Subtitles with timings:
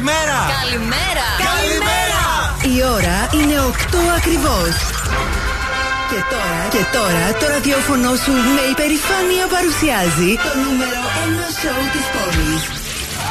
[0.00, 0.40] Καλημέρα!
[0.60, 1.26] Καλημέρα!
[1.50, 2.24] Καλημέρα!
[2.74, 4.72] Η ώρα είναι 8 ακριβώς.
[6.10, 11.02] Και τώρα, και τώρα το ραδιόφωνο σου με υπερηφάνεια παρουσιάζει το νούμερο
[11.44, 12.62] 1 σοου της πόλης.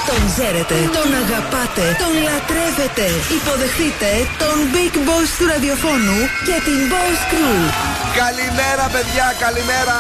[0.10, 3.08] Τον ξέρετε, τον αγαπάτε, τον λατρεύετε.
[3.38, 4.10] Υποδεχτείτε
[4.42, 7.60] τον Big Boss του ραδιοφώνου και την Boss Crew.
[8.22, 9.98] Καλημέρα, παιδιά, καλημέρα.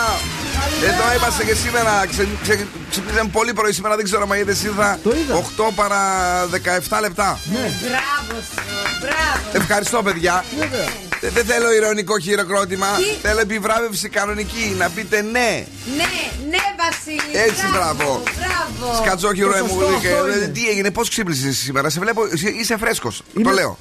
[0.83, 2.05] Εδώ είμαστε και σήμερα.
[2.09, 3.95] Ξε, ξε, ξυπνήσαμε πολύ πρωί σήμερα.
[3.95, 4.63] Δεν ξέρω αν είδες.
[4.63, 5.35] Είδα Το είδα.
[5.35, 5.99] 8 παρα
[6.45, 7.39] 17 λεπτά.
[7.45, 8.63] Μπράβο σου!
[9.02, 9.57] Μπράβο!
[9.63, 10.45] Ευχαριστώ, παιδιά.
[10.59, 10.88] Βέβαια.
[11.21, 12.88] Δεν δεν θέλω ηρωνικό χειροκρότημα.
[12.97, 14.75] Τι; Θέλω επιβράβευση κανονική.
[14.77, 15.65] Να πείτε ναι.
[15.97, 16.03] Ναι,
[16.49, 17.38] ναι, Βασίλη!
[17.47, 18.23] Έτσι, μπράβο.
[18.38, 19.03] Μπράβο!
[19.03, 19.69] Σκατζόχυρο Το μου.
[19.80, 20.47] σωστό αυτό ε, είναι.
[20.47, 21.89] Τι έγινε, πώς ξύπνησες σήμερα.
[21.89, 23.17] Σε βλέπω, είσαι- είσαι φρέσκος.
[23.33, 23.77] Το Είμαι λέω.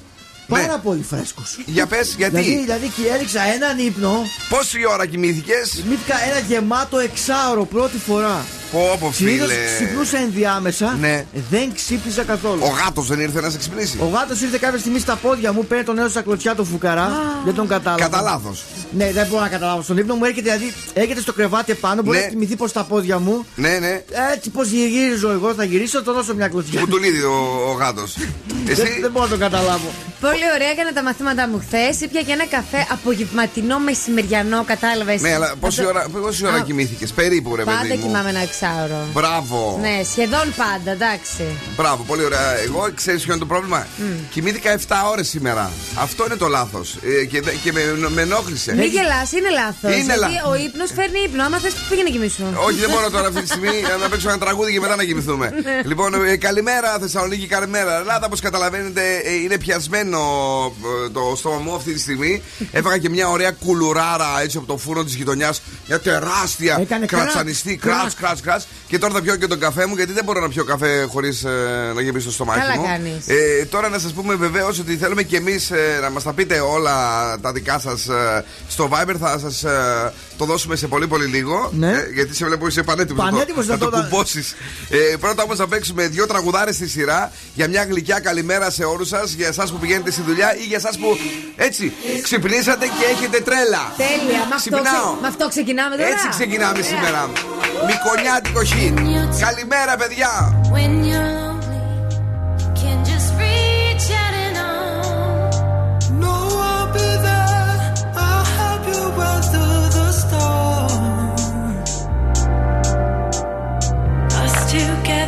[0.49, 0.79] Πάρα Ναι.
[0.83, 1.59] πολύ φρέσκος.
[1.65, 4.23] Για πες, Δηλαδή, γιατί; δηλαδή και έριξα έναν ύπνο.
[4.49, 8.45] Πόση ώρα κοιμήθηκες; Μύθηκα ένα γεμάτο εξάωρο πρώτη φορά.
[8.71, 9.53] Πω, πω, φίλε.
[9.75, 10.97] ξυπνούσα ενδιάμεσα.
[10.99, 11.25] Ναι.
[11.49, 12.61] Δεν ξύπνησα καθόλου.
[12.63, 13.97] Ο γάτος δεν ήρθε να σε ξυπνήσει.
[14.01, 17.09] Ο γάτος ήρθε κάποια στιγμή στα πόδια μου, παίρνει τον νέο στα κλωτσιά του φουκαρά.
[17.09, 17.45] Ah.
[17.45, 18.03] Δεν τον κατάλαβα.
[18.03, 18.63] Κατά λάθος.
[18.91, 19.81] Ναι, δεν μπορώ να καταλάβω.
[19.81, 22.23] Στον ύπνο μου έρχεται, δηλαδή, έρχεται στο κρεβάτι πάνω, μπορεί ναι.
[22.23, 23.45] να θυμηθεί πως στα πόδια μου.
[23.55, 24.03] Ναι, ναι.
[24.33, 26.79] Έτσι πως γυρίζω εγώ, θα γυρίσω, το δώσω μια κλωτσιά.
[26.79, 28.15] Που τον είδη ο, ο γάτος.
[28.67, 28.81] Εσύ...
[28.81, 29.89] Δεν, δεν μπορώ να τον καταλάβω.
[30.19, 32.01] Πολύ ωραία έκανα τα μαθήματά μου χθες.
[32.01, 37.55] Ήπια και ένα καφέ απογευματινό μεσημεριανό, κατάλαβες; Ναι, αλλά πόση ώρα, πόση ώρα κοιμήθηκες, περίπου
[37.55, 37.63] ρε.
[37.63, 38.39] Πάντα κοιμάμαι να
[39.13, 39.77] Μπράβο.
[39.81, 41.43] Ναι, σχεδόν πάντα, εντάξει.
[41.75, 42.57] Μπράβο, πολύ ωραία.
[42.59, 44.01] Εγώ ξέρεις ποιο είναι το πρόβλημα; Mm.
[44.29, 45.71] Κοιμήθηκα 7 ώρες σήμερα.
[45.95, 46.97] Αυτό είναι το λάθος.
[47.21, 48.75] Ε, και, και με, με ενόχλησε.
[48.75, 49.97] Μην γελάς, είναι λάθος.
[49.97, 50.13] Είναι.
[50.49, 51.43] Ο ύπνος φέρνει ύπνο.
[51.43, 52.43] Άμα θες, πήγαινε να κοιμήσω.
[52.67, 53.69] Όχι, δεν μπορώ τώρα αυτή τη στιγμή
[54.01, 55.49] να παίξω ένα τραγούδι και μετά να κοιμηθούμε.
[55.63, 55.81] Ναι.
[55.85, 58.25] λοιπόν, ε, καλημέρα Θεσσαλονίκη, καλημέρα Ελλάδα.
[58.25, 60.19] Όπως καταλαβαίνετε, ε, είναι πιασμένο
[61.05, 62.41] ε, το στόμα μου αυτή τη στιγμή.
[62.71, 65.61] Έφαγα και μια ωραία κουλουράρα έτσι από το φούρνο της γειτονιάς.
[65.87, 66.77] Μια τεράστια.
[66.79, 68.61] Έκανε κρατσανιστή, κράτς, κράτς, κράτ, κράτ.
[68.87, 71.45] Και τώρα θα πιω και τον καφέ μου γιατί δεν μπορώ να πιω καφέ χωρίς
[71.95, 72.83] να γεμίσει το στομάχι Καλά μου.
[72.85, 73.27] κάνεις.
[73.27, 76.95] Ε, τώρα να σας πούμε βεβαίως ότι θέλουμε και εμείς να μας τα πείτε όλα
[77.41, 78.07] τα δικά σας
[78.67, 79.15] στο Viber.
[79.19, 79.63] Θα σας
[80.39, 81.69] το δώσουμε σε πολύ πολύ λίγο.
[81.73, 81.91] Ναι.
[81.91, 84.55] Ε, γιατί σε βλέπω είσαι πανέτοιμος Πανέτοιμος να να το το- κουμπώσεις.
[84.89, 89.07] Ε, πρώτα όμως θα παίξουμε δύο τραγουδάρες στη σειρά για μια γλυκιά καλημέρα σε όλους
[89.07, 89.31] σας.
[89.31, 91.17] Για εσάς που πηγαίνετε στη δουλειά ή για εσάς που
[91.55, 93.93] έτσι ξυπνήσατε και έχετε τρέλα.
[93.97, 94.83] Τέλεια, με αυτό, Ξυπνάω.
[94.83, 96.83] ξε- με αυτό ξεκινάμε τώρα; Έτσι ξεκινάμε Ωραία.
[96.83, 97.29] σήμερα.
[97.89, 98.73] Μικονιάτικο χ.
[99.45, 100.31] Καλημέρα, παιδιά.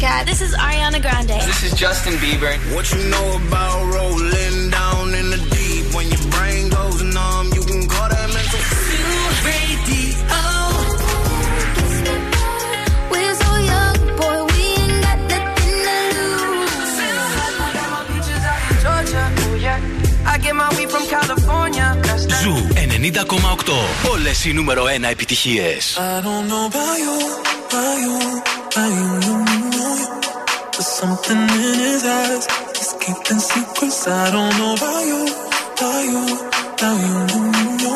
[0.00, 0.26] Cat.
[0.26, 1.36] This is Ariana Grande.
[1.50, 2.52] This is Justin Bieber.
[2.74, 5.84] What you know about rolling down in the deep?
[5.94, 8.60] When your brain goes numb, you can call that mental.
[9.46, 9.76] Radio.
[13.12, 16.96] We're so young, boy, we ain't got nothing to lose.
[18.82, 19.80] Georgia, oh yeah.
[20.32, 21.86] I get my weed from California.
[22.02, 22.42] That's that.
[22.42, 24.10] Ζου 90,8.
[24.10, 25.96] Όλες οι νούμερο 1 επιτυχίες.
[25.98, 27.16] I don't know about you,
[27.68, 28.16] about you,
[28.70, 29.59] about you, you, you.
[29.59, 29.59] There's
[31.01, 32.45] something in his eyes.
[32.77, 34.07] He's keeping secrets.
[34.07, 35.21] I don't know about you,
[35.73, 36.23] about you,
[36.73, 37.43] about you, you,
[37.83, 37.95] you.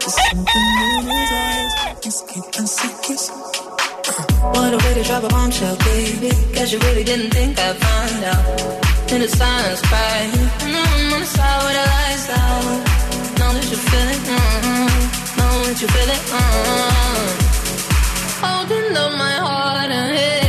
[0.00, 1.72] There's something in his eyes.
[2.04, 3.24] He's keeping secrets.
[4.54, 6.30] What a way to drop a bombshell, baby.
[6.54, 8.44] Guess you really didn't think I'd find out.
[9.12, 10.30] In the silence, crying.
[10.62, 12.64] Mm, on the side where the lights out.
[13.38, 14.22] Know that you feel it.
[14.36, 14.92] Mm,
[15.38, 16.22] know that you feel it.
[16.38, 17.30] Mm.
[18.44, 20.41] Holding on my heart and head.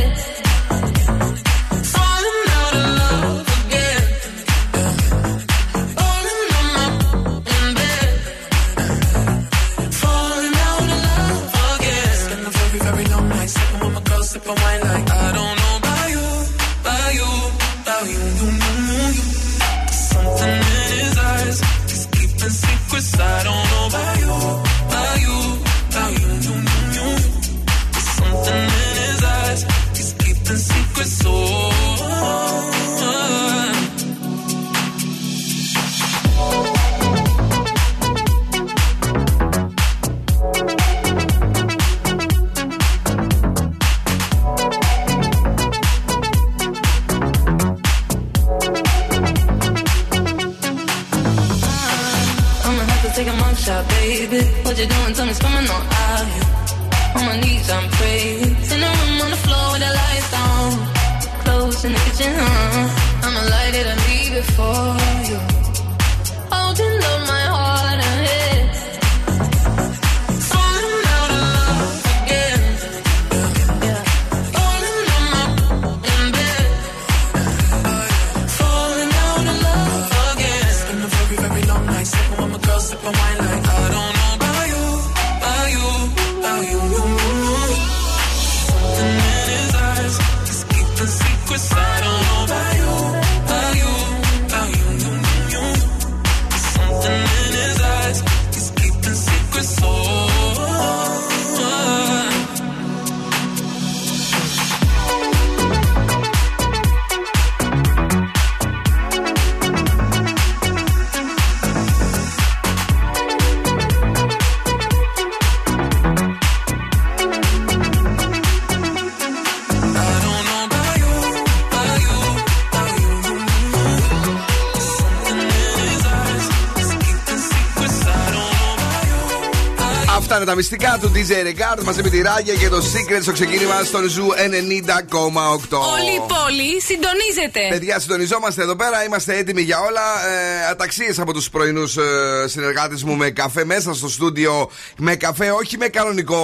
[131.04, 135.78] Του DJ Regard μαζί με τη Raye και το Secret στο ξεκίνημα στον Zoo 90,8.
[135.78, 137.60] Όλη η πόλη συντονίζεται.
[137.70, 140.00] Παιδιά, συντονιζόμαστε εδώ πέρα, είμαστε έτοιμοι για όλα.
[140.28, 142.02] Ε, Αταξίες από τους πρωινούς ε,
[142.46, 144.70] συνεργάτες μου με καφέ μέσα στο στούντιο.
[144.98, 146.42] Με καφέ, όχι με κανονικό.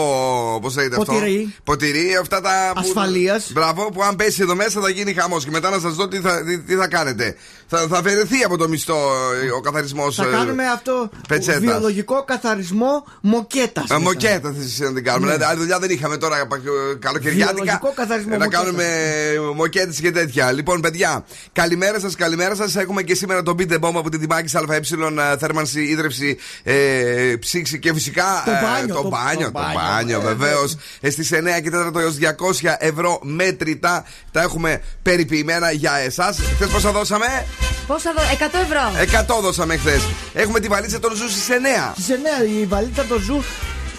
[0.62, 1.54] Πώς λέγεται αυτό; Ποτηρί.
[1.64, 2.70] Ποτηρί, αυτά τα.
[2.74, 3.52] που- Ασφαλείας.
[3.52, 5.44] Μπράβο, που αν πέσει εδώ μέσα θα γίνει χαμός.
[5.44, 7.36] Και μετά να σας δω τι θα, τι, τι θα κάνετε.
[7.72, 8.94] Θα, θα αφαιρεθεί από το μισθό
[9.44, 10.14] ε, ο καθαρισμός.
[10.16, 11.10] Θα κάνουμε αυτό.
[11.28, 11.60] πετσέτας.
[11.60, 13.90] Βιολογικό καθαρισμό μοκέτας.
[13.90, 15.26] Α, Μοκέτα θες να την κάνουμε.
[15.26, 15.32] Ναι.
[15.32, 16.60] Δηλαδή, άλλη δουλειά δεν είχαμε τώρα πα-
[16.98, 17.52] καλοκαιριάτικα.
[17.54, 18.64] Βιολογικό καθαρισμό Ε, Να μοκέτας.
[18.64, 18.86] κάνουμε
[19.54, 20.52] μοκέτες και τέτοια.
[20.52, 22.76] Λοιπόν, παιδιά, καλημέρα σας, καλημέρα σας.
[22.76, 24.76] Έχουμε και σήμερα τον Beat the Bomb από την Τιμάκη ΑΕ,
[25.32, 26.74] ε, θέρμανση, ίδρυυση, ε,
[27.40, 29.46] ψήξη και φυσικά Το ε, μπάνιο, το το- μπάνιο.
[29.46, 30.34] το Το μπάνιο, μπάνιο, βέβαια.
[30.48, 30.66] βεβαίω.
[31.10, 34.04] Στις 9 και 4 έως 200 ευρώ μέτρητα.
[34.32, 36.38] Τα έχουμε περιποιημένα για εσάς.
[36.54, 37.26] Χθε πόσα δώσαμε;
[37.86, 39.36] Πόσα δω, 100 ευρώ.
[39.36, 40.02] 100 δώσαμε χθες.
[40.32, 41.92] Έχουμε τη βαλίτσα του Zoo στις 9.
[41.92, 43.42] Στις 9 η βαλίτσα το Zoo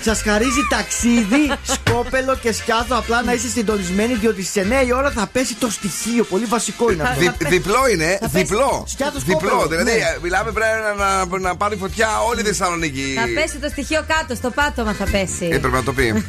[0.04, 1.43] σας χαρίζει ταξίδι,
[1.75, 2.96] σκόπελο και σκιάθο.
[2.98, 6.24] Απλά να είστε συντονισμένοι, διότι στις 9 η ώρα θα πέσει το στοιχείο.
[6.24, 7.20] Πολύ βασικό είναι αυτό.
[7.20, 8.84] Δι- διπλό είναι, Θα πέσει διπλό.
[8.88, 9.39] σκιάθο Διπλό.
[9.39, 9.98] σκόπελο, Δηλαδή, ναι.
[9.98, 13.13] ε, μιλάμε πρέπει να, να, να πάρει φωτιά όλη η Θεσσαλονίκη.
[13.15, 15.46] Θα πέσει το στοιχείο κάτω, στο πάτωμα θα πέσει.
[15.51, 16.24] Ε, πρέπει να το πει.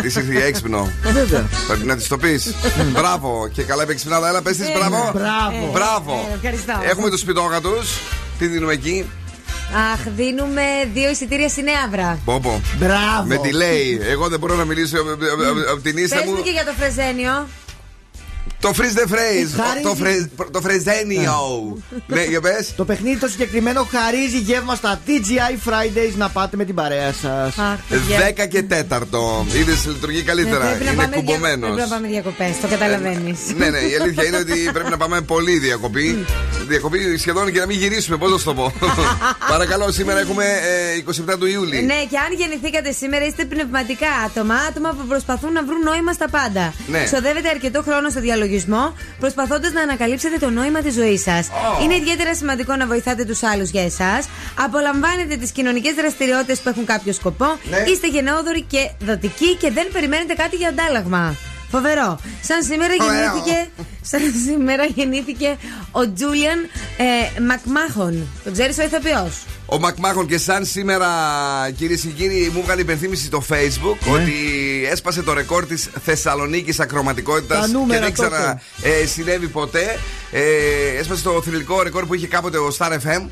[0.00, 0.90] Τη ήρθε για έξυπνο.
[1.02, 1.48] Βέβαια.
[1.66, 2.54] Πρέπει να της το πεις.
[2.92, 3.48] μπράβο.
[3.52, 4.28] Και καλά είπε ξυπνάδα.
[4.28, 5.10] Έλα, πες της, Ε, μπράβο.
[5.14, 5.70] Μπράβο.
[5.72, 6.28] Μπράβο.
[6.30, 6.72] Ε, ευχαριστώ.
[6.90, 7.72] Έχουμε τους πιτόγατου.
[8.38, 9.06] Τι δίνουμε εκεί;
[9.74, 10.62] Αχ, δίνουμε
[10.94, 12.18] δύο εισιτήρια στην Εύρα.
[12.24, 12.60] Πόπο.
[12.78, 13.24] Μπράβο.
[13.24, 14.00] Με delay.
[14.10, 16.34] Εγώ δεν μπορώ να μιλήσω από- από- από- από την ίστα Πες μου.
[16.34, 17.48] μου και για το Φρεζένιο.
[18.60, 19.50] Το freeze the phrase.
[19.62, 19.82] Χαρίζει.
[19.82, 21.32] Το, φρε- το φρεζένιο.
[22.06, 22.72] ναι, για πες.
[22.76, 27.58] Το παιχνίδι το συγκεκριμένο χαρίζει γεύμα στα TGI Fridays να πάτε με την παρέα σας.
[27.58, 28.18] Αχ, παιδιά.
[28.18, 29.44] 10 και 4.
[29.56, 30.64] Είδε, λειτουργεί καλύτερα.
[30.64, 31.70] Ναι, πρέπει να Είναι πάμε δια- κουμπωμένος.
[31.74, 33.38] Πρέπει να πάμε διακοπές, το καταλαβαίνεις.
[33.56, 36.24] Ναι, ναι, η αλήθεια είναι ότι πρέπει να πάμε πολύ διακοπή.
[36.68, 38.72] Διακοπή σχεδόν και να μην γυρίσουμε, πώς να σου το πω.
[39.52, 41.82] Παρακαλώ, σήμερα έχουμε ε, 27 του Ιούλη.
[41.82, 46.28] Ναι, και αν γεννηθήκατε σήμερα, είστε πνευματικά άτομα, άτομα που προσπαθούν να βρουν νόημα στα
[46.28, 46.74] πάντα.
[46.86, 47.04] Ναι.
[47.04, 51.48] Ξοδεύετε αρκετό χρόνο στο διαλογισμό, προσπαθώντας να ανακαλύψετε το νόημα της ζωής σας.
[51.82, 54.28] Είναι ιδιαίτερα σημαντικό να βοηθάτε τους άλλους για εσάς.
[54.54, 57.58] Απολαμβάνετε τις κοινωνικές δραστηριότητες που έχουν κάποιο σκοπό.
[57.70, 57.84] Ναι.
[57.90, 61.36] Είστε γενναιόδοροι και δοτικοί και δεν περιμένετε κάτι για αντάλλαγμα.
[61.70, 62.18] Φοβερό.
[62.42, 63.20] Σαν σήμερα Φοβερό.
[63.22, 63.68] γεννήθηκε,
[64.02, 65.56] σαν σήμερα γεννήθηκε
[65.90, 66.58] ο Τζούλιαν
[67.36, 68.26] ε, Μακμάχον.
[68.44, 71.08] Το ξέρεις ο ηθοποιός; Ο Μακμάχον και σαν σήμερα,
[71.76, 74.12] κυρίες και κύριοι, μου έβγαλε υπενθύμηση στο Facebook Ναι.
[74.12, 74.32] ότι
[74.90, 79.98] έσπασε το ρεκόρ της Θεσσαλονίκης ακροαματικότητας Τα και νούμερα δεν ξανα ε, συνέβη ποτέ.
[80.32, 80.40] Ε,
[80.98, 83.26] έσπασε το θρυλικό ρεκόρ που είχε κάποτε ο Star FM.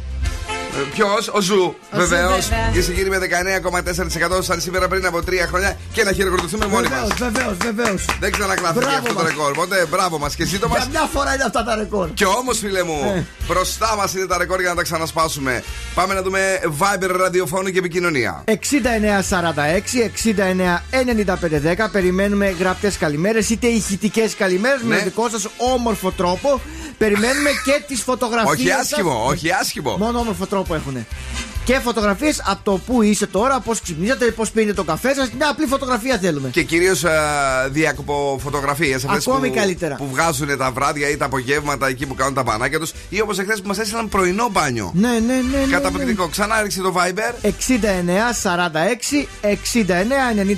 [0.95, 2.49] Ποιος, ο Zoo, βεβαίως.
[2.49, 2.71] βέβαια.
[2.73, 7.09] Και συγκίνη με 19,4% σαν σήμερα πριν από τρία χρόνια και να χειροκροτηθούμε μόνοι Βεβαίως,
[7.09, 7.19] μας.
[7.19, 8.05] βεβαίως, βεβαίως.
[8.21, 9.29] Δεν ξανακλάθηκε Μπράβο αυτό το μας.
[9.31, 9.51] ρεκόρ.
[9.51, 10.77] Οπότε μπράβο μας και ζήτω μας.
[10.79, 12.09] Για μια φορά είναι αυτά τα ρεκόρ.
[12.15, 13.25] Και όμως, φίλε μου, Ε.
[13.49, 15.63] μπροστά μας είναι τα ρεκόρ για να τα ξανασπάσουμε.
[15.95, 18.43] Πάμε να δούμε Viber ραδιοφώνου και επικοινωνία.
[18.45, 24.95] 6946 69 9510 Περιμένουμε γραπτές καλημέρες είτε ηχητικές καλημέρες Ναι.
[24.95, 26.61] με δικό σας όμορφο τρόπο.
[26.99, 28.53] Περιμένουμε και τις φωτογραφίες.
[28.55, 29.97] Όχι άσχημο, όχι άσχημο.
[29.97, 31.07] Μόνο όμορφο τρόπο έχουν.
[31.65, 35.31] Και φωτογραφίες από το που είσαι τώρα, πώς ξυπνήσατε, πώς πίνετε το καφέ σας.
[35.37, 36.49] Μια απλή φωτογραφία θέλουμε.
[36.49, 37.05] Και κυρίως
[37.71, 38.97] διακοποφωτογραφίε.
[39.07, 39.95] Ακόμη που, καλύτερα.
[39.95, 42.93] Που βγάζουν τα βράδια ή τα απογεύματα εκεί που κάνουν τα μπανάκια τους.
[43.09, 44.93] Ή όπως εχθές που μας έστειλαν πρωινό μπάνιο.
[44.95, 45.35] Ναι, ναι, ναι.
[45.35, 45.73] ναι, ναι.
[45.73, 46.29] Καταπληκτικό.
[46.29, 47.47] Ξανά ρίξε το Viber.
[47.47, 47.51] 69 46
[49.43, 49.87] 69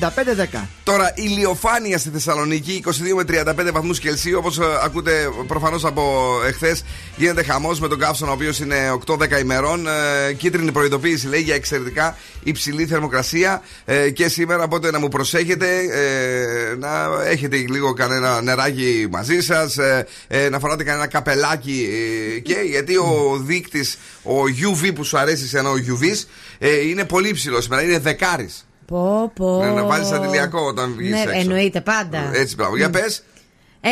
[0.01, 0.61] 95 10.
[0.85, 3.25] Τώρα ηλιοφάνεια στη Θεσσαλονίκη 22 με
[3.67, 4.39] 35 βαθμούς Κελσίου.
[4.39, 6.85] Όπως ακούτε προφανώς από εχθές,
[7.17, 9.87] γίνεται χαμός με τον καύσωνα ο οποίος είναι 8-10 ημερών.
[9.87, 10.95] Ε, κίτρινη προειδοποίηση
[11.29, 13.63] λέει για εξαιρετικά υψηλή θερμοκρασία.
[13.85, 19.79] Ε, και σήμερα οπότε να μου προσέχετε ε, να έχετε λίγο κανένα νεράκι μαζί σας,
[19.79, 21.89] ε, ε, να φοράτε κανένα καπελάκι.
[22.37, 26.25] ε, και γιατί ο δείκτης, ο UV που σου αρέσει σε ένα ο UV,
[26.59, 27.83] ε, είναι πολύ ψηλό σήμερα.
[27.83, 28.67] Είναι δεκάρις.
[28.87, 29.61] Πω, πω.
[29.65, 31.39] Ναι, να βάλεις αντιλιακό όταν βγεις Ναι, έξω.
[31.39, 32.31] εννοείται πάντα.
[32.35, 32.77] Έτσι, μπράβο.
[32.77, 33.23] Για πες.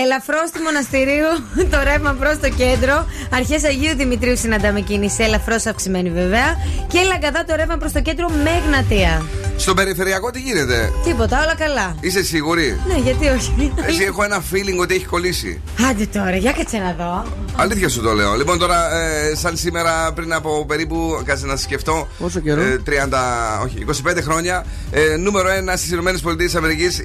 [0.03, 1.31] Ελαφρώ στη μοναστηρίου,
[1.73, 3.07] το ρεύμα προς το κέντρο.
[3.31, 6.57] Αρχές Αγίου Δημητρίου συναντάμε κίνηση, ελαφρώς αυξημένη βέβαια.
[6.87, 9.23] Και λαγκαδά το ρεύμα προς το κέντρο με Εγνατία.
[9.57, 11.97] Στον περιφερειακό τι γίνεται; Τίποτα, όλα καλά.
[12.01, 13.73] Είσαι σίγουρη; Ναι, γιατί όχι.
[13.87, 15.61] Εσύ έχω ένα feeling ότι έχει κολλήσει.
[15.91, 17.33] Άντε τώρα, για κάτσε να δω.
[17.57, 18.35] Αλήθεια σου το λέω.
[18.35, 22.09] Λοιπόν, τώρα, ε, σαν σήμερα πριν από περίπου, κάτσε να σκεφτώ.
[22.19, 24.65] Πόσο καιρό; Ε, 30, όχι, 25 χρόνια.
[24.91, 26.31] Ε, νούμερο 1 στις ΗΠΑ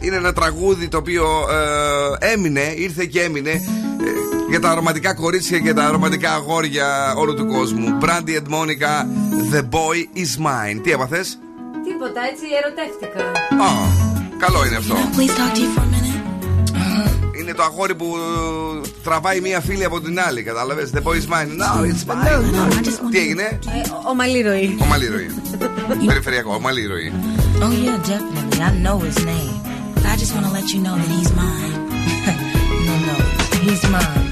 [0.02, 1.26] είναι ένα τραγούδι το οποίο
[2.20, 3.50] ε, έμεινε, ήρθε και έμεινε.
[3.50, 3.60] ε,
[4.50, 7.98] για τα αρωματικά κορίτσια και τα αρωματικά αγόρια όλου του κόσμου.
[8.02, 8.92] Brandy and Monica,
[9.54, 10.80] The Boy is Mine.
[10.84, 11.20] Τι έπαθε;
[11.88, 13.24] Τίποτα, έτσι ερωτεύτηκα.
[13.66, 13.70] Α,
[14.38, 14.96] καλό είναι αυτό.
[14.96, 19.84] Please talk to you for a minute; Είναι το αγόρι που ε, τραβάει μία φίλη
[19.84, 20.44] από την άλλη.
[20.44, 21.52] Κατάλαβες; The boy is mine.
[21.62, 23.12] No, it's mine.
[23.12, 24.78] Τι έγινε; Ε, ομαλή ροή.
[24.82, 25.30] Ομαλή ροή.
[26.06, 27.14] Περιφερειακό, ομαλή ροή.
[27.62, 28.60] Oh, yeah, definitely.
[28.68, 29.56] I know his name.
[29.96, 31.76] But I just want to let you know that he's mine.
[33.70, 34.29] he's mine.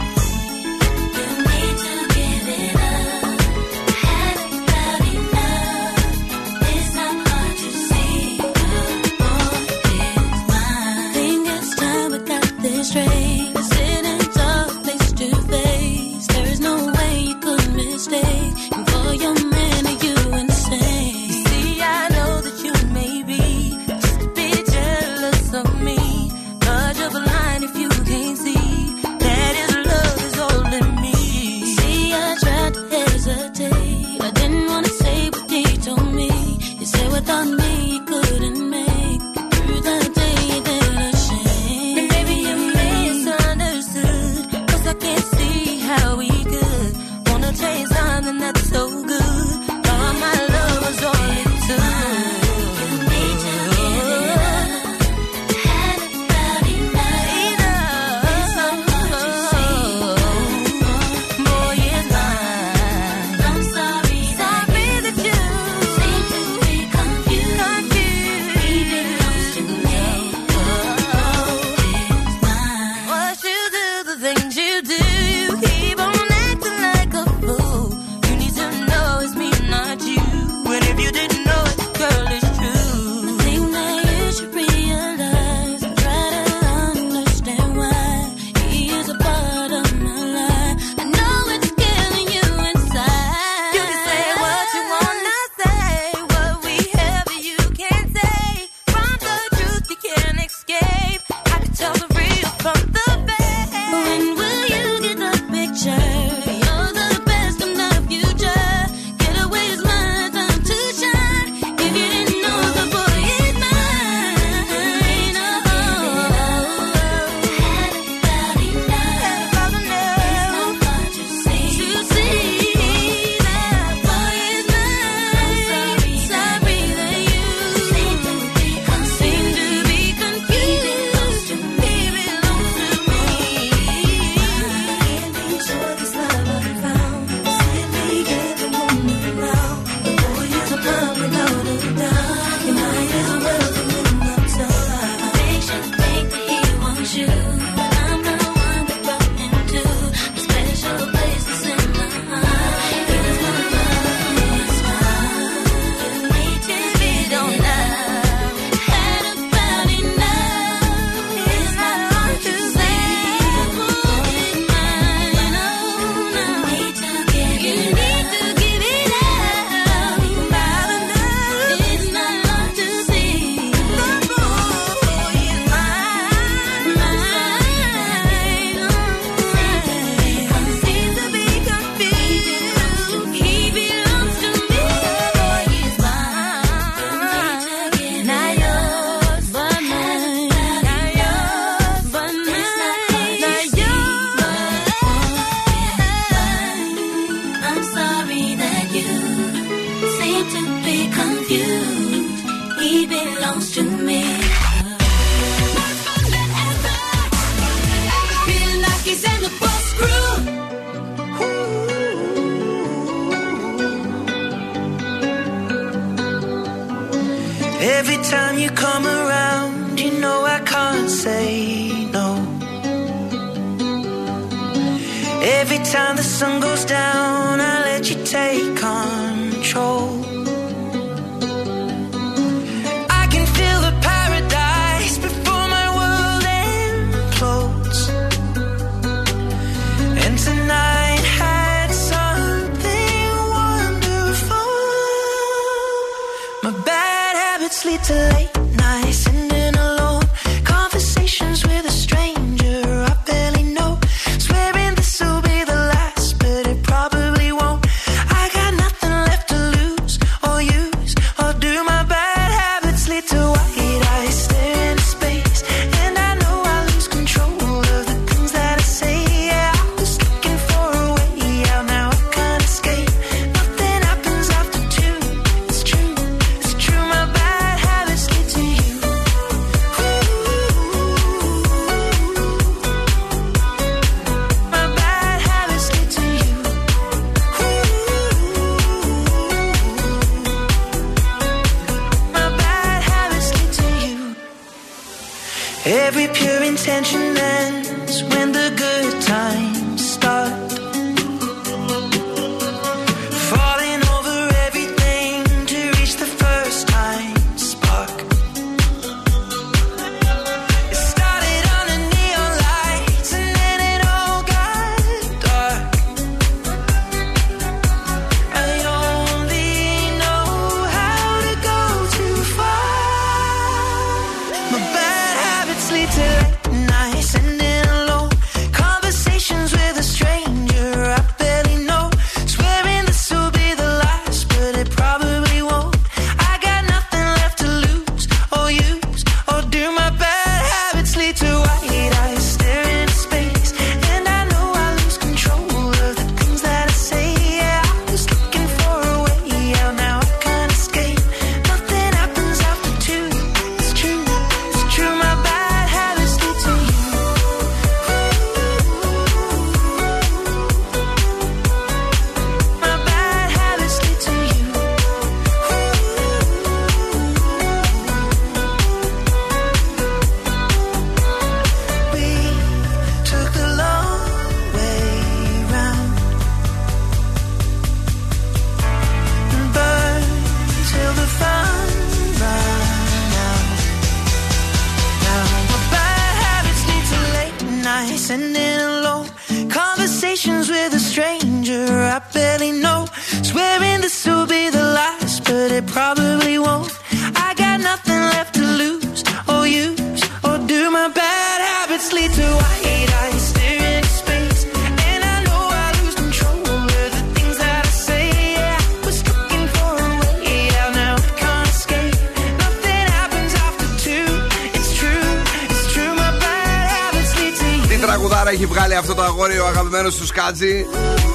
[418.48, 420.86] Τι τραγουδάρα έχει βγάλει αυτό το αγόρι, ο αγαπημένος του Σκάτζη.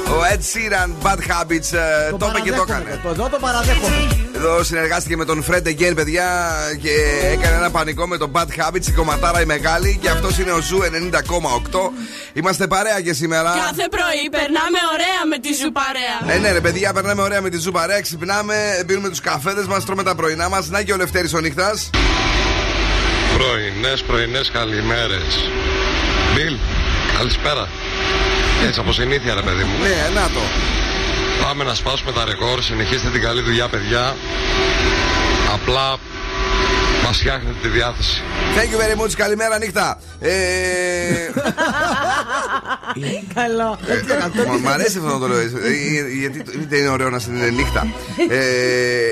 [0.09, 1.73] Ο Ed Sheeran, Bad Habits.
[1.73, 3.01] ε, Το είπε και το έκανε.
[3.03, 4.09] Το εδώ το παραδέχομαι.
[4.37, 6.51] Εδώ συνεργάστηκε με τον Fred Again, παιδιά,
[6.83, 6.91] και
[7.33, 9.99] έκανε ένα πανικό με τον Bad Habits, η κομματάρα η μεγάλη.
[10.03, 11.93] Και αυτός είναι ο Zoo 90,8.
[12.33, 13.51] Είμαστε παρέα και σήμερα.
[13.51, 16.35] Κάθε πρωί περνάμε ωραία με τη Zoo παρέα.
[16.37, 18.01] Ε, ναι, ρε παιδιά, περνάμε ωραία με τη Zoo παρέα.
[18.01, 18.55] Ξυπνάμε,
[18.87, 20.69] πίνουμε τους καφέδες μας, τρώμε τα πρωινά μας.
[20.69, 21.91] Να και ο Λευτέρης ο νύχτας.
[23.39, 25.51] Πρωινές, πρωινές καλημέρες.
[26.35, 26.57] Μπιλ,
[27.19, 27.69] καλησπέρα.
[28.67, 29.75] Έτσι από συνήθεια, ρε παιδί μου.
[29.83, 30.41] Ναι, να το.
[31.45, 32.63] Πάμε να σπάσουμε τα ρεκόρ.
[32.63, 34.17] Συνεχίστε την καλή δουλειά, παιδιά.
[35.53, 35.97] Απλά
[37.05, 38.23] μας φτιάχνετε τη διάθεση.
[38.57, 39.99] Thank you very much, καλημέρα νύχτα.
[40.21, 40.31] Ε,
[43.35, 43.79] Καλό.
[44.49, 45.39] Μ' μ' αρέσει αυτό να το λέω.
[45.41, 45.47] ε,
[46.21, 47.87] Γιατί είτε είναι ωραίο να είναι νύχτα.
[48.29, 48.39] Ε,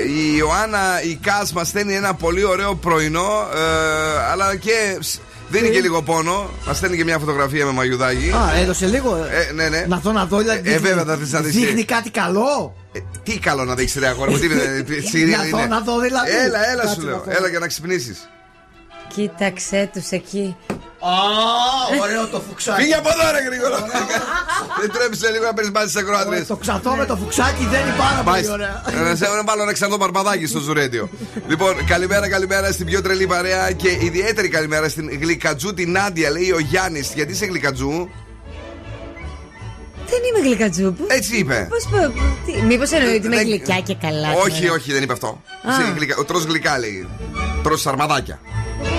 [0.07, 3.59] η Ιωάννα, η Κάς μας στέλνει ένα πολύ ωραίο πρωινό, ε,
[4.31, 5.15] αλλά και σ,
[5.51, 6.49] δίνει και λίγο πόνο.
[6.67, 8.29] Μας στέλνει και μια φωτογραφία με μαγιουδάκι.
[8.31, 9.15] Α, έδωσε λίγο.
[9.49, 9.85] Ε, ναι, ναι.
[9.87, 10.37] Να δω, να δω.
[10.37, 11.55] δηλαδή, Ε, βέβαια, θα θες να δεις.
[11.55, 12.75] Δείχνει κάτι καλό.
[12.91, 15.67] Ε, τι καλό να δείξει, ρε αγόρι μου, τι είναι, Σιρία Να δω, είναι.
[15.67, 16.31] να δω, δηλαδή.
[16.45, 17.23] Έλα, έλα Κάτσε σου να λέω.
[17.25, 17.31] δω.
[17.37, 18.29] Έλα για να ξυπνήσεις.
[19.13, 20.55] Κοίταξε τους εκεί.
[21.03, 21.13] Α,
[22.01, 22.81] ωραίο το φουξάκι.
[22.81, 23.77] Φύγε από εδώ, ρε γρήγορα.
[24.79, 26.41] Δεν τρέψει λίγο να παίρνει μπάτσι σε ακροάτριε.
[26.43, 28.83] Το ξαθό με το φουξάκι δεν είναι πάρα πολύ ωραία.
[29.03, 31.09] Να σε να βάλω ένα ξανό παρπαδάκι στο Ζουρέντιο.
[31.47, 36.51] λοιπόν, καλημέρα, καλημέρα στην πιο τρελή παρέα και ιδιαίτερη καλημέρα στην γλυκατζού την Νάντια, λέει
[36.51, 37.13] ο Γιάννης.
[37.13, 38.09] Γιατί είσαι γλυκατζού,
[40.13, 40.97] Δεν είμαι γλυκατζούπ.
[41.07, 41.67] Έτσι είπε.
[41.69, 42.13] Πώς πω.
[42.67, 44.27] Μήπως εννοεί ότι είμαι Δεν- γλυκιά και καλά.
[44.45, 45.27] Όχι, όχι, δεν είπε αυτό.
[45.27, 45.71] Α.
[45.71, 47.07] Εσύ γλυκά- Ο τρως γλυκά λέει.
[47.63, 48.39] Τρως αρμαδάκια.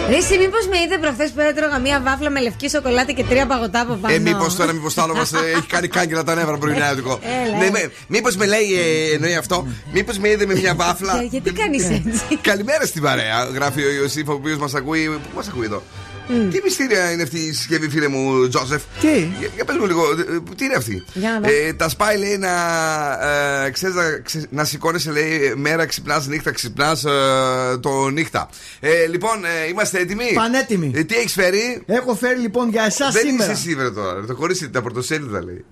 [0.08, 3.46] Ρε, εσύ μήπως με είδε προχθές που έτρωγα μία βάφλα με λευκή σοκολάτα και τρία
[3.46, 4.14] παγωτά από πάνω.
[4.14, 7.18] Ε, μήπως τώρα, μήπως το άλλο μας έχει κάνει κάγκελα τα νεύρα πρωινάτικο.
[7.44, 7.70] Έλα, ναι, έλα.
[7.70, 8.66] με, μήπως με λέει,
[9.10, 11.20] ε, εννοεί αυτό, μήπως με είδε με μια βάφλα.
[11.20, 15.06] Ε, Γιατί κάνεις έτσι; Καλημέρα στην παρέα, γράφει ο Ιωσήφ, ο οποίος μας ακούει.
[15.08, 15.82] Πού μας ακούει εδώ;
[16.28, 19.08] Τι μυστήρια είναι αυτή η συσκευή, φίλε μου, Τζόσεφ; Τι;
[19.38, 21.48] Για, για πες μου λίγο, ε, τι είναι αυτή; Για να δω.
[21.66, 22.50] Ε, τα σπάει, λέει, να,
[23.64, 27.04] ε, ξέρεις, να, ξε- να σηκώνεσαι, λέει, μέρα ξυπνάς, νύχτα ξυπνάς,
[27.80, 28.48] το νύχτα.
[28.80, 30.90] Ε, λοιπόν, ε, είμαστε έτοιμοι; Πανέτοιμοι.
[30.94, 33.52] Ε, τι έχεις φέρει; Έχω φέρει λοιπόν για εσάς Δεν σήμερα.
[33.52, 34.24] είσαι εσύ, βρε τώρα.
[34.26, 35.64] Το χωρίς τα πρωτοσέλιδα, λέει.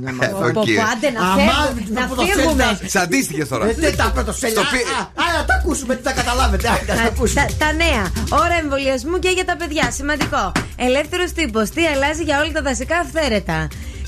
[0.00, 0.52] Ναι, Ε, Πω, οκ.
[0.52, 0.60] πω,
[0.92, 1.94] άντε να Αμά, φεύγουμε.
[1.94, 2.40] τα Να πρωτοσέλιδα.
[2.42, 2.78] φύγουμε.
[2.86, 3.64] Τσαντίστηκε τώρα.
[3.68, 4.60] Ε, δεν τα πρωτοσέλιδα.
[4.60, 6.68] Στο πι- Α, α, α, τα ακούσουμε, τι θα καταλάβετε.
[6.68, 7.40] Α, τα Τα, ακούσουμε.
[7.40, 8.04] τα, τα νέα.
[8.42, 9.90] Ώρα εμβολιασμού και για τα παιδιά.
[9.98, 10.52] Σημαντικό.
[10.76, 11.66] Ελεύθερος τύπος.
[11.74, 13.58] Τι αλλάζει για όλα τα δασικά αυθαίρετα.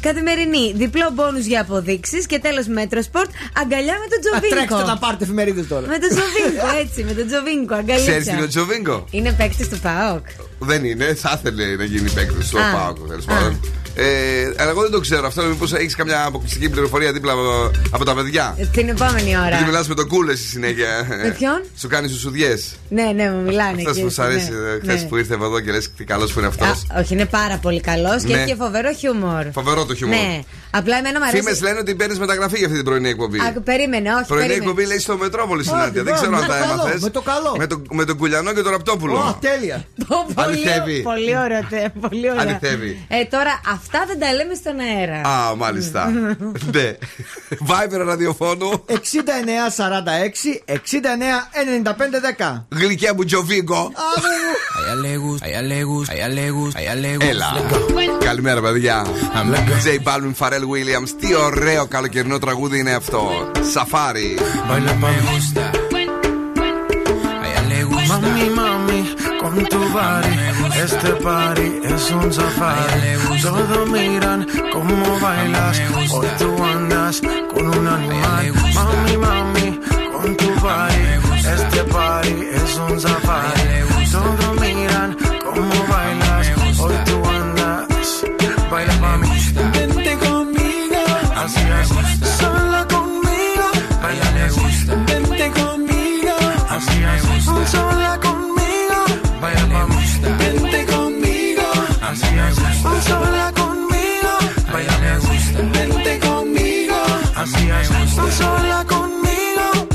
[0.07, 0.73] Καθημερινή.
[0.83, 2.27] Διπλό μπόνους για αποδείξεις.
[2.27, 3.31] Και τέλος Metrosport.
[3.61, 4.99] Αγκαλιά με τον Α, Τρέξτε να Τζοβίνκο.
[5.05, 5.87] πάρετε εφημερίδες τώρα.
[5.93, 6.99] Με τον Τζοβίνκο, έτσι.
[7.09, 7.75] Με τον Τζοβίνκο.
[7.97, 8.49] Ξέρεις τι είναι ο Αγκαλιά.
[8.49, 10.25] Τζοβίνκο; Είναι παίκτης του ΠΑΟΚ.
[10.71, 12.93] Δεν είναι, θα ήθελε να γίνει παίκτης στο Α.
[13.97, 14.55] Πάοκ, τέλο πάντων.
[14.57, 15.43] Ε, αλλά εγώ δεν το ξέρω αυτό.
[15.43, 19.49] Μήπως έχεις καμιά αποκλειστική πληροφορία δίπλα από, από τα παιδιά; Την επόμενη ώρα.
[19.49, 21.07] Γιατί μιλάς με τον Κούλε στη συνέχεια.
[21.23, 22.57] Με ποιον; Σου κάνει σουσουδιέ.
[22.89, 23.71] Ναι, ναι, μου μιλάνε.
[23.77, 25.09] Αυτός εκεί, που σου αρέσει ναι, χθες ναι.
[25.09, 26.69] που ήρθε εδώ και λες τι καλός που είναι αυτός.
[26.69, 28.39] Α, όχι, είναι πάρα πολύ καλός και Ναι.
[28.39, 29.45] έχει και φοβερό χιούμορ.
[29.53, 30.17] Φοβερό το χιούμορ.
[30.17, 30.41] Ναι.
[30.79, 31.43] Απλά εμένα μου αρέσει.
[31.43, 33.39] Φήμες λένε ότι παίρνεις μεταγραφή για αυτή την πρωινή εκπομπή.
[33.41, 34.27] Α, περίμενε, όχι.
[34.27, 34.71] Πρωινή περίμενε.
[34.71, 36.03] εκπομπή λέει στο Μετρόπολη στην Όχι, Άντια.
[36.03, 37.01] Δεν με ξέρω το αν τα καλό, έμαθες.
[37.03, 37.55] με το καλό.
[37.59, 39.19] Με, το, με τον Κουλιανό και τον Ραπτόπουλο.
[39.19, 39.85] Ω, τέλεια.
[40.09, 41.03] Πω, πολύ, Αληθεύει.
[41.03, 41.63] πολύ ωραία.
[41.71, 42.43] τε- Πολύ ωραία.
[42.43, 43.05] Αληθεύει.
[43.09, 45.21] Ε, τώρα αυτά δεν τα λέμε στον αέρα.
[45.29, 46.13] Α, μάλιστα.
[46.75, 46.97] ναι.
[47.69, 48.85] Viber ραδιοφώνου.
[48.89, 48.97] 69 46
[50.75, 50.77] 69
[52.39, 52.65] 95 10.
[52.77, 53.93] Γλυκιά μου Τζοβίγκο.
[57.19, 57.53] Έλα.
[58.25, 59.07] Καλημέρα, παιδιά.
[59.85, 61.10] J Balvin, Pharrell Williams.
[61.20, 63.52] Τι ωραίο καλοκαιρινό τραγούδι είναι αυτό.
[63.74, 64.38] Σαφάρι.
[68.12, 69.02] Mami, mami,
[69.42, 70.34] con tu body,
[70.84, 73.42] este party es un safari.
[73.42, 74.40] Todos miran
[74.74, 75.76] cómo bailas,
[76.14, 77.22] hoy tú andas
[77.54, 78.46] con un animal.
[78.78, 79.68] Mami, mami,
[80.14, 81.04] con tu body,
[81.56, 83.64] este party es un safari.
[84.12, 85.10] Todos miran
[85.46, 86.46] cómo bailas,
[86.82, 88.08] hoy tú andas.
[88.72, 89.30] Baila mami,
[91.47, 93.67] vente conmigo, así es, sola conmigo.
[94.03, 96.35] Baila me gusta, vente conmigo,
[96.69, 98.99] así es, sola conmigo.
[99.41, 99.97] Baila mami,
[100.39, 101.63] vente conmigo,
[102.03, 104.33] así es, sola conmigo.
[104.73, 106.97] Baila me gusta, vente conmigo,
[107.37, 109.89] así es, sola conmigo.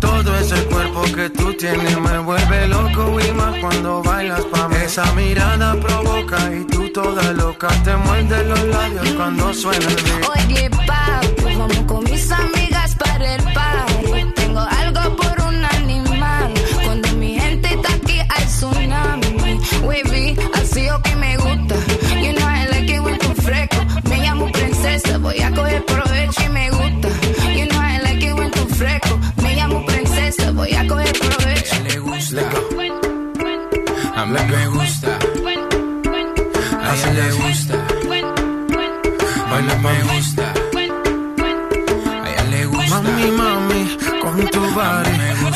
[0.00, 4.76] Todo ese cuerpo que tú tienes me vuelve loco y más cuando bailas pa' mí.
[4.84, 10.28] Esa mirada provoca y toda loca te muerdes los labios cuando suena el beat.
[10.36, 14.32] Oye, papi, vamos con mis amigas para el party.
[14.36, 16.54] Tengo algo por un animal.
[16.84, 19.60] Cuando mi gente está aquí hay tsunami.
[19.82, 21.74] Wavy, así o que me gusta.
[22.22, 23.78] You know I like it when tú fresco.
[24.08, 27.08] Me llamo princesa, voy a coger provecho y me gusta.
[27.56, 29.18] You know I like it when tú fresco.
[29.42, 31.74] Me llamo princesa, voy a coger provecho.
[31.88, 32.42] le gusta.
[34.14, 35.33] A mí me gusta.
[37.14, 37.74] Así le gusta.
[39.50, 40.52] Baila me gusta.
[42.24, 42.90] A ella le gusta.
[42.90, 45.14] Mami, mami, con tu body.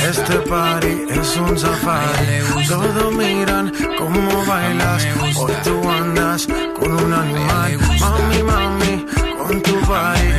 [0.09, 2.67] Este party es un safari.
[2.69, 5.07] Todos miran cómo bailas.
[5.37, 6.47] Hoy tú andas
[6.79, 7.79] con un animal.
[8.01, 9.07] Mami, mami,
[9.39, 10.31] con tu body.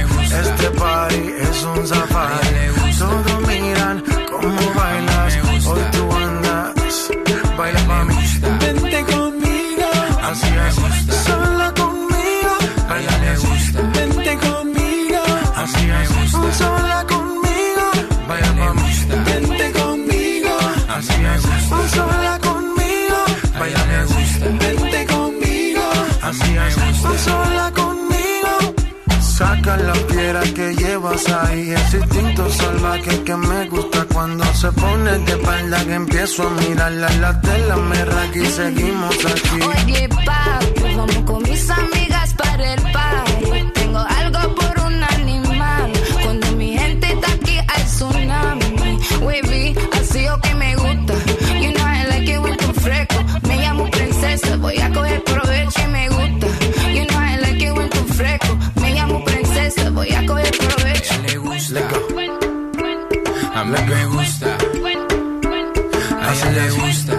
[0.42, 2.98] Este party es un safari.
[2.98, 5.38] Todos miran cómo bailas.
[5.68, 7.12] Hoy tú andas.
[7.58, 8.16] Baila mami,
[26.72, 28.76] Sola conmigo.
[29.22, 35.18] Saca la piedra que llevas ahí, ese instinto salvaje que me gusta cuando se pone
[35.20, 39.60] de espalda que empiezo a mirarla la tela me raca y seguimos aquí.
[39.62, 42.09] Oye, papi, vamos con mis amigas
[63.70, 64.58] la que gusta.
[66.22, 67.19] A ella le gusta.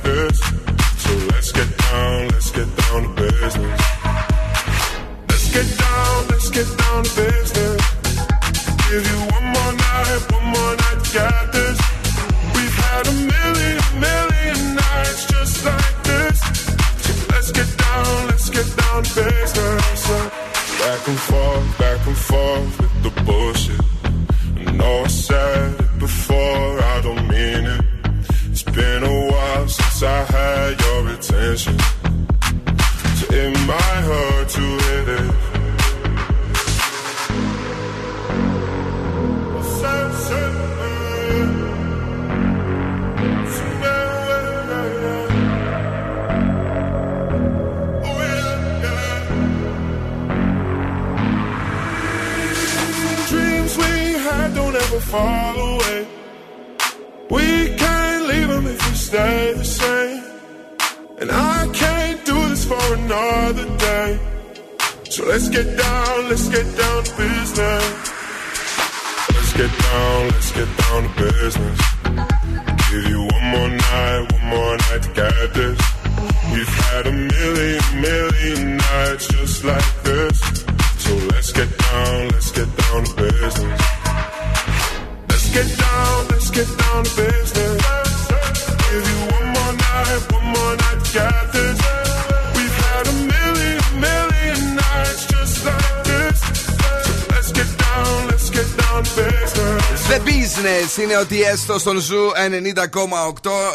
[101.51, 102.31] είναι ότι έστω στον Zoo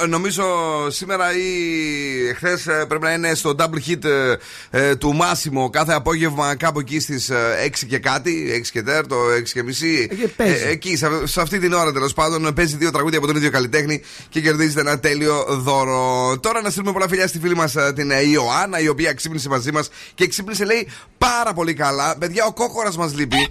[0.04, 0.08] 90,8.
[0.08, 0.44] Νομίζω
[0.88, 4.36] σήμερα ή χθες πρέπει να είναι στο double hit ε,
[4.70, 7.30] ε, του Μάσιμο κάθε απόγευμα κάπου εκεί στις
[7.66, 10.08] 6 και κάτι, 6 και τέρ, το 6 και μισή.
[10.36, 10.64] παίζει.
[10.64, 13.50] Ε, εκεί, σε, σε αυτή την ώρα τέλος πάντων, παίζει δύο τραγούδια από τον ίδιο
[13.50, 16.34] καλλιτέχνη και κερδίζετε ένα τέλειο δώρο.
[16.40, 19.72] Τώρα να στείλουμε πολλά φιλιά στη φίλη μας την ε, Ιωάννα, η οποία ξύπνησε μαζί
[19.72, 22.16] μας και ξύπνησε λέει πάρα πολύ καλά.
[22.18, 23.48] Παιδιά, ο κόκορας μας λείπει.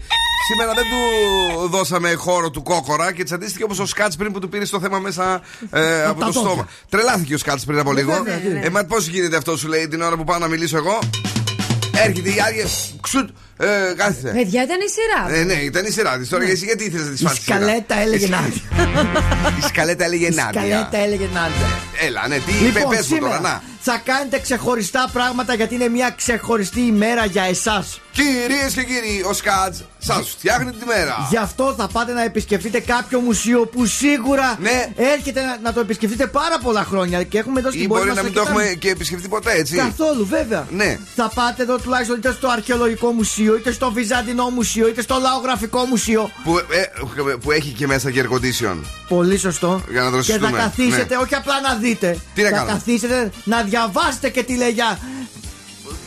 [0.52, 4.50] Σήμερα δεν του δώσαμε χώρο του κόκορα και τσαντίστηκε όπως ο Σκάτς πριν που του
[4.50, 6.50] πήρε το θέμα μέσα ε, από τα το δόντια.
[6.50, 6.68] στόμα.
[6.90, 8.12] Τρελάθηκε ο Σκάτς πριν από λίγο.
[8.24, 8.66] βέβαια, ναι.
[8.66, 11.00] Ε, μα πώς γίνεται αυτό, σου λέει την ώρα που πάω να μιλήσω εγώ.
[12.06, 12.66] Έρχεται η άδεια.
[13.02, 13.30] Ξουτ.
[13.58, 14.28] Ε, κάθισε.
[14.36, 15.40] Παιδιά, ήταν η σειρά.
[15.40, 16.30] Ε, ναι, ήταν η σειρά της.
[16.30, 16.52] Τώρα Ναι.
[16.52, 17.44] εσύ γιατί ήθελες να τη Η φάσεις.
[17.44, 18.62] σκαλέτα έλεγε Νάντια.
[19.60, 20.62] Η σκαλέτα έλεγε Η Νάντια.
[20.62, 21.68] σκαλέτα έλεγε Νάντια.
[22.06, 23.62] Έλα, ναι, τι Λοιπόν, πες μου σήμερα τώρα, να.
[23.88, 28.00] Θα κάνετε ξεχωριστά πράγματα γιατί είναι μια ξεχωριστή ημέρα για εσάς.
[28.12, 31.28] Κυρίες και κύριοι, ο Σκάτς σας φτιάχνει τη μέρα.
[31.30, 34.88] Γι' αυτό θα πάτε να επισκεφτείτε κάποιο μουσείο που σίγουρα Ναι.
[34.96, 38.16] έρχεται να, να το επισκεφτείτε πάρα πολλά χρόνια και έχουμε δώσει Ή την μπορεί πόρτα
[38.16, 40.68] να μην το έχουμε και επισκεφτεί ποτέ, έτσι; Καθόλου, βέβαια.
[40.72, 40.98] Ναι.
[41.16, 45.86] Θα πάτε εδώ τουλάχιστον είτε στο Αρχαιολογικό Μουσείο, είτε στο Βυζαντινό Μουσείο, είτε στο Λαογραφικό
[45.86, 46.32] Μουσείο.
[46.44, 48.76] Που, ε, που έχει και μέσα και air condition.
[49.08, 49.82] Πολύ σωστό.
[49.92, 50.52] Για να και θα δροσιστούμε.
[50.58, 51.22] καθίσετε, Ναι.
[51.22, 52.18] όχι απλά να δείτε.
[52.36, 55.00] Τι να θα κάνω; καθίσετε να διαβάσετε και τι λέει για.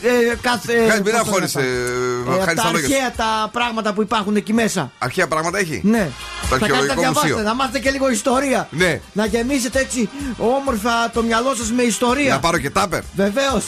[0.03, 2.33] Ε, κάθε, Χάρη, πώς μην το λένε αγχώνεσαι, αυτά.
[2.35, 2.93] ε, χάρη τα στα λόγια σου.
[2.95, 4.91] αρχαία τα πράγματα που υπάρχουν εκεί μέσα.
[4.99, 6.09] Αρχαία πράγματα έχει; Ναι.
[6.41, 7.47] Το θα κάνετε να αρχαιολογικό διαβάσετε, μουσείο.
[7.47, 8.67] να μάθετε και λίγο ιστορία.
[8.71, 9.01] Ναι.
[9.13, 12.33] Να γεμίσετε έτσι όμορφα το μυαλό σας με ιστορία.
[12.33, 13.01] Να πάρω και τάπερ.
[13.15, 13.63] Βεβαίως.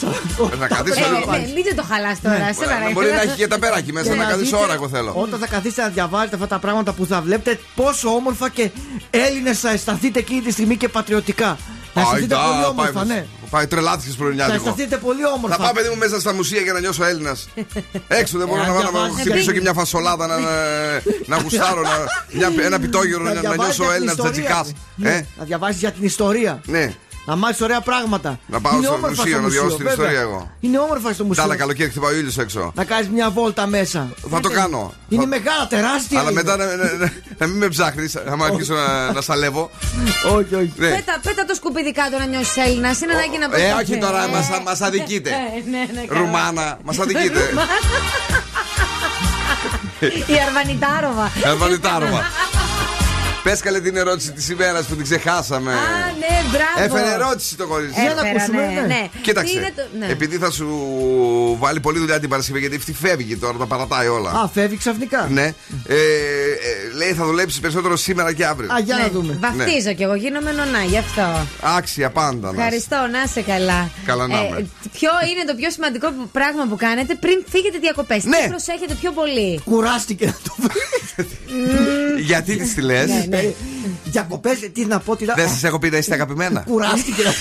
[0.58, 1.30] Να κρατήσω Ε, λίγο.
[1.32, 2.52] ναι, μην το χαλάς τώρα, Ναι.
[2.52, 2.92] σε παρακαλώ.
[2.92, 5.12] Μπορεί να έχει και ταπεράκι μέσα, να κρατήσω ώρα, εγώ θέλω.
[5.16, 8.70] Όταν θα καθίσετε να διαβάζετε αυτά τα πράγματα που θα βλέπετε, πόσο όμορφα και
[9.10, 11.56] Έλληνες θα αισθανθείτε εκείνη τη στιγμή και πατριωτικά.
[11.94, 13.26] Θα αισθανθείτε Άιντα, πολύ όμορφα, πάει- ναι.
[13.52, 14.56] Πάει τρελάθηκε Θα πρωινιάτικο.
[14.56, 15.56] αισθανθείτε πολύ όμορφα.
[15.56, 17.48] Θα πάω παιδί μου μέσα στα μουσεία για να νιώσω Έλληνας.
[18.20, 20.38] Έξω δεν μπορώ Ε, να να πάω να διαβάζεις χτυπήσω γιατί- και μια φασολάδα να,
[20.38, 20.50] να,
[21.26, 21.90] να γουστάρω, να,
[22.32, 24.32] μια, ένα πιτόγυρο να, να διαβάζεις νιώσω για την Έλληνα ιστορία.
[24.64, 24.80] τσατσικά.
[24.96, 26.60] Ναι, Ε, Να διαβάσει για την ιστορία.
[26.66, 26.94] ναι.
[27.26, 28.38] Να μάθεις ωραία πράγματα.
[28.46, 30.04] Να πάω Είναι στο όμορφα μουσείο, να διαβάσω την βέβαια.
[30.06, 30.50] ιστορία εγώ.
[30.60, 31.42] Είναι όμορφα στο Τα μουσείο.
[31.42, 32.72] άλλα καλοκαίρι χτυπάει ο ήλιος έξω.
[32.74, 34.08] Να κάνεις μια βόλτα μέσα.
[34.30, 34.92] Θα το κάνω.
[35.08, 36.20] Είναι μεγάλα, τεράστια.
[36.20, 36.42] Αλλά είναι.
[36.42, 39.70] μετά να, να, να- να μην με ψάχνεις, άμα αρχίσω να, να σαλεύω.
[40.34, 40.72] Όχι, όχι.
[40.76, 40.88] Ναι.
[40.88, 43.00] Πέτα, πέτα το σκουπίδι κάτω να νιώσεις Έλληνας.
[43.00, 45.30] Είναι ανάγκη να Ε, πας- όχι τώρα, Ε, μας, μας αδικείτε.
[45.30, 46.20] ε, ναι, ναι, καλά.
[46.20, 47.40] Ρουμάνα, μας αδικείτε.
[50.34, 51.30] Η Αρβανιτάροβα.
[51.44, 52.22] Εβαλιτάροβα.
[53.42, 55.72] Πες καλέ την ερώτηση της ημέρας που την ξεχάσαμε.
[55.72, 55.76] Α,
[56.18, 56.94] ναι, μπράβο.
[56.96, 58.00] Έφερε ερώτηση το κορίτσι.
[58.00, 59.08] Έφερα, ναι, ναι.
[59.12, 59.52] Τι Κοίταξε.
[59.58, 60.06] είναι το- ναι.
[60.06, 60.66] Επειδή θα σου
[61.58, 64.30] βάλει πολλή δουλειά την Παρασκευή, γιατί αυτή φεύγει τώρα, τα παρατάει όλα.
[64.30, 65.28] Α, φεύγει ξαφνικά.
[65.30, 65.42] Ναι.
[65.86, 68.72] Ε, ε, λέει θα δουλέψεις περισσότερο σήμερα και αύριο.
[68.72, 69.38] Α, για να Ναι, δούμε.
[69.40, 71.46] Βαφτίζω κι εγώ, γίνομαι νονά, γι' αυτό.
[71.76, 72.30] Άξια πάντα.
[72.46, 72.56] να είσαι.
[72.62, 73.90] Ευχαριστώ, να είσαι καλά.
[74.06, 74.66] Καλά να είμαι.
[74.92, 78.36] ποιο είναι το πιο σημαντικό που- πράγμα που κάνετε πριν φύγετε διακοπές; Ναι.
[78.42, 80.54] Τι προσέχετε πιο πολύ; Κουράστηκε να το
[82.18, 83.52] Γιατί της τη λες; Ναι, ναι.
[84.04, 85.34] Διακοπές, τι να πω, τι να.
[85.34, 86.60] Δεν σας έχω πει να είστε αγαπημένα.
[86.60, 87.32] Κουράστηκε να.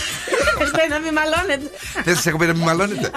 [0.48, 1.72] Ευχαριστώ να μην μαλώνετε.
[2.04, 3.12] Δεν σας έχω πει να μην μαλώνετε.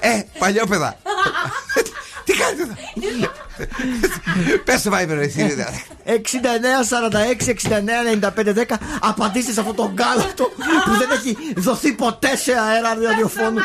[0.00, 0.96] ε, παλιόπαιδα.
[2.24, 2.74] Τι κάνετε εδώ;
[4.64, 5.56] Πες το Viber, εσύ.
[6.06, 6.12] 69,
[7.44, 8.02] 46, 69,
[8.36, 8.76] 95, 10.
[9.00, 10.44] Απαντήστε σε αυτό το γκάλατο
[10.84, 13.58] που δεν έχει δοθεί ποτέ σε αέρα ραδιοφώνου.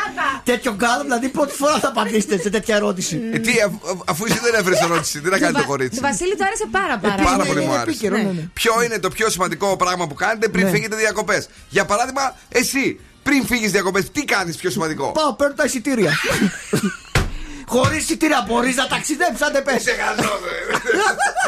[0.44, 3.20] Τέτοιο γκάλατο, δηλαδή πρώτη φορά θα απαντήσετε σε τέτοια ερώτηση.
[3.32, 6.00] Ε, Τι, αφού- αφού εσύ δεν έφερες ερώτηση, τι να κάνει το Του κορίτσι.
[6.00, 7.22] Βασίλη του άρεσε πάρα πάρα.
[7.22, 7.48] Πάρα πολύ.
[7.48, 7.90] πολύ μου είναι άρεσε.
[7.90, 8.48] επίκαιρο, ναι, ναι.
[8.52, 10.70] Ποιο είναι το πιο σημαντικό πράγμα που κάνετε πριν Ναι.
[10.70, 15.64] φύγετε διακοπές; Για παράδειγμα, εσύ πριν φύγεις διακοπές, τι κάνεις πιο σημαντικό; Πάω, παίρνω τα
[15.64, 16.12] εισιτήρια.
[17.68, 19.84] Χωρίς εισιτήρια μπορείς να ταξιδέψεις, αν δεν πες.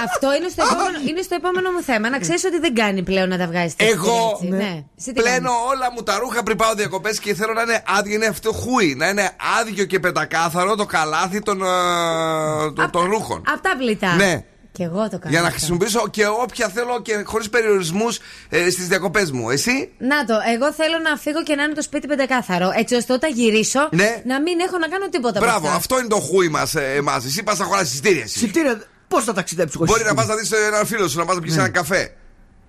[0.05, 2.11] Αυτό είναι στο, επόμενο, είναι στο επόμενο μου θέμα.
[2.11, 3.75] Να ξέρεις ότι δεν κάνει πλέον να τα βγάζει.
[3.77, 4.85] Εγώ Ναι.
[4.99, 7.83] Εσύ τι πλένω κάνεις; όλα μου τα ρούχα πριν πάω διακοπές και θέλω να είναι
[7.99, 8.15] άδειο.
[8.15, 8.95] Είναι αυτό χούι.
[8.95, 9.31] Να είναι
[9.61, 13.43] άδειο και πεντακάθαρο το καλάθι των, ε, των, των ρούχων.
[13.53, 14.15] Απ' τα πλητά.
[14.15, 14.45] Ναι.
[14.73, 15.21] Και εγώ το κάνω.
[15.31, 15.51] Για να αυτό.
[15.59, 19.51] χρησιμοποιήσω και όποια θέλω και χωρίς περιορισμούς ε, στις διακοπές μου.
[19.51, 22.71] Εσύ; Να το, εγώ θέλω να φύγω και να είναι το σπίτι πεντακάθαρο.
[22.77, 24.23] Έτσι ώστε όταν γυρίσω Ναι.
[24.25, 25.77] να μην έχω να κάνω τίποτα από Μπράβο, αυτά.
[25.79, 27.25] αυτό είναι το χούι μας εμάς.
[27.25, 28.23] Εσύ πας να χωρά εισιτήρια.
[28.23, 28.39] εσύ.
[28.39, 31.35] Εισιτήρια, πώς θα ταξιδέψει χωρίς Μπορεί να πας να δεις έναν φίλο σου, να πας
[31.35, 32.15] να πιεις έναν καφέ.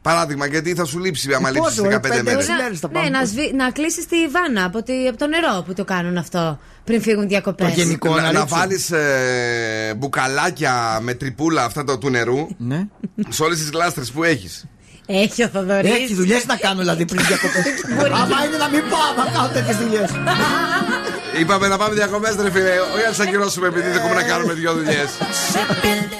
[0.01, 2.47] Παράδειγμα, γιατί θα σου λείψει άμα Ε, λείψεις πόσο, ρε, 15 πέντε μέρες.
[2.47, 3.09] έξι μέρες θα Ναι, πάμε.
[3.09, 6.59] να, σβη, να κλείσεις τη βάνα από, τη, από το νερό που το κάνουν αυτό
[6.83, 7.67] πριν φύγουν διακοπές.
[7.67, 8.09] Το γενικό.
[8.09, 8.45] Να, να να ρίξω.
[8.55, 12.87] βάλεις ε, μπουκαλάκια με τρυπούλα αυτά το, του νερού Ναι.
[13.29, 14.65] σε όλες τις γλάστρες που έχεις.
[15.05, 15.91] Έχει ο Θοδωρής.
[15.91, 17.63] Έχει δουλειές να κάνω δηλαδή πριν διακοπές.
[18.05, 20.09] Άμα είναι να μην πάω, να κάνω τέτοιες δουλειές.
[21.39, 22.69] Είπαμε να πάμε διακοπές, ρε φίλε.
[22.95, 25.09] Όχι να σα ακυρώσουμε επειδή δεν έχουμε να κάνουμε δύο δουλειές.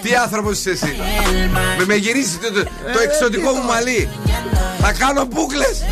[0.02, 0.96] Τι άνθρωπος είσαι εσύ.
[1.78, 4.10] Με, με γυρίσει το, το, το εξωτικό μου μαλλί.
[4.82, 5.84] Θα κάνω μπουκλες.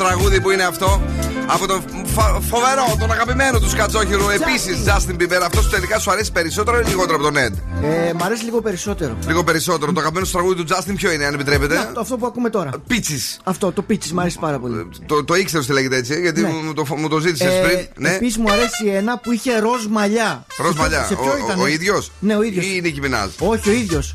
[0.00, 1.02] Ωραίο τραγούδι που είναι αυτό.
[1.46, 1.82] Από τον
[2.14, 4.28] φα- φοβερό, τον αγαπημένο του Σκατζόχυρου.
[4.28, 5.40] Επίσης, Justin Bieber.
[5.44, 7.52] Αυτός τελικά σου αρέσει περισσότερο ή λιγότερο από τον Ed;
[7.84, 9.16] Ε, μ' αρέσει λίγο περισσότερο.
[9.26, 9.92] Λίγο περισσότερο.
[9.92, 12.50] Το αγαπημένο σου τραγούδι του Justin ποιο είναι, αν επιτρέπετε; Να, το- αυτό που ακούμε
[12.50, 12.70] τώρα.
[12.86, 13.22] Πίτσι.
[13.44, 14.88] Αυτό, το πίτσι μ' αρέσει πάρα πολύ.
[15.06, 16.48] Το, το ήξερες ότι λέγεται έτσι, γιατί Ναι.
[16.48, 17.86] μου, το, μου το ζήτησες πριν.
[17.96, 18.14] Ναι.
[18.14, 20.46] Επίσης μου αρέσει ένα που είχε ροζ μαλλιά.
[20.58, 21.04] Ροζ Σε ποιο- μαλλιά.
[21.08, 21.60] Σε ποιο Ο- ήταν.
[21.60, 22.64] ο ίδιος; Ναι, ο ίδιος.
[22.64, 23.28] Ή η Νίκη Μινάζ.
[23.38, 24.14] Όχι, ο ίδιος.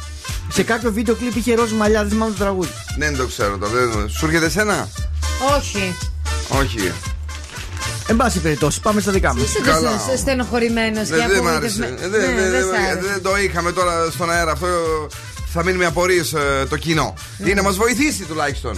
[0.49, 2.69] Σε κάποιο βίντεο κλειπ είχε ροζ μαλλιά, δεν θυμάμαι το τραγούδι.
[2.97, 3.71] Ναι, δεν το ξέρω τώρα.
[3.73, 4.89] δεν- Σου έρχεται εσένα.
[5.57, 5.95] Όχι.
[6.49, 6.91] Όχι.
[8.07, 9.43] Εν πάση περιπτώσει, πάμε στα δικά μας.
[9.43, 9.91] Είσαι Καλά.
[9.91, 11.83] τόσο στενοχωρημένος και Δεν δεν μ' άρεσε.
[11.83, 12.01] απογοητευμένος.
[12.01, 13.07] Ε, Δεν Ναι, δεν- δεν σ' δεν- άρεσε.
[13.11, 14.51] δεν το είχαμε τώρα στον αέρα.
[14.51, 14.67] Αυτό
[15.53, 16.21] θα μείνει με απορίε
[16.69, 17.13] το κοινό.
[17.45, 18.77] Ή να μας βοηθήσει τουλάχιστον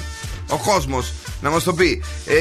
[0.49, 2.01] ο κόσμος να μας το πει.
[2.25, 2.37] Ε,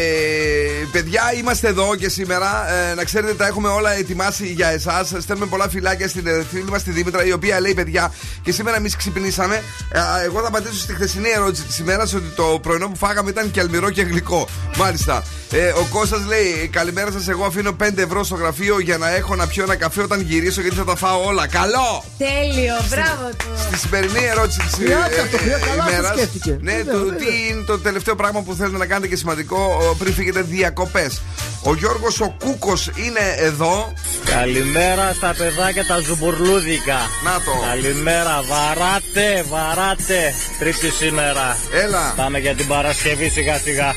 [0.92, 2.72] παιδιά, είμαστε εδώ και σήμερα.
[2.72, 5.12] Ε, να ξέρετε, τα έχουμε όλα ετοιμάσει για εσάς.
[5.18, 8.76] Στέλνουμε πολλά φυλάκια στην ε, φίλη μας τη Δήμητρα, η οποία λέει: Παιδιά, και σήμερα
[8.76, 9.62] εμείς ξυπνήσαμε.
[9.92, 13.30] Ε, α, εγώ θα απαντήσω στη χθεσινή ερώτηση της ημέρας ότι το πρωινό που φάγαμε
[13.30, 14.48] ήταν και αλμυρό και γλυκό.
[14.76, 15.24] Μάλιστα.
[15.50, 17.28] Ε, ο Κώστας λέει: Καλημέρα σας.
[17.28, 20.60] Εγώ αφήνω 5 ευρώ στο γραφείο για να έχω να πιω ένα καφέ όταν γυρίσω
[20.60, 21.46] γιατί θα τα φάω όλα.
[21.46, 22.04] Καλό!
[22.18, 23.46] Τέλειο, μπράβο του.
[23.66, 26.58] Στη σημερινή ερώτηση της Χρειάζεται αυτό, χρειάζεται, καλά το σκέφτηκε.
[26.60, 27.18] Ναι, Βέβαια, το, βέβαια.
[27.18, 31.20] τι είναι το τελευταίο πράγμα που θέλετε να κάνετε και σημαντικό ο, πριν φύγετε διακοπές.
[31.62, 33.92] Ο Γιώργος ο Κούκος είναι εδώ.
[34.24, 36.98] Καλημέρα στα παιδάκια τα ζουμπουρλούδικα.
[37.24, 37.66] Να το.
[37.68, 40.34] Καλημέρα, βαράτε, βαράτε.
[40.58, 41.56] Τρίτη σήμερα.
[41.72, 42.12] Έλα.
[42.16, 43.94] Πάμε για την Παρασκευή σιγά σιγά.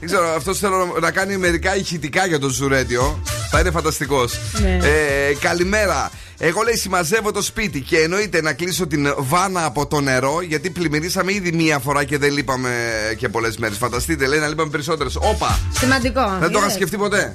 [0.00, 3.22] Δεν ξέρω, αυτός θέλω να- να κάνει μερικά ηχητικά για το Ζουρέντιο.
[3.50, 4.38] Θα είναι φανταστικός.
[4.60, 4.78] Ναι.
[4.82, 6.10] Ε, καλημέρα.
[6.42, 10.70] Εγώ λέει συμμαζεύω το σπίτι και εννοείται να κλείσω την βάνα από το νερό γιατί
[10.70, 12.70] πλημμυρίσαμε ήδη μία φορά και δεν λείπαμε
[13.16, 13.76] και πολλές μέρες.
[13.76, 15.16] Φανταστείτε, λέει να λείπαμε περισσότερες.
[15.16, 15.58] Όπα!
[15.78, 16.20] Σημαντικό.
[16.40, 16.72] Δεν το είχα Είδες.
[16.72, 17.34] σκεφτεί ποτέ.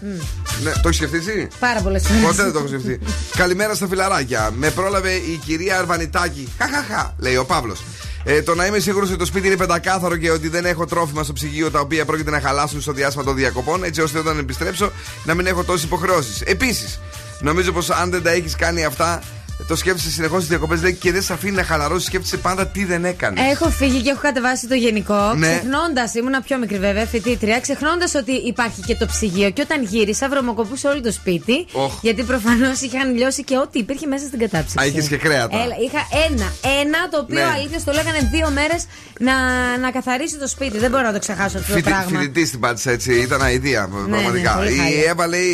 [0.63, 2.21] Ναι, το έχεις σκεφτεί εσύ; Πάρα πολλές φορές.
[2.21, 2.99] Ποτέ δεν το έχω σκεφτεί.
[3.41, 4.51] Καλημέρα στα φιλαράκια.
[4.55, 6.47] Με πρόλαβε η κυρία Αρβανιτάκη.
[6.57, 7.83] Χαχαχα, λέει ο Παύλος.
[8.23, 11.23] Ε, το να είμαι σίγουρος ότι το σπίτι είναι πεντακάθαρο και ότι δεν έχω τρόφιμα
[11.23, 14.91] στο ψυγείο τα οποία πρόκειται να χαλάσουν στο διάστημα των διακοπών, έτσι ώστε όταν επιστρέψω
[15.23, 16.41] να μην έχω τόσες υποχρεώσεις.
[16.41, 16.99] Επίσης,
[17.39, 19.21] νομίζω πως αν δεν τα έχεις κάνει αυτά,
[19.67, 22.05] το σκέφτεσαι συνεχώς στις διακοπές και δεν σε αφήνει να χαλαρώσεις.
[22.07, 23.51] Σκέφτεσαι πάντα τι δεν έκανες.
[23.51, 25.33] Έχω φύγει και έχω κατεβάσει το γενικό.
[25.35, 25.47] Ναι.
[25.47, 29.49] Ξεχνώντας, ήμουν πιο μικρή βέβαια, φοιτήτρια, ξεχνώντας ότι υπάρχει και το ψυγείο.
[29.49, 31.65] Και όταν γύρισα, βρωμοκοπούσε όλο το σπίτι.
[31.71, 31.93] Οχ.
[32.01, 34.85] Γιατί προφανώς είχαν λιώσει και ό,τι υπήρχε μέσα στην κατάψυξη.
[34.85, 35.57] Α, είχες και κρέατα.
[35.63, 36.47] Έλα, είχα ένα.
[36.81, 37.51] Ένα το οποίο Ναι.
[37.55, 38.85] αλήθεια το λέγανε δύο μέρες
[39.19, 39.33] να,
[39.77, 40.77] να καθαρίσει το σπίτι.
[40.77, 42.19] Δεν μπορώ να το ξεχάσω αυτό το πράγμα.
[42.19, 44.17] Φοιτητή την πάτησε έτσι, ήταν αηδία πραγματικά.
[44.17, 45.09] ναι, πολύ η χάλια.
[45.09, 45.53] Εύα λέει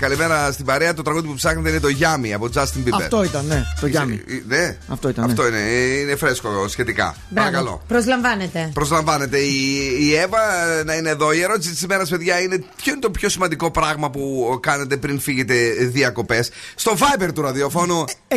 [0.00, 0.94] καλημέρα στην παρέα.
[0.94, 3.02] Το τραγούδι που ψάχνετε είναι το Γιάμι από Justin Bieber.
[3.02, 3.62] Αυτό ήταν, ναι.
[3.80, 4.22] Το Γιάννη.
[4.28, 5.24] Ε, Ναι, Αυτό ήταν.
[5.24, 5.48] αυτό ναι.
[5.48, 5.58] είναι,
[6.00, 7.16] είναι φρέσκο σχετικά.
[7.28, 7.50] Μπράβο.
[7.50, 7.82] Παρακαλώ.
[7.88, 8.70] Προσλαμβάνετε.
[8.74, 11.32] Προσλαμβάνεται η, η Εύα ε, να είναι εδώ.
[11.32, 15.20] Η ερώτηση της ημέρας, παιδιά, είναι ποιο είναι το πιο σημαντικό πράγμα που κάνετε πριν
[15.20, 18.04] φύγετε διακοπές; Στο Viber του ραδιοφώνου.
[18.28, 18.36] 69,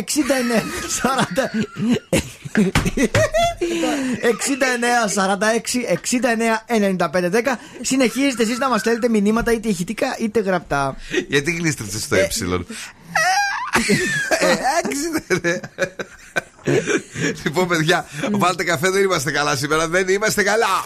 [4.22, 7.58] 69, 46, 69, 95, 10.
[7.80, 10.96] Συνεχίζετε εσείς να μας στέλνετε μηνύματα είτε ηχητικά είτε γραπτά.
[11.28, 12.28] Γιατί γλίστρεψες στο ε.
[14.38, 15.06] Ε, έξι,
[17.44, 19.88] Λοιπόν, παιδιά, βάλτε καφέ, δεν είμαστε καλά σήμερα.
[19.88, 20.82] Δεν είμαστε καλά.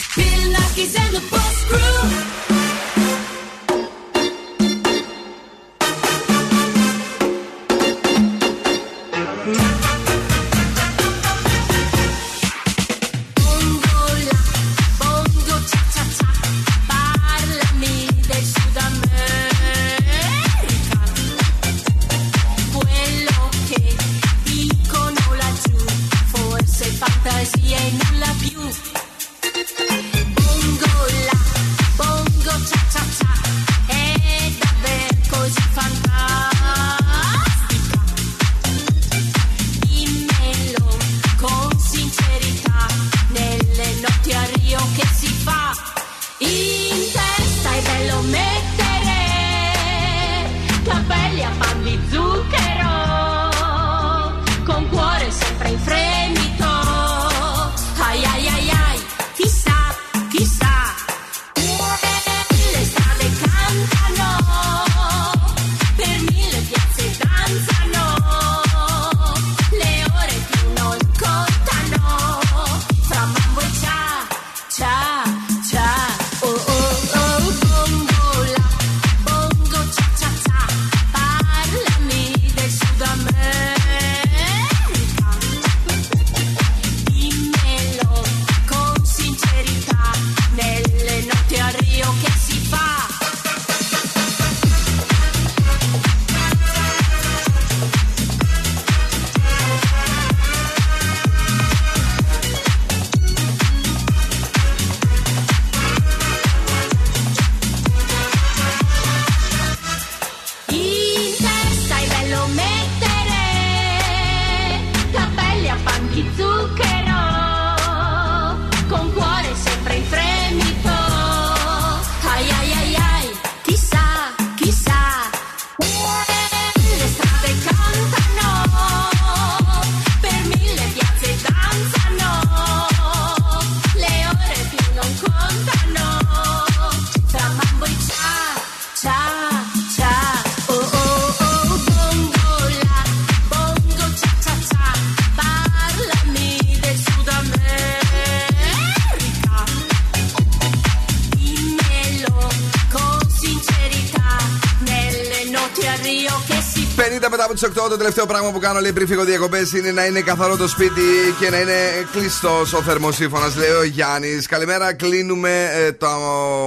[158.13, 161.03] Τελευταίο πράγμα που κάνω λέει πριν φύγω διακοπές είναι να είναι καθαρό το σπίτι
[161.41, 161.75] και να είναι
[162.13, 164.47] κλειστός ο θερμοσύφωνα, λέει ο Γιάννης.
[164.47, 166.07] Καλημέρα, κλείνουμε ε, το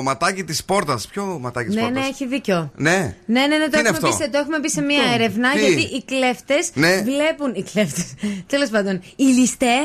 [0.03, 1.07] ματάκι της πόρτας.
[1.07, 2.71] Ποιο ματάκι της Ναι, πόρτας; ναι, έχει δίκιο.
[2.75, 3.15] Ναι.
[3.25, 5.03] Ναι, ναι, ναι, Τι το είναι έχουμε, πει αυτό; σε, το έχουμε πει σε μία
[5.03, 5.51] Τι; έρευνα.
[5.51, 7.01] Τι; Γιατί οι κλέφτες Ναι.
[7.01, 7.51] βλέπουν.
[7.55, 8.05] Οι κλέφτες.
[8.53, 9.75] Τέλος πάντων, οι ληστέ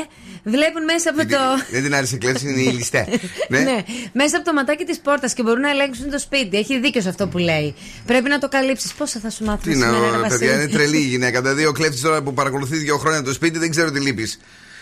[0.43, 1.37] βλέπουν μέσα από το.
[1.71, 3.07] Δεν την άρεσε η κλέψη, είναι η ληστέ.
[3.49, 3.59] ναι.
[3.59, 3.77] Ναι,
[4.13, 6.57] μέσα από το ματάκι της πόρτας και μπορούν να ελέγξουν το σπίτι.
[6.57, 7.75] Έχει δίκιο σε αυτό που λέει.
[8.05, 8.93] Πρέπει να το καλύψεις.
[8.93, 11.41] Πόσα θα σου μάθουν Τι να, σήμερα, ρε παιδιά, Βασίλη; είναι τρελή η γυναίκα.
[11.41, 14.39] Δηλαδή, ο κλέφτη τώρα που παρακολουθείς δύο χρόνια το σπίτι δεν ξέρω τι λείπεις.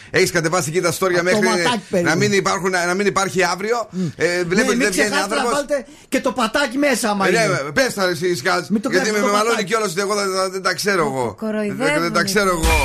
[0.09, 2.17] Έχεις κατεβάσει εκεί τα στόρια Από το μέχρι ματάκι, να περίπου.
[2.17, 3.89] μην, υπάρχουν, να μην υπάρχει αύριο.
[4.15, 5.51] Ε, βλέπετε ναι, ότι μην δεν βγαίνει ξεχάσετε να άνθρωπος.
[5.51, 7.45] βάλετε και το πατάκι μέσα, άμα Ε, είναι.
[7.47, 9.69] ναι, πες τα ρε εσύ Σκάτς, Μην το Γιατί με, κάνεις με το μαλώνει πατάκι.
[9.69, 11.25] κιόλας ότι εγώ δεν, δεν- δεν τα ξέρω εγώ.
[11.43, 11.91] κοροϊδεύουνε.
[11.93, 12.75] Δεν, δεν τα ξέρω εγώ.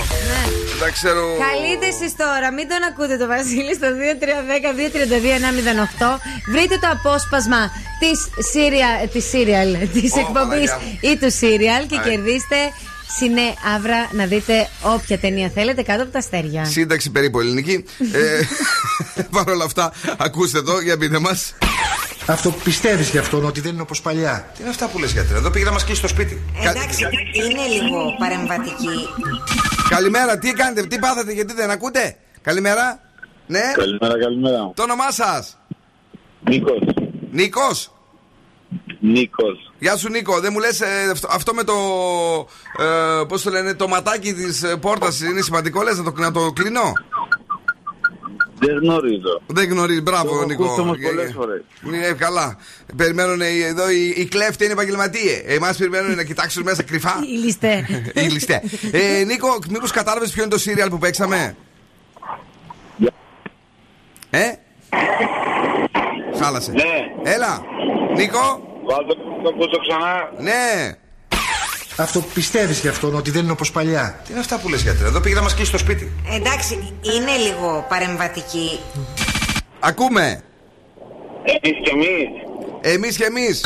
[0.71, 1.25] Δεν τα ξέρω.
[1.49, 6.11] Καλείτε εσείς τώρα, μην τον ακούτε το Βασίλη στο 2310-232-908.
[6.53, 7.63] Βρείτε το απόσπασμα
[8.03, 8.19] της
[8.53, 10.99] serial, της serial, της Ω, εκπομπής Παναγιά μου.
[11.11, 12.59] ή του serial και Α, κερδίστε
[13.17, 16.65] Σινέ Αύρα να δείτε όποια ταινία θέλετε κάτω από τα αστέρια.
[16.65, 17.85] Σύνταξη περίπου ελληνική.
[18.13, 18.41] ε,
[19.35, 21.55] Παρ' όλα αυτά, ακούστε εδώ για πείτε μας.
[22.27, 25.37] Αυτό πιστεύεις γι' αυτόν ότι δεν είναι όπως παλιά; Τι είναι αυτά που λες, γιατρέ;
[25.37, 26.43] Εδώ πήγε να μας κλείσει το σπίτι.
[26.61, 29.09] Εντάξει, είναι λίγο παρεμβατική.
[29.89, 33.01] Καλημέρα, τι κάνετε, τι πάθατε, γιατί δεν ακούτε; Καλημέρα.
[33.47, 33.61] Ναι.
[33.75, 34.73] Καλημέρα, καλημέρα.
[34.75, 35.59] Το όνομά σας.
[36.51, 36.79] Νίκος.
[37.31, 37.93] Νίκος.
[39.05, 39.73] Νίκος.
[39.79, 40.81] Γεια σου Νίκο, δεν μου λες
[41.29, 41.75] αυτό με το.
[42.79, 46.53] Ε, Πώς το λένε, το ματάκι της πόρτας είναι σημαντικό, λες να το, να το
[46.53, 46.93] κλείνω;
[48.59, 49.41] Δεν γνωρίζω.
[49.47, 50.65] Δεν γνωρίζει, μπράβο Το έχω Νίκο.
[50.65, 51.63] ακούσει όμως Ε, πολλές φορές.
[52.09, 52.57] Ε, καλά.
[52.97, 55.43] Περιμένουν ε, εδώ οι, οι κλέφτε είναι επαγγελματίε.
[55.47, 57.15] Εμάς περιμένουν να κοιτάξουν μέσα κρυφά.
[57.33, 57.87] Οι ληστέ.
[58.15, 58.63] οι ληστέ.
[58.93, 61.57] Ε, Νίκο, μήπως κατάλαβες ποιο είναι το σύριαλ που παίξαμε;
[64.31, 64.53] Ε;
[66.41, 66.75] Χάλασες.
[66.75, 67.31] Ναι.
[67.33, 67.63] Έλα.
[68.17, 68.71] Νίκο.
[68.89, 70.31] Βάλτε το ακούσω ξανά.
[70.39, 70.97] Ναι.
[71.97, 75.07] Αυτό πιστεύεις γι' αυτόν ότι δεν είναι όπως παλιά; Τι είναι αυτά που λες, γιατρέ;
[75.07, 76.13] Εδώ πήγε να μας κλείσει το σπίτι.
[76.31, 78.81] Εντάξει, είναι λίγο παρεμβατική.
[79.81, 80.43] Ακούμε.
[81.45, 82.29] Εμείς και εμείς.
[82.85, 83.61] Εμείς και εμείς.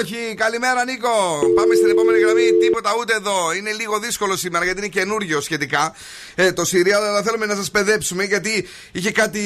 [0.00, 1.08] Όχι, καλημέρα Νίκο.
[1.54, 2.42] Πάμε στην επόμενη γραμμή.
[2.60, 3.52] Τίποτα ούτε εδώ.
[3.58, 5.94] Είναι λίγο δύσκολο σήμερα γιατί είναι καινούριο σχετικά
[6.34, 6.96] ε, το Συρία.
[6.96, 9.40] Αλλά θέλουμε να σας παιδέψουμε γιατί είχε κάτι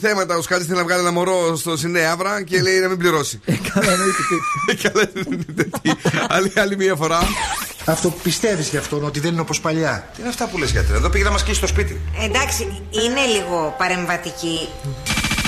[0.00, 0.36] θέματα.
[0.36, 3.40] Ο Σκάτζη θέλει να βγάλει ένα μωρό στο Σινέαβρα και λέει να μην πληρώσει.
[3.72, 4.74] Καλά, εννοείται τι.
[4.88, 5.90] Καλά, εννοείται τι.
[6.28, 7.20] άλλη, άλλη μία φορά.
[7.84, 10.96] Αυτό πιστεύεις γι' αυτόν ότι δεν είναι όπως παλιά; Τι είναι αυτά που λες, γιατρέ.
[10.96, 12.00] Εδώ πήγε να μας κλείσει το σπίτι.
[12.22, 14.68] Εντάξει, είναι λίγο παρεμβατική.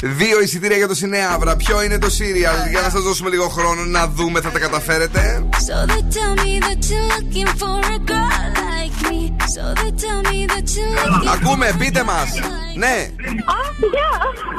[0.03, 1.57] Δύο εισιτήρια για το Σινέαβρα.
[1.57, 2.55] Ποιο είναι το σύριαλ.
[2.71, 5.49] Για να σας δώσουμε λίγο χρόνο να δούμε, θα τα καταφέρετε.
[5.51, 9.21] So they tell me that you're looking for a girl like me.
[9.55, 12.29] So they tell me that you're looking Ακούμε, πείτε μας.
[12.75, 13.11] Ναι.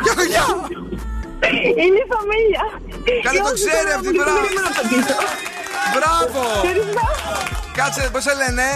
[0.04, 0.46] Γεια, γεια.
[1.84, 2.66] Είναι η φαμίλια.
[3.24, 4.40] Καλή το ξέρει αυτή, μπράβο.
[5.96, 6.42] Μπράβο.
[7.76, 8.68] Κάτσε, πώ σε λένε.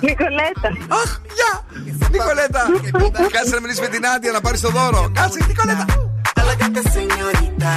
[0.00, 0.68] Νικολέτα.
[1.02, 1.52] Αχ, γεια.
[2.10, 2.62] Νικολέτα.
[3.30, 5.10] Κάτσε να μιλήσει με την Άντια να πάρει το δώρο.
[5.14, 5.84] Κάτσε, Νικολέτα.
[6.40, 7.72] Elegante señorita.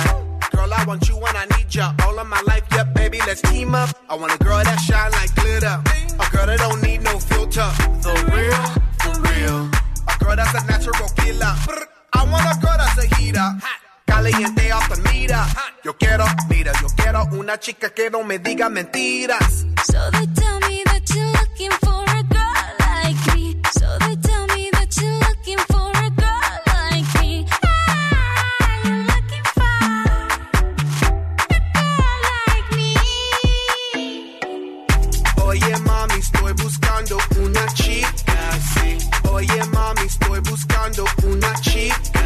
[0.56, 1.88] Girl, I want you when I need ya.
[2.06, 3.90] All of my life, yeah, baby, let's team up.
[4.12, 5.78] I want a girl that shine like glitter.
[6.24, 7.70] A girl that don't need no filter.
[8.06, 8.64] The real,
[9.02, 9.60] for real.
[10.12, 11.54] A girl that's a natural killer.
[11.68, 11.84] Brr.
[12.20, 13.50] I want a girl that's a heater.
[14.10, 15.46] Caliente the meter.
[15.84, 19.66] Yo quiero, mira, yo quiero una chica que no me diga mentiras.
[19.86, 23.56] So they tell me that you're looking for a girl like me.
[23.72, 27.46] So they tell me that you're looking for a girl like me.
[27.64, 29.78] Ah, you're looking for
[31.56, 32.96] a girl like me.
[35.46, 38.98] Oye mami, estoy buscando una chica así.
[39.32, 42.19] Oye mami, estoy buscando una chica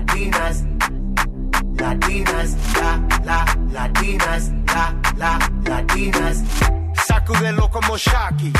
[0.00, 0.64] Latinas,
[1.76, 6.42] Latinas, la, la, Latinas, la, la, Latinas.
[7.06, 8.50] Sacudelo como Shocky.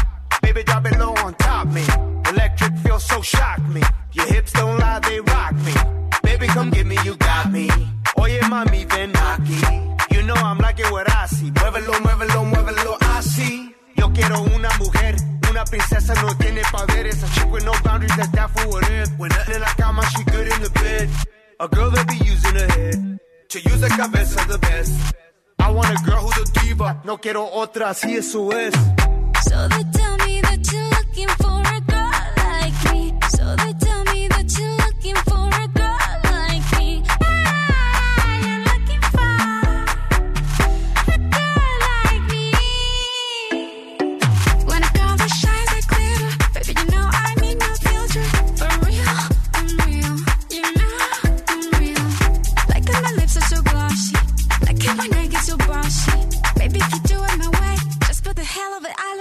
[0.43, 1.83] Baby, drop it low on top me.
[2.29, 3.81] Electric feels so shock me.
[4.13, 5.73] Your hips don't lie, they rock me.
[6.23, 7.71] Baby, come get me, you got me.
[8.19, 10.15] Oye, mami, ven aquí.
[10.15, 11.51] You know I'm like it what I see.
[11.53, 13.75] Muévelo, muévelo, muévelo, así.
[13.97, 15.17] Yo quiero una mujer,
[15.51, 17.23] una princesa no tiene poderes.
[17.23, 19.09] A chick with no boundaries, that's that for what it.
[19.17, 21.09] When nothing in la cama, she good in the bed.
[21.63, 23.19] A girl that be using her head
[23.51, 25.15] to use the cabeza the best.
[25.59, 27.03] I want a girl who's a diva.
[27.05, 28.73] No quiero otra, así eso es.
[29.43, 31.60] So they tell me that you're looking for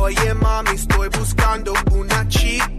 [0.00, 2.70] Oye mami, estoy buscando una chica.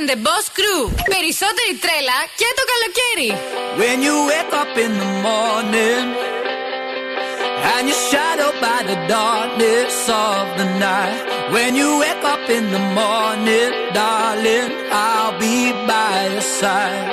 [0.00, 0.82] and the Boss Crew.
[1.14, 3.30] Περισσότερη τρέλα και το καλοκαίρι.
[3.80, 6.06] When you wake up in the morning
[7.72, 11.20] and you're shadowed by the darkness of the night.
[11.54, 14.68] When you wake up in the morning, darling,
[15.06, 15.58] I'll be
[15.90, 17.08] by your side.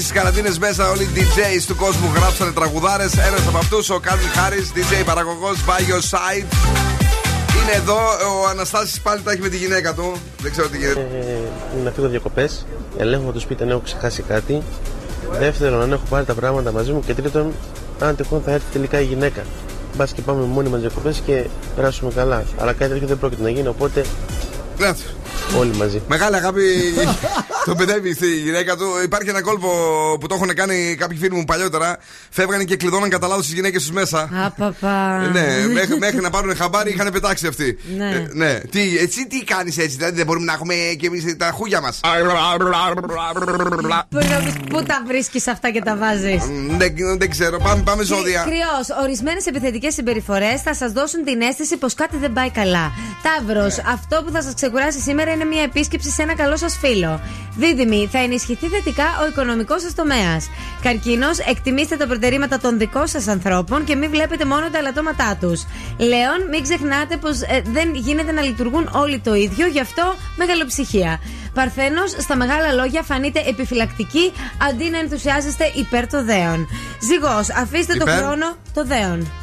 [0.00, 3.12] Κλειδωμένοι στις καραντίνες μέσα, όλοι οι DJs του κόσμου γράψανε τραγουδάρες.
[3.12, 6.46] Ένας από αυτούς, ο Κάρλ Χάρη, DJ παραγωγός by your side.
[7.56, 7.98] Είναι εδώ,
[8.42, 10.12] ο Αναστάσης πάλι τα έχει με τη γυναίκα του.
[10.42, 11.00] Δεν ξέρω τι γίνεται.
[11.00, 12.66] Ε, να φύγω διακοπές.
[12.98, 14.62] Ελέγχω το σπίτι αν έχω ξεχάσει κάτι.
[15.38, 17.02] Δεύτερον, αν έχω πάρει τα πράγματα μαζί μου.
[17.06, 17.52] Και τρίτον,
[18.00, 19.42] αν τυχόν θα έρθει τελικά η γυναίκα.
[19.96, 21.46] Μπας και πάμε μόνοι μας διακοπές και
[21.76, 22.44] περάσουμε καλά.
[22.58, 24.04] Αλλά κάτι τέτοιο δεν πρόκειται να γίνει, οπότε.
[24.78, 24.90] Ναι.
[25.58, 26.02] Όλοι μαζί.
[26.08, 26.62] Μεγάλη αγάπη
[27.64, 28.84] τον παιδεύει στη γυναίκα του.
[29.04, 29.68] Υπάρχει ένα κόλπο
[30.20, 31.98] που το έχουν κάνει κάποιοι φίλοι μου παλιότερα.
[32.30, 34.28] Φεύγανε και κλειδώναν κατά λάθος τι γυναίκες τους μέσα.
[34.44, 35.22] Απαπα.
[35.22, 37.78] Ε, ναι, μέχρι, μέχρι να πάρουν χαμπάρι είχαν πετάξει αυτοί.
[37.96, 38.10] Ναι.
[38.10, 38.60] Ε, ναι.
[38.70, 42.00] Τι, εσύ τι κάνεις έτσι, δηλαδή δεν μπορούμε να έχουμε και εμείς τα χούγια μας.
[44.08, 46.42] Πού να πεις, Πού τα βρίσκεις αυτά και τα βάζεις;
[46.78, 48.42] δεν, δεν ξέρω, πάμε, πάμε ζώδια.
[48.42, 52.92] Κρυός, ορισμένες επιθετικές συμπεριφορές θα σας δώσουν την αίσθηση πως κάτι δεν πάει καλά.
[53.22, 57.20] Ταύρος, αυτό που θα σας ξεκουράσει σήμερα είναι μια επίσκεψη σε ένα καλό σας φίλο.
[57.60, 60.48] Δίδυμη, θα ενισχυθεί θετικά ο οικονομικός σας τομέας.
[60.82, 65.66] Καρκίνος, εκτιμήστε τα προτερήματα των δικών σας ανθρώπων και μην βλέπετε μόνο τα ελαττώματά τους.
[65.98, 67.38] Λέων, μην ξεχνάτε πως
[67.72, 71.20] δεν γίνεται να λειτουργούν όλοι το ίδιο, γι' αυτό μεγαλοψυχία.
[71.54, 74.32] Παρθένος, στα μεγάλα λόγια φανείτε επιφυλακτικοί
[74.68, 76.68] αντί να ενθουσιάζεστε υπέρ το δέον.
[77.00, 79.39] Ζυγός, αφήστε το Υπέρ; χρόνο το δέον.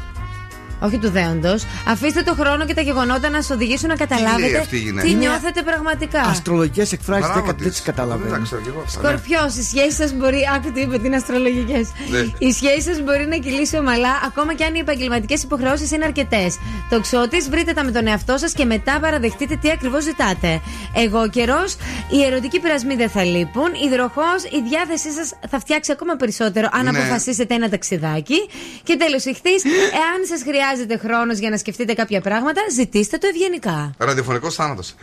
[0.79, 1.65] Όχι του δέοντος.
[1.87, 5.11] Αφήστε το χρόνο και τα γεγονότα να σας οδηγήσουν να καταλάβετε αυτή η γυναίκα; τι
[5.11, 6.21] Είναι νιώθετε πραγματικά.
[6.21, 7.77] Αστρολογικές εκφράσεις Μπράβο δεν της.
[7.77, 8.29] τι καταλαβαίνω.
[8.29, 9.07] Δεν τα ξέρω κι εγώ αυτά, ναι.
[9.07, 10.41] Σκορπιός, οι σχέσεις σας μπορεί.
[10.55, 11.91] Άκου τι είπε, τι είναι αστρολογικές.
[12.09, 12.19] Ναι.
[12.37, 16.57] Οι σχέσεις σας μπορεί να κυλήσει ομαλά, ακόμα και αν οι επαγγελματικές υποχρεώσεις είναι αρκετές.
[16.89, 20.61] Το ξώτη, βρείτε τα με τον εαυτό σας και μετά παραδεχτείτε τι ακριβώς ζητάτε.
[20.95, 21.75] Εγώ καιρός,
[22.09, 23.69] οι ερωτικοί πειρασμοί δεν θα λείπουν.
[23.87, 26.89] Υδροχό, η διάθεσή σας θα φτιάξει ακόμα περισσότερο αν Ναι.
[26.89, 28.39] αποφασίσετε ένα ταξιδάκι.
[28.83, 29.63] Και τέλος, ηχθείς,
[30.01, 30.65] εάν σας χρειάζεται
[30.99, 33.91] χρόνος για να σκεφτείτε κάποια πράγματα, ζητήστε το ευγενικά.
[33.97, 34.95] Ραδιοφωνικός θάνατος.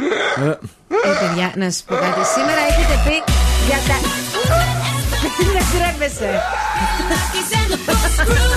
[0.44, 0.58] Ε,
[1.20, 2.20] παιδιά, να σας πω κάτι.
[2.34, 3.32] Σήμερα έχετε πει
[3.66, 3.96] για τα.
[5.52, 6.42] Δεν τρέπεσαι.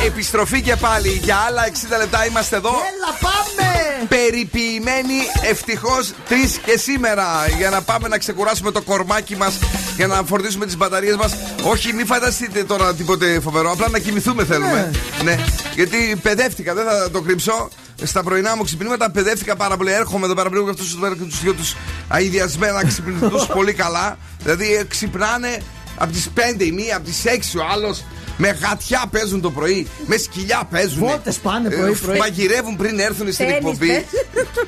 [0.06, 1.64] Επιστροφή και πάλι για άλλα
[1.96, 2.70] 60 λεπτά είμαστε εδώ.
[2.70, 3.87] Έλα, πάμε!
[4.08, 5.20] Περιποιημένοι
[5.50, 7.26] ευτυχώς τρεις και σήμερα
[7.58, 9.60] για να πάμε να ξεκουράσουμε το κορμάκι μας
[9.96, 11.36] για να φορτίσουμε τις μπαταρίες μας.
[11.64, 13.72] Όχι, μην φανταστείτε τώρα τίποτε φοβερό.
[13.72, 14.92] Απλά να κοιμηθούμε θέλουμε.
[15.24, 15.38] Ναι.
[15.76, 17.70] Γιατί παιδεύτηκα, δεν θα το κρύψω.
[18.04, 19.92] Στα πρωινά μου ξυπνήματα παιδεύτηκα πάρα πολύ.
[19.92, 20.84] Έρχομαι εδώ πέρα πριν αυτού
[21.26, 21.76] τους δυο τους
[22.08, 24.18] αειδιασμένα ξυπνητούς πολύ καλά.
[24.44, 25.62] Δηλαδή ε, ξυπνάνε
[25.98, 28.04] από τις 5 η μία, από τις 6 ο άλλος.
[28.38, 31.08] Με γατιά παίζουν το πρωί, με σκυλιά παίζουν.
[31.08, 32.18] Βόλτες πάνε πρωί-πρωί.
[32.18, 33.88] Μαγειρεύουν πριν έρθουν στην Τένις εκπομπή.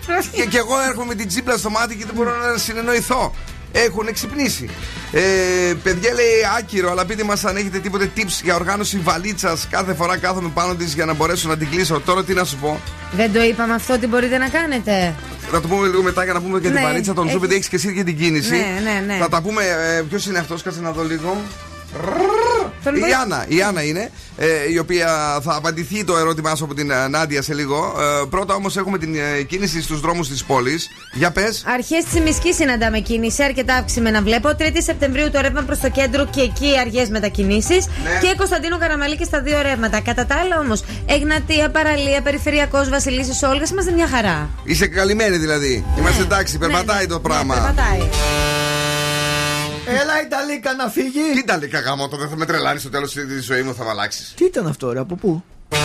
[0.07, 0.31] παίζουν.
[0.31, 3.33] και, και εγώ έρχομαι με την τσίπλα στο μάτι και δεν μπορώ να συνεννοηθώ.
[3.71, 4.69] Έχουν ξυπνήσει.
[5.11, 5.21] Ε,
[5.83, 6.25] παιδιά λέει
[6.57, 9.67] άκυρο, αλλά πείτε μας αν έχετε τίποτε tips για οργάνωση βαλίτσας.
[9.69, 11.99] Κάθε φορά κάθομαι πάνω της για να μπορέσω να την κλείσω.
[11.99, 12.79] Τώρα τι να σου πω;
[13.15, 15.13] Δεν το είπαμε αυτό τι μπορείτε να κάνετε;
[15.51, 17.37] Θα το πούμε λίγο μετά για να πούμε και την Ναι, βαλίτσα του Zoo, έχεις-
[17.43, 18.49] επειδή έχεις και εσύ και την κίνηση.
[18.49, 19.17] Ναι, ναι, ναι.
[19.19, 19.63] Θα τα πούμε.
[19.97, 21.41] Ε, Ποιος είναι αυτός, κάτσε να δω λίγο.
[22.83, 26.63] Τον Η βοηθ- Άννα, η Άννα είναι, ε, η οποία θα απαντηθεί το ερώτημά σου
[26.63, 27.95] από την ε, Νάντια σε λίγο.
[27.99, 30.87] Ε, πρώτα όμως έχουμε την ε, κίνηση στους δρόμους της πόλης.
[31.13, 31.63] Για πες.
[31.67, 34.49] Αρχές της Μισκής συναντάμε κίνηση, αρκετά αυξημένα βλέπω.
[34.59, 37.87] 3η Σεπτεμβρίου το ρεύμα προς το κέντρο και εκεί αργές μετακινήσεις.
[38.03, 38.19] Ναι.
[38.27, 39.99] Και Κωνσταντίνο Καραμαλή και στα δύο ρεύματα.
[40.01, 44.49] Κατά τα άλλα όμως, Εγνατία, Παραλία, Περιφερειακός, Βασιλίση, Όλγας είμαστε μια χαρά.
[44.63, 45.85] Είσαι καλυμμένη δηλαδή.
[45.97, 47.55] Είμαστε εντάξει, περπατάει το πράγμα.
[47.55, 47.99] Ναι, περπατάει.
[49.89, 51.31] Έλα η Ιταλίκα να φύγει.
[51.33, 53.89] Τι ήταν λίγα γάμο, δεν θα με τρελάνεις στο τέλος της ζωής μου, θα με
[53.89, 54.33] αλλάξεις.
[54.35, 55.77] Τι ήταν αυτό, ρε, από πού; Το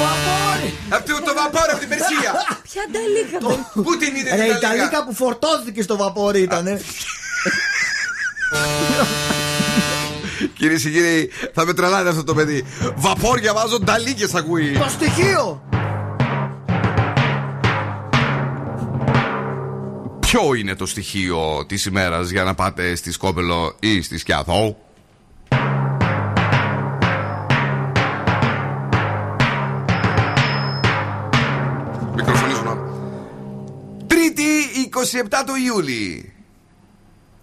[0.00, 0.74] βαπόρι.
[0.88, 2.32] Αυτό το βαπόρι από την Περσία.
[2.62, 4.76] Ποια νταλίκα, Πού την είδε Ρε, η την Ιταλία.
[4.76, 6.80] Ιταλίκα που φορτώθηκε στο βαπόρι ήταν.
[10.54, 12.64] Κυρίες και κύριοι, θα με τρελάνει αυτό το παιδί.
[12.96, 14.72] Βαπόρια βάζω, νταλίκες ακούει.
[14.78, 15.62] Το στοιχείο.
[20.30, 24.76] Ποιο είναι το στοιχείο της ημέρας για να πάτε στη Σκόπελο ή στη Σκιάθο;
[32.14, 32.78] Μικροφωνίζουν.
[34.06, 34.42] Τρίτη
[35.22, 36.32] 27 του Ιούλη.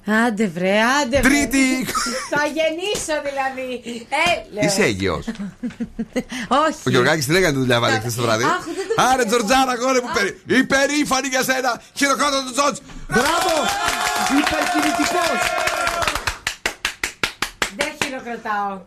[0.05, 1.29] Άντε βρε, άντε βρε.
[1.29, 1.85] Τρίτη.
[2.29, 3.81] Θα γεννήσω δηλαδή.
[4.09, 4.65] Ε, λέω.
[4.65, 5.25] Είσαι έγκυος.
[6.65, 6.79] Όχι.
[6.85, 8.43] Ο Γιωργάκης την έκανε τη δουλειά βάλει χθες το βράδυ.
[8.43, 9.27] Αχ, δεν το Άρε, ξέρω.
[9.27, 10.41] Τζορτζάρα, γόρε μου περί.
[10.45, 11.81] Υπερήφανη για σένα.
[11.93, 12.79] Χειροκρότημα του Τζορτζ.
[13.07, 13.53] Μπράβο.
[14.39, 15.39] Υπερκινητικός.
[18.25, 18.81] Δεν χειροκροτάω.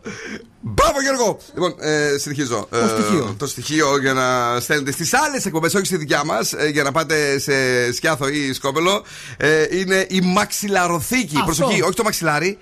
[0.61, 1.39] Μπράβο Γιώργο!
[1.53, 2.67] Λοιπόν, ε, συνεχίζω.
[2.69, 3.35] Το στοιχείο.
[3.37, 7.39] το στοιχείο για να στέλνετε στις άλλες εκπομπές, όχι στη δικιά μας, για να πάτε
[7.39, 7.53] σε
[7.93, 9.03] σκιάθο ή σκόπελο.
[9.37, 11.35] Ε, είναι η μαξιλαροθήκη.
[11.37, 11.45] Αυτό.
[11.45, 12.57] Προσοχή, όχι το μαξιλάρι,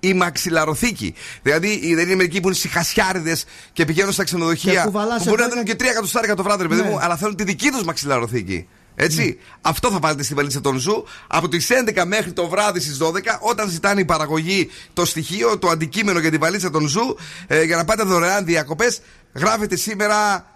[0.00, 1.14] η μαξιλαροθήκη.
[1.42, 4.72] Δηλαδή η- δεν είναι μερικοί που είναι σιχασιάρηδες και πηγαίνουν στα ξενοδοχεία.
[4.72, 6.80] Και Που κουβαλάς μπορεί να εδώ δίνουν και- και τρία εκατοστάρικα το βράδυ, ρε παιδί
[6.82, 6.88] Ναι.
[6.88, 8.68] μου, αλλά θέλουν τη δική τους μαξιλαροθήκη.
[8.94, 9.38] Έτσι.
[9.60, 13.38] Αυτό θα πάρετε στη βαλίτσα του Zoo από τις 11 μέχρι το βράδυ στις 12,
[13.40, 17.16] όταν ζητάνε η παραγωγή το στοιχείο, το αντικείμενο για τη βαλίτσα του Zoo,
[17.46, 19.00] ε, για να πάτε δωρεάν διακοπές.
[19.34, 20.46] Γράφετε σήμερα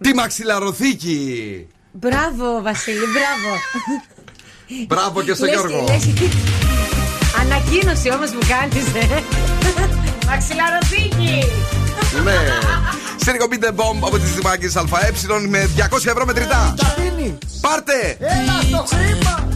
[0.00, 1.66] τη μαξιλαροθήκη.
[1.92, 3.56] Μπράβο, Βασίλη, μπράβο.
[4.86, 5.84] Μπράβο και στο Λες- Γιώργο.
[5.88, 6.08] λες-
[7.40, 9.22] Ανακοίνωση όμως που κάνεις, ε.
[10.26, 11.44] Μαξιλαροθήκη.
[12.24, 12.32] ναι.
[13.28, 15.10] Στην εκπομπή The Bomb από τις Δημάκη ΑΕ
[15.48, 16.74] με 200 ευρώ μετρητά.
[16.76, 17.38] Τα δίνει.
[17.60, 18.16] Πάρτε!
[18.18, 19.48] Έλα στο χρήμα.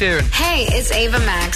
[0.00, 0.24] Sheeran.
[0.32, 1.50] Hey, it's Ava Max.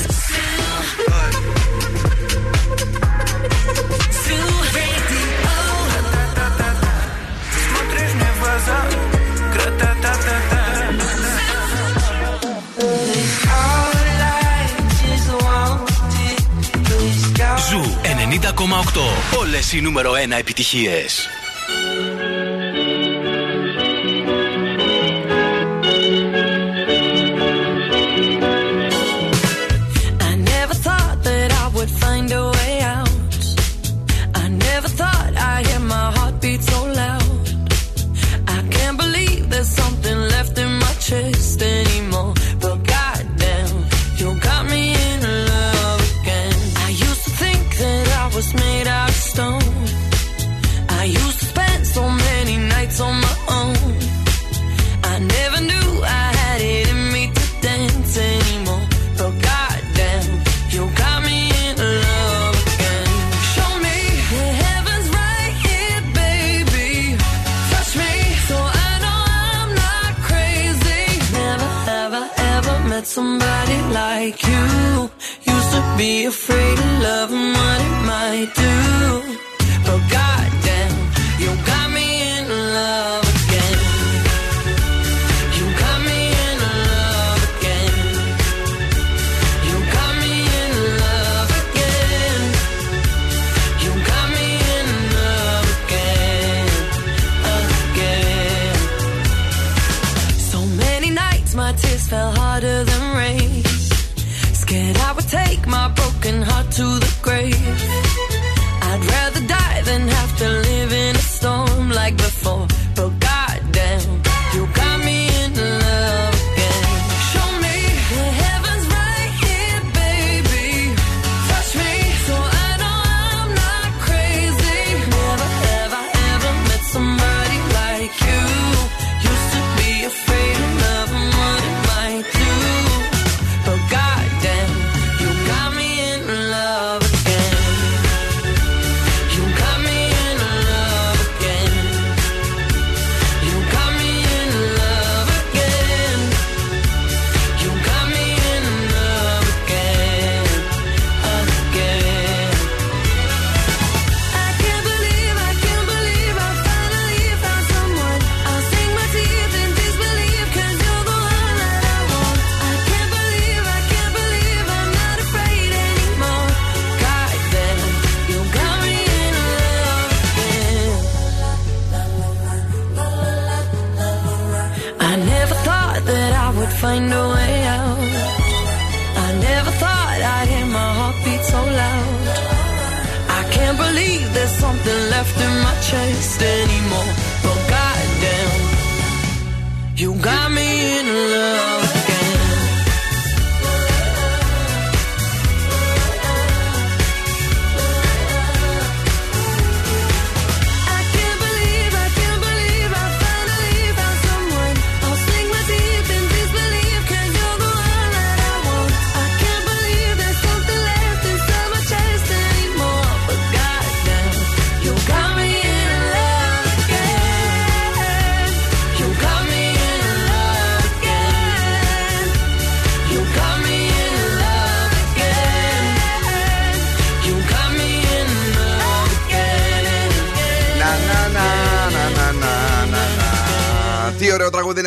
[17.70, 19.38] Ζου 90,8.
[19.38, 21.24] Όλες οι νούμερο 1 επιτυχίες.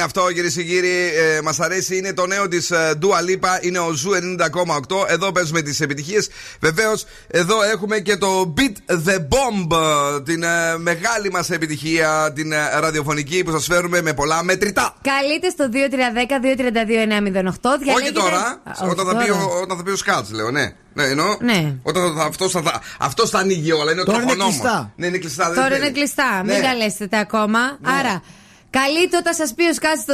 [0.08, 1.12] Αυτό, κυρίες και κύριοι.
[1.16, 1.98] Ε, Μας αρέσει.
[1.98, 3.64] Είναι το νέο της Dua Lipa.
[3.64, 5.06] Είναι ο Zoo 90,8.
[5.08, 6.30] Εδώ παίζουμε τις επιτυχίες.
[6.60, 8.74] Βεβαίως, εδώ έχουμε και το Beat
[9.08, 9.78] the Bomb.
[10.18, 14.96] ε, Την ε, μεγάλη μας επιτυχία, την ε, ραδιοφωνική που σας φέρουμε με πολλά μετρητά.
[15.02, 17.94] Καλείτε στο 2310-232-908.
[17.96, 20.74] Όχι τώρα, όταν θα, πει, ο- όταν θα πει ο Σκάτς, λέω, ναι.
[20.94, 21.38] Ναι, εννοώ.
[21.40, 21.74] Ναι.
[21.84, 23.92] Όταν θα, αυτός, θα, αυτός θα ανοίγει όλα.
[23.92, 24.60] Είναι ο Τώρα είναι τροχονόμος.
[24.60, 24.94] κλειστά.
[24.96, 25.46] Ναι, είναι κλειστά.
[25.46, 25.80] δεν Τώρα θέλει.
[25.80, 26.42] είναι κλειστά.
[26.46, 26.62] Μην Ναι.
[26.62, 27.60] καλέσετε τα ακόμα.
[28.00, 28.22] Άρα,
[28.70, 30.14] καλείτε όταν σας πει ο Σκάτ στο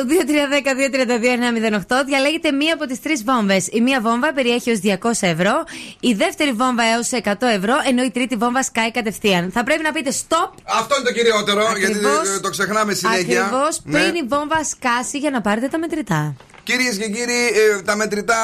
[1.88, 2.04] 2310-232-908.
[2.06, 3.68] Διαλέγετε μία από τις τρεις βόμβες.
[3.72, 5.64] Η μία βόμβα περιέχει ως 200 ευρώ.
[6.00, 7.74] Η δεύτερη βόμβα έως 100 ευρώ.
[7.88, 9.52] Ενώ η τρίτη βόμβα σκάει κατευθείαν.
[9.52, 10.50] Θα πρέπει να πείτε stop.
[10.80, 12.36] Αυτό είναι το κυριότερο, γιατί Ακριβώς.
[12.36, 13.42] ε, το ξεχνάμε συνέχεια.
[13.46, 14.00] Ακριβώς Ναι.
[14.00, 16.36] πριν η βόμβα σκάσει για να πάρετε τα μετρητά.
[16.64, 17.42] Κυρίες και κύριοι,
[17.78, 18.36] ε, τα μετρητά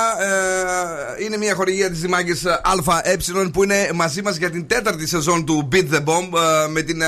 [1.19, 2.33] ε, είναι μια χορηγία της Δημάκη
[2.85, 3.17] ΑΕ
[3.53, 6.29] που είναι μαζί μας για την τέταρτη σεζόν του Beat the Bomb.
[6.65, 7.05] ε, με την ε,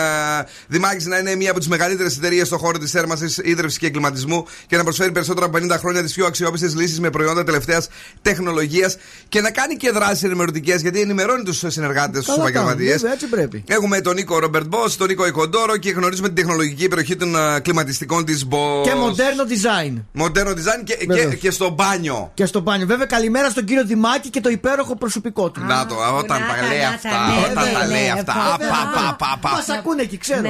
[0.68, 4.46] Δημάκη να είναι μια από τις μεγαλύτερες εταιρείες στον χώρο της θέρμανσης, ίδρυυσης και εγκληματισμού
[4.68, 7.88] και να προσφέρει περισσότερα από 50 χρόνια τις πιο αξιόπιστες λύσεις με προϊόντα τελευταίας
[8.22, 8.98] τεχνολογίας
[9.30, 12.94] και να κάνει και δράσεις ενημερωτικές γιατί ενημερώνει τους συνεργάτες, τους Καλά κάνει, επαγγελματίες.
[12.96, 13.64] βέβαια, έτσι πρέπει.
[13.68, 17.60] Έχουμε τον Νίκο Ρόμπερτ Μπό, τον Νίκο Εκοντόρο και γνωρίζουμε την τεχνολογική περιοχή των ε,
[17.60, 18.82] κλιματιστικών της Μπό.
[18.84, 20.02] Και μοντέρνο design.
[20.12, 21.36] Μοντέρνο design και, και, Βεβαίως.
[21.36, 22.32] και στο μπάνιο.
[22.34, 22.86] Και στο μπάνιο.
[22.86, 25.62] Βέβαια, καλημέρα στον κύριο Δημάκη και το υπέροχο προσωπικό του.
[25.64, 28.34] Να το, όταν τα λέει αυτά, ναι, όταν ναι, τα ναι, λέει ναι, αυτά.
[28.58, 28.70] βέβαια.
[28.76, 29.50] Πα, πα, πα, πα.
[29.50, 30.42] Μας ακούνε εκεί, ξέρω.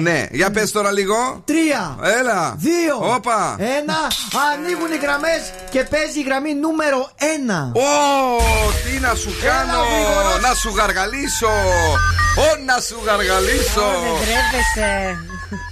[0.00, 1.42] Ναι, για πες τώρα λίγο.
[1.44, 1.98] Τρία.
[2.18, 2.54] Έλα.
[2.58, 2.96] Δύο.
[3.14, 3.56] Όπα.
[3.58, 3.98] Ένα.
[4.52, 7.72] Ανοίγουν οι γραμμές και παίζει η γραμμή νούμερο ένα.
[7.74, 7.88] Ω,
[8.84, 10.40] τι να σου κάνω, γρήγορος.
[10.40, 11.52] να σου γαργαλίσω.
[12.46, 13.86] Ω, να σου γαργαλίσω.
[14.04, 14.90] Δεν τρέπεσαι.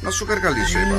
[0.01, 0.97] Να σου γαργαλίσω, είπα.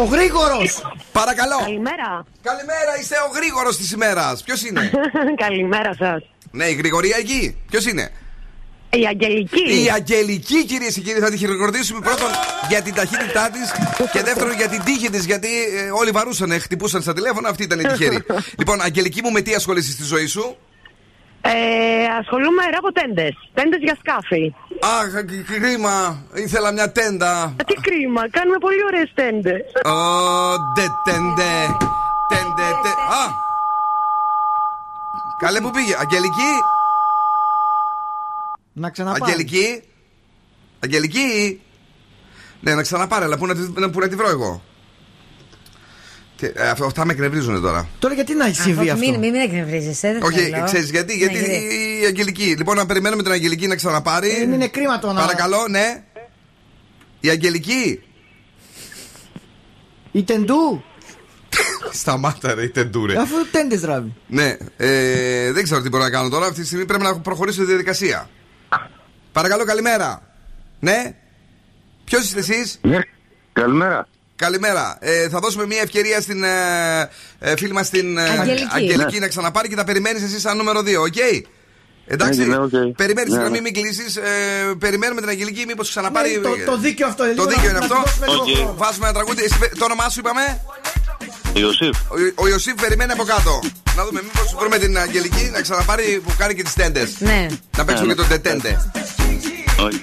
[0.00, 0.82] Ο γρήγορος.
[1.20, 1.58] Παρακαλώ.
[1.58, 2.10] Καλημέρα.
[2.42, 4.42] Καλημέρα, είστε ο γρήγορος της ημέρας.
[4.42, 4.90] Ποιος είναι;
[5.44, 6.22] Καλημέρα σας.
[6.50, 7.56] Ναι, η Γρηγορία εκεί.
[7.70, 8.10] Ποιος είναι;
[8.90, 9.84] Η Αγγελική.
[9.84, 12.28] Η Αγγελική, κυρίες και κύριοι, θα τη χειροκροτήσουμε πρώτον
[12.68, 13.72] για την ταχύτητά της
[14.12, 15.24] και δεύτερον για την τύχη της.
[15.24, 18.24] Γιατί ε, όλοι βαρούσαν, χτυπούσαν στα τηλέφωνα, αυτή ήταν η τυχερή.
[18.60, 20.56] λοιπόν, Αγγελική μου, με τι ασχολείσαι στη ζωή σου;
[21.40, 21.50] Ε,
[22.20, 23.34] ασχολούμαι από τέντε.
[23.54, 24.54] Τέντες για σκάφη.
[24.80, 26.22] Αχ, κ- κρίμα.
[26.34, 27.54] Ήθελα μια τέντα.
[27.66, 29.60] Τι κρίμα, κάνουμε πολύ ωραίες τέντες.
[29.84, 29.92] Ω,
[30.74, 31.76] ντε, τέντε.
[32.28, 32.88] Τέντε, τε.
[32.88, 33.24] Α!
[35.38, 35.94] Καλέ που πήγε.
[36.00, 36.52] Αγγελική.
[38.72, 39.22] Να ξαναπάρει.
[39.22, 39.82] Αγγελική.
[40.80, 41.60] Αγγελική.
[42.60, 44.62] Ναι, να ξαναπάρε, αλλά πού να, τη- να- πού να τη βρω εγώ;
[46.36, 47.88] Τι, ε, αυτά- αυτά με εκνευρίζουν τώρα.
[47.98, 50.64] Τώρα γιατί να έχει συμβεί αυτό; Μην, μην, μην εκνευρίζεσαι, δεν Όχι, θέλω.
[50.64, 51.46] ξέρεις γιατί, γιατί Ναι,
[52.02, 52.54] η Αγγελική.
[52.58, 54.30] Λοιπόν, να περιμένουμε την Αγγελική να ξαναπάρει.
[54.30, 55.20] Ε, είναι κρίμα το να.
[55.20, 56.02] Παρακαλώ, ναι.
[57.20, 58.02] Η Αγγελική.
[60.12, 60.84] Η τεντού.
[62.00, 63.18] Σταμάτα, ρε, η τεντού ρε.
[63.20, 64.14] Αφού τέντες ράβει.
[64.26, 66.46] Ναι, ε, δεν ξέρω τι μπορώ να κάνω τώρα.
[66.46, 68.28] Αυτή τη στιγμή πρέπει να προχωρήσω τη διαδικασία.
[69.32, 70.22] Παρακαλώ, καλημέρα.
[70.80, 71.14] Ναι.
[72.04, 72.98] Ποιος είστε εσείς, Ναι,
[73.52, 74.08] καλημέρα.
[74.36, 74.96] Καλημέρα.
[75.00, 76.50] Ε, θα δώσουμε μια ευκαιρία στην ε,
[77.38, 78.22] ε, φίλη μας την ε,
[78.74, 79.12] Αγγελική.
[79.12, 79.18] Ναι.
[79.18, 81.16] να ξαναπάρει και θα περιμένεις εσύ σαν νούμερο 2, οκ;
[82.06, 82.70] Εντάξει, Έγινε, οκ.
[82.96, 83.50] περιμένεις Ναι, να ναι.
[83.50, 84.16] μην, μην κλείσεις.
[84.16, 84.22] Ε,
[84.78, 86.30] περιμένουμε την Αγγελική, μήπως ξαναπάρει.
[86.30, 87.94] Ναι, το- το δίκαιο αυτό, Το λίγο δίκαιο να- είναι να αυτό.
[87.94, 88.48] του δώσουμε λίγο Οκ.
[88.56, 88.74] χρόνο.
[88.76, 89.42] Βάζουμε ένα τραγούδι.
[89.44, 90.60] Εσύ, το όνομά σου είπαμε;
[91.52, 91.96] Ιωσήφ.
[92.10, 93.60] Ο, ο Ιωσήφ περιμένει από κάτω.
[93.96, 97.10] Να δούμε, μήπως βρούμε την Αγγελική να ξαναπάρει που κάνει και τις τέντες.
[97.18, 97.46] Ναι.
[97.76, 98.90] Να παίξουμε Ναι, και τον τετέντε.
[99.80, 100.02] Όχι.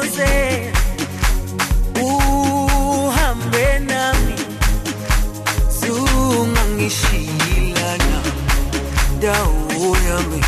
[9.21, 10.41] dawo yami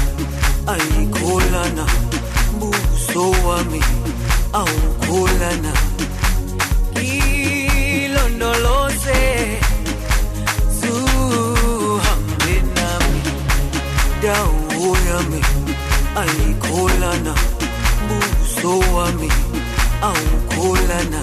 [0.74, 1.86] ayikholana
[2.60, 3.82] buso wami
[4.60, 5.74] awukholana.
[7.94, 9.22] Ilondoloze
[10.80, 13.22] zuhambe nami.
[14.24, 15.42] Dawo yami
[16.22, 17.34] ayikholana
[18.08, 19.30] buso wami
[20.08, 21.22] awukholana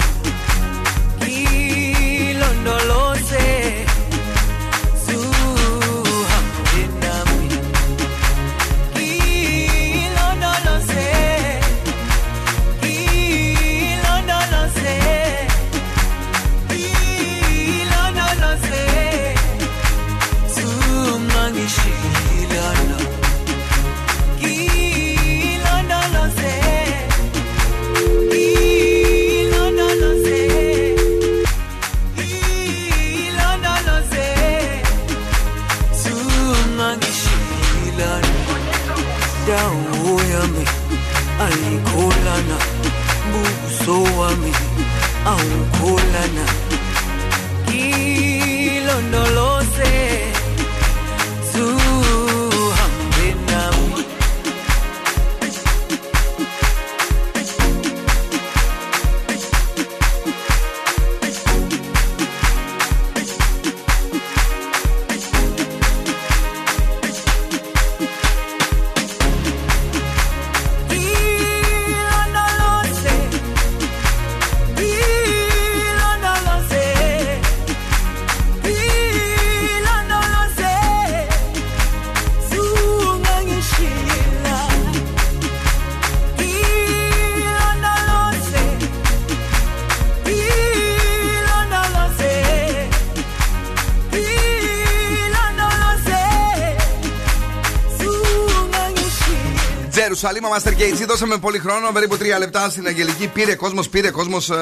[100.21, 101.07] zungangishila Τζερουσαλήμα Master Gates.
[101.09, 103.27] Δώσαμε πολύ χρόνο, περίπου τρία λεπτά στην Αγγελική.
[103.35, 104.51] Πήρε κόσμος, πήρε κόσμος.
[104.51, 104.55] Ε,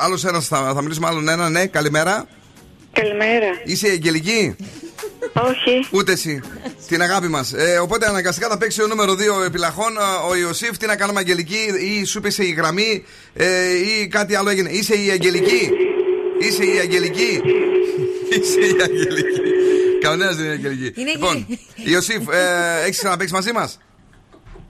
[0.00, 1.48] Άλλος ένας θα, θα μιλήσουμε, άλλον ένα.
[1.48, 2.26] Ναι, καλημέρα.
[2.92, 3.46] Καλημέρα.
[3.64, 4.56] Είσαι η Αγγελική;
[5.32, 5.86] Όχι.
[5.90, 6.40] Ούτε εσύ.
[6.88, 7.52] Την αγάπη μας.
[7.52, 9.96] Ε, οπότε αναγκαστικά θα παίξει ο νούμερο 2 επιλαχών.
[9.96, 13.04] ε, Ο Ιωσήφ, τι να κάνουμε Αγγελική, ή σου είπε η γραμμή,
[13.34, 14.70] ε, ή κάτι άλλο έγινε.
[14.70, 15.70] Είσαι η Αγγελική;
[16.40, 17.40] Είσαι η Αγγελική;
[18.30, 19.40] Είσαι η Αγγελική.
[20.00, 21.00] Κανένας δεν είναι η Αγγελική.
[21.00, 23.78] Είναι λοιπόν, Ιωσήφ, ε, έχεις ξαναπέξει μαζί μας;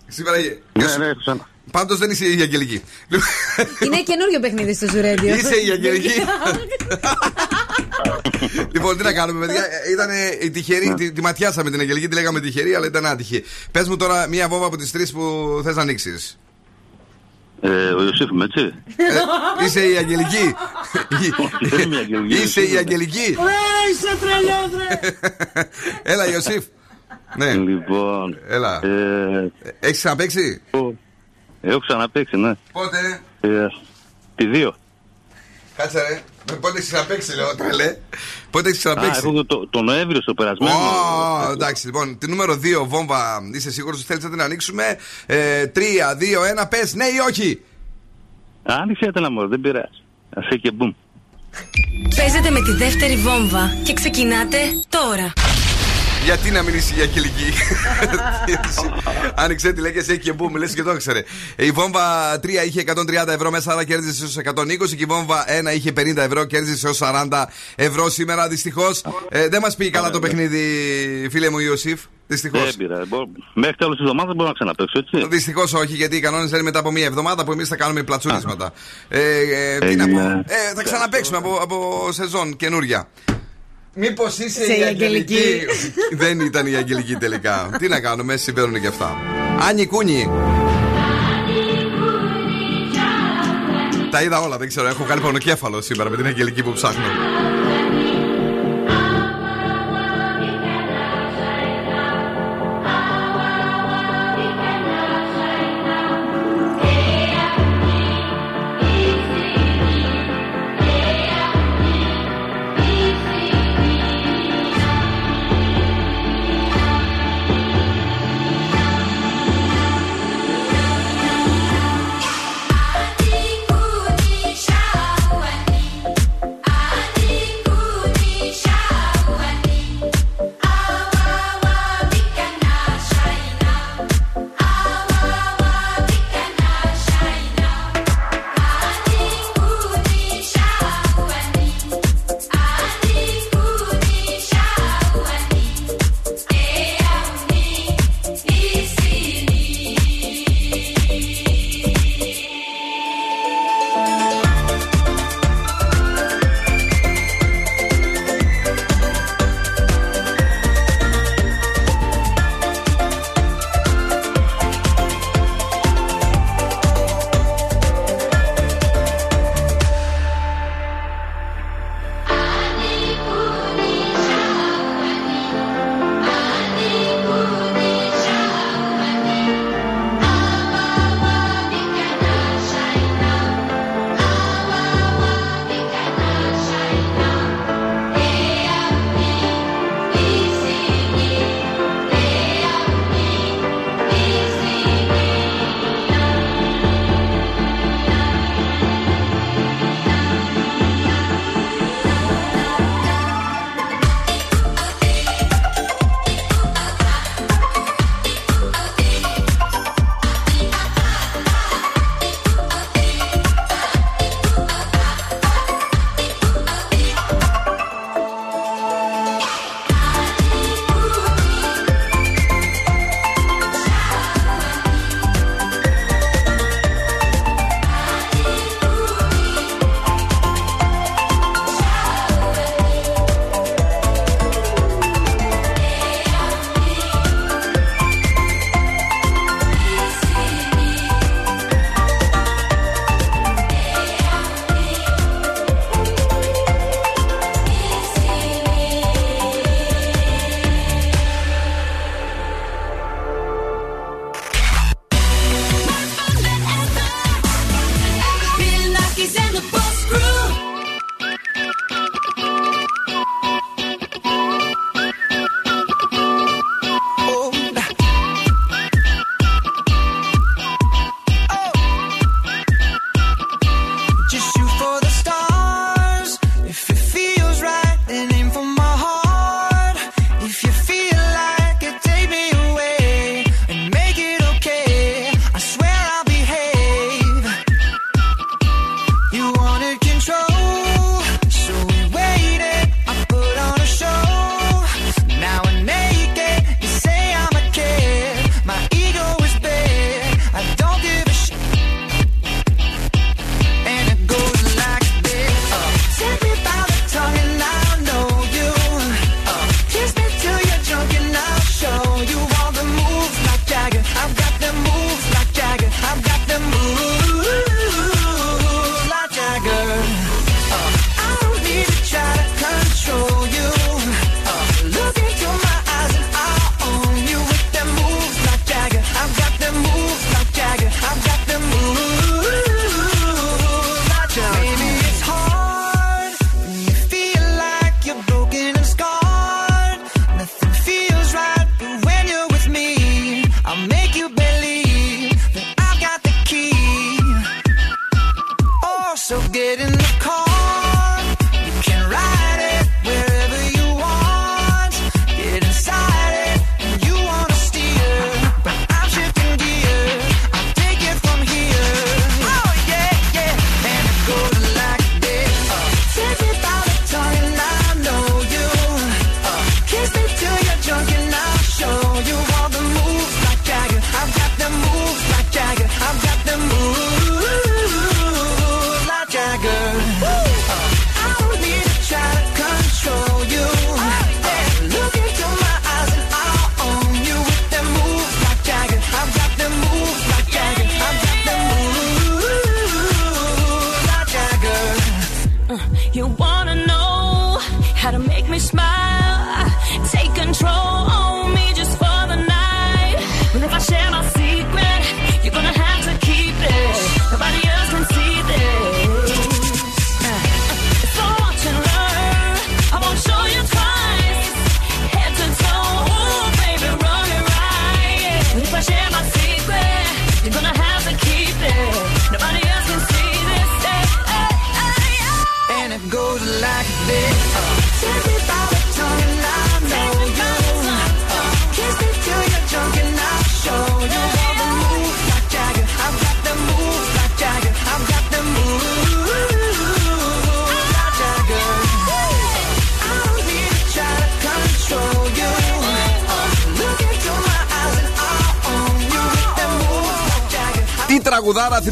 [0.09, 1.49] Σήμερα Ναι, ναι, έχω ξανά.
[1.71, 2.83] Πάντως δεν είσαι η Αγγελική.
[3.85, 5.35] Είναι καινούριο παιχνίδι στο Ζουρέντιο.
[5.35, 6.11] Είσαι η Αγγελική.
[8.75, 9.63] λοιπόν, τι να κάνουμε, παιδιά.
[9.93, 10.09] Ήταν
[10.43, 10.95] η τυχερή.
[10.95, 13.45] Τη, τη ματιάσαμε την Αγγελική, τη λέγαμε τυχερή, αλλά ήταν άτυχη.
[13.71, 16.39] Πες μου τώρα μία βόμβα από τις τρεις που θες να ανοίξεις.
[17.61, 18.75] Ε, ο Ιωσήφ είμαι, έτσι.
[18.97, 20.55] Ε, είσαι η Αγγελική;
[21.61, 22.43] δεν είμαι η Αγγελική.
[22.43, 23.37] Είσαι η Αγγελική;
[23.91, 24.99] είσαι τρελός ρε
[26.03, 26.65] Έλα, Ιωσήφ.
[27.37, 27.53] Ναι.
[27.55, 28.39] Λοιπόν.
[28.49, 28.81] Έλα.
[28.85, 30.61] Ε, Έχεις ξαναπέξει.
[31.61, 32.53] έχω ξαναπέξει, ναι.
[32.73, 33.67] Πότε; Ε,
[34.35, 34.75] τη δύο.
[35.77, 36.23] Κάτσε ρε.
[36.51, 37.97] Με πότε έχεις ξαναπέξει, λέω τρελέ.
[38.51, 39.21] Πότε έχεις Α, ξαναπέξει.
[39.25, 40.75] έχω το, το Νοέμβριο στο περασμένο.
[41.49, 44.97] Ω, εντάξει, λοιπόν, την νούμερο 2 βόμβα, είσαι σίγουρος ότι θέλεις να την ανοίξουμε.
[45.27, 45.79] Ε, 3,
[46.19, 47.61] 2, 1, πες ναι ή όχι.
[48.63, 50.03] Άνοιξε ένα μωρό, δεν πειράζει.
[50.37, 50.93] Αφέ και μπουμ.
[52.17, 54.59] Παίζετε με τη δεύτερη βόμβα και ξεκινάτε
[54.89, 55.33] τώρα.
[56.25, 57.53] Γιατί να μην είσαι η Αγγελική.
[59.35, 61.23] Άνοιξε τη λέγε έχει και μπούμ, λε και το ήξερε.
[61.57, 64.89] Η βόμβα 3 είχε 130 ευρώ μέσα, άρα κέρδισε ω 120.
[64.89, 67.45] Και η βόμβα 1 είχε 50 ευρώ, κέρδισε ω 40
[67.75, 68.49] ευρώ σήμερα.
[68.49, 70.61] Δυστυχώς ε, δεν μας πήγε καλά το παιχνίδι,
[71.31, 72.01] φίλε μου Ιωσήφ.
[72.27, 72.65] Δυστυχώς.
[72.65, 73.09] Δεν πειράζει.
[73.09, 75.27] Μπο- Μέχρι τέλος της εβδομάδας μπορώ να ξαναπέξω, έτσι.
[75.29, 78.73] Δυστυχώς όχι, γιατί οι κανόνες είναι μετά από μία εβδομάδα που εμείς θα κάνουμε πλατσούρισματα.
[79.09, 80.21] Ε, ε, τι να Έγινε.
[80.23, 80.29] πω.
[80.55, 83.09] Ε, θα ξαναπέξουμε από, από σεζόν καινούρια.
[83.95, 85.93] Μήπως είσαι Είσαι η η Αγγελική; Αγγελική.
[86.25, 87.71] Δεν ήταν η Αγγελική τελικά.
[87.79, 89.17] Τι να κάνουμε, συμβαίνουν και αυτά.
[89.69, 90.31] Άννη Κούνι.
[94.11, 94.87] Τα είδα όλα, δεν ξέρω.
[94.87, 97.05] Έχω κάνει πονοκέφαλο σήμερα με την Αγγελική που ψάχνω.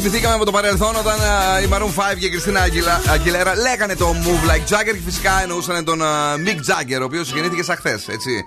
[0.03, 3.95] Θυμηθήκαμε από το παρελθόν όταν α, η Maroon 5 και η Κριστίνα Αγγιλα- Αγγιλέρα λέγανε
[3.95, 7.75] το Move Like Jagger και φυσικά εννοούσαν τον α, Mick Jagger, ο οποίος γεννήθηκε σαν
[7.75, 8.45] χθες, έτσι.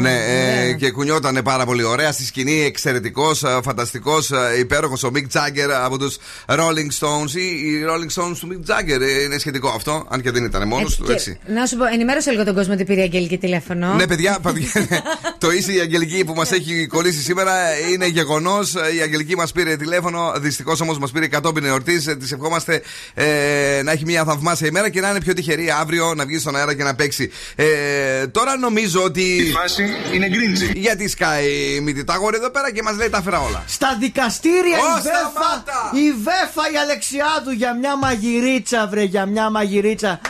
[0.00, 5.70] Ναι, ε, και κουνιότανε πάρα πολύ ωραία στη σκηνή, εξαιρετικός, φανταστικός, υπέροχος ο Mick Jagger
[5.84, 6.16] από τους
[6.46, 7.32] Rolling Stones.
[7.34, 10.68] Οι, οι Rolling Stones του Mick Jagger ε, είναι σχετικό αυτό, αν και δεν ήταν
[10.68, 11.38] μόνος του, Και έτσι.
[11.46, 13.94] Να σου πω, ενημέρωσε λίγο τον κόσμο ότι πήρε η Αγγελική τηλέφωνο.
[13.94, 15.02] Ναι, παιδιά, παιδιά,
[15.38, 17.52] το ίση η Αγγελική που μας έχει κολλήσει σήμερα
[17.92, 18.74] είναι γεγονός.
[18.74, 20.32] Η Αγγελική μας πήρε τηλέφωνο.
[20.36, 22.16] Δυστυχώς όμως μας πήρε κατόπιν εορτής.
[22.18, 22.82] Της ευχόμαστε
[23.14, 26.56] ε, να έχει μια θαυμάσια ημέρα και να είναι πιο τυχερή αύριο να βγει στον
[26.56, 27.30] αέρα και να παίξει.
[27.54, 29.22] Ε, τώρα νομίζω ότι.
[29.22, 29.83] Η φάση
[30.14, 30.72] είναι γκριντζι.
[30.74, 33.62] Γιατί σκάει η Μητιτάγορη εδώ πέρα και μας λέει τα φέρα όλα.
[33.66, 35.90] Στα δικαστήρια Ω, η Βέφα, σταμάτα!
[35.92, 40.20] η Βέφα η Αλεξιάδου για μια μαγειρίτσα βρε για μια μαγειρίτσα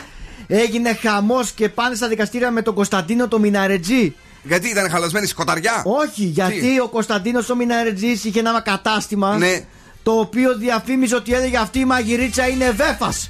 [0.47, 5.83] Έγινε χαμός και πάνε στα δικαστήρια με τον Κωνσταντίνο το Μιναρετζή Γιατί ήταν χαλασμένη σκοταριά;
[5.85, 9.61] Όχι, γιατί ο Κωνσταντίνος ο Μιναρετζής είχε ένα κατάστημα Ναι.
[10.05, 13.29] Το οποίο διαφήμιζε ότι έλεγε αυτή η μαγειρίτσα είναι Βέφας.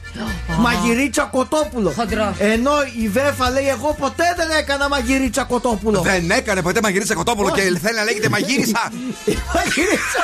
[0.60, 1.90] Μαγειρίτσα κοτόπουλο.
[1.98, 2.36] Χοντρός.
[2.38, 2.72] Ενώ
[3.04, 6.02] η Βέφα λέει: Εγώ ποτέ δεν έκανα μαγειρίτσα κοτόπουλο.
[6.02, 7.78] Δεν έκανε ποτέ μαγειρίτσα κοτόπουλο και Όχι.
[7.80, 8.92] θέλει να λέγεται μαγείρισα.
[9.34, 10.22] Η μαγειρίτσα,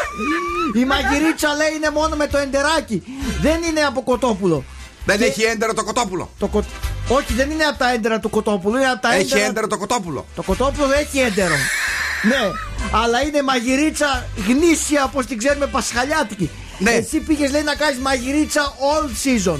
[0.76, 3.04] η μαγειρίτσα λέει είναι μόνο με το εντεράκι.
[3.42, 4.64] Δεν είναι από κοτόπουλο.
[5.06, 6.30] Δεν Και- έχει έντερο το κοτόπουλο.
[6.40, 6.64] Το κο...
[7.08, 8.76] Όχι, δεν είναι από τα έντερα του κοτόπουλου.
[8.78, 9.46] Είναι από τα Έχει έντερα...
[9.46, 10.26] έντερο το κοτόπουλο.
[10.36, 11.54] Το κοτόπουλο δεν έχει έντερο.
[12.30, 12.42] ναι,
[12.92, 16.50] αλλά είναι μαγειρίτσα γνήσια όπως την ξέρουμε πασχαλιάτικη.
[16.78, 16.92] Ναι.
[16.92, 19.60] Εσύ πήγες λέει να κάνεις μαγειρίτσα all season.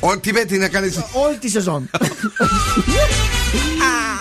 [0.00, 0.92] Ο, τι με τι να κάνει.
[1.12, 1.90] Όλη τη σεζόν.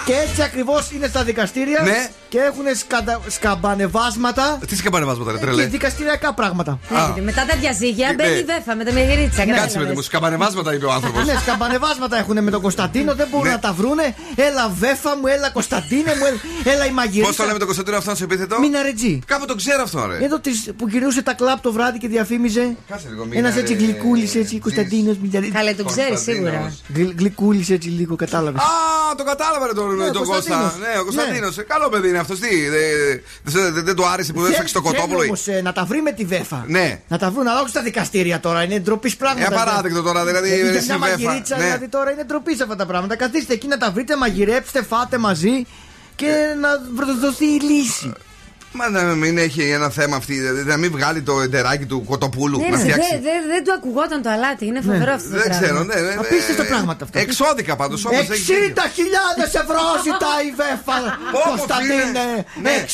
[0.05, 2.09] και έτσι ακριβώς είναι στα δικαστήρια Ναι.
[2.29, 3.19] και έχουν σκαντα...
[3.27, 5.65] σκαμπανεβάσματα Τι σκαμπανεβάσματα, ρε και τρελέ.
[5.65, 6.79] δικαστηριακά πράγματα.
[7.15, 8.13] Ναι, Μετά τα διαζύγια Ναι.
[8.13, 9.37] μπαίνει η Βέφα με τα μαγειρίτσα.
[9.37, 9.87] Κάτσε με κατάλαβες.
[9.89, 11.25] τη μου, σκαμπανεβάσματα είπε ο άνθρωπος.
[11.25, 13.53] Ναι, σκαμπανεβάσματα έχουν με τον Κωνσταντίνο, δεν μπορούν Ναι.
[13.53, 14.15] να τα βρούνε.
[14.35, 17.27] Έλα, βέφα μου, έλα, Κωνσταντίνε μου, έλα, έλα η μαγειρίτσα.
[17.27, 19.19] Πώς το λέμε τον Κωνσταντίνο αυτό σε επίθετο; Μιναρετζή.
[19.25, 20.25] Κάπου το ξέρω αυτό, ρε.
[20.25, 22.75] Εδώ της, που γυρνούσε τα κλαπ το βράδυ και διαφήμιζε.
[22.89, 23.77] Κάτσε λίγο, Ένας έτσι Μιναρετζής.
[23.85, 25.51] γλυκούλης έτσι, Κωνσταντίνος Μιναρετζή.
[25.51, 26.73] Καλέ, το ξέρεις σίγουρα.
[27.17, 28.61] Γλυκούλη έτσι λίγο, κατάλαβες.
[28.61, 30.33] Α, το κατάλαβα ρε τον, Ναι, ο τον Κώστα.
[30.33, 30.73] Κωνσταντίνος.
[30.93, 31.55] Ναι, ο Κωνσταντίνος.
[31.67, 32.39] Καλό παιδί είναι αυτός.
[32.39, 32.81] Τι, δεν
[33.43, 35.21] δεν- δεν- δεν του άρεσε που έσφαξε το κοτόπουλο.
[35.23, 36.63] Όμως να τα βρει με τη βέφα.
[36.67, 36.99] Ναι.
[37.07, 38.63] Να τα βρουν, αλλά όχι στα δικαστήρια τώρα.
[38.63, 39.53] Είναι ντροπής πράγματα.
[39.53, 41.63] Ε, απαράδεκτο τώρα, δηλαδή, Για εσύ, μια Βέφα, μαγειρίτσα, ναι.
[41.63, 43.15] δηλαδή τώρα είναι ντροπής σε αυτά τα πράγματα.
[43.15, 45.65] Καθίστε εκεί να τα βρείτε, μαγειρέψτε, φάτε μαζί
[46.15, 46.27] και
[46.61, 46.69] να
[47.21, 48.13] δοθεί η λύση.
[48.71, 52.59] Μα να μην έχει ένα θέμα αυτή, δηλαδή να μην βγάλει το εντεράκι του κοτοπούλου
[52.59, 53.09] Ναι, να ρε, φτιάξει.
[53.11, 54.65] δεν δε, δεν του ακουγόταν το αλάτι.
[54.65, 55.61] Είναι φοβερό αυτό το Δεν πράγμα.
[55.65, 55.93] ξέρω, ναι.
[55.95, 56.13] ναι, ναι.
[56.13, 57.19] Απίστευτα πράγματα αυτά.
[57.19, 58.17] Εξώδικα πάντως όμω.
[58.19, 58.23] 60.000
[59.63, 60.97] ευρώ ζητάει η Βέφα
[61.31, 62.43] Πω, πω, Κωνσταντίνε φίλε.
[62.61, 62.85] Ναι.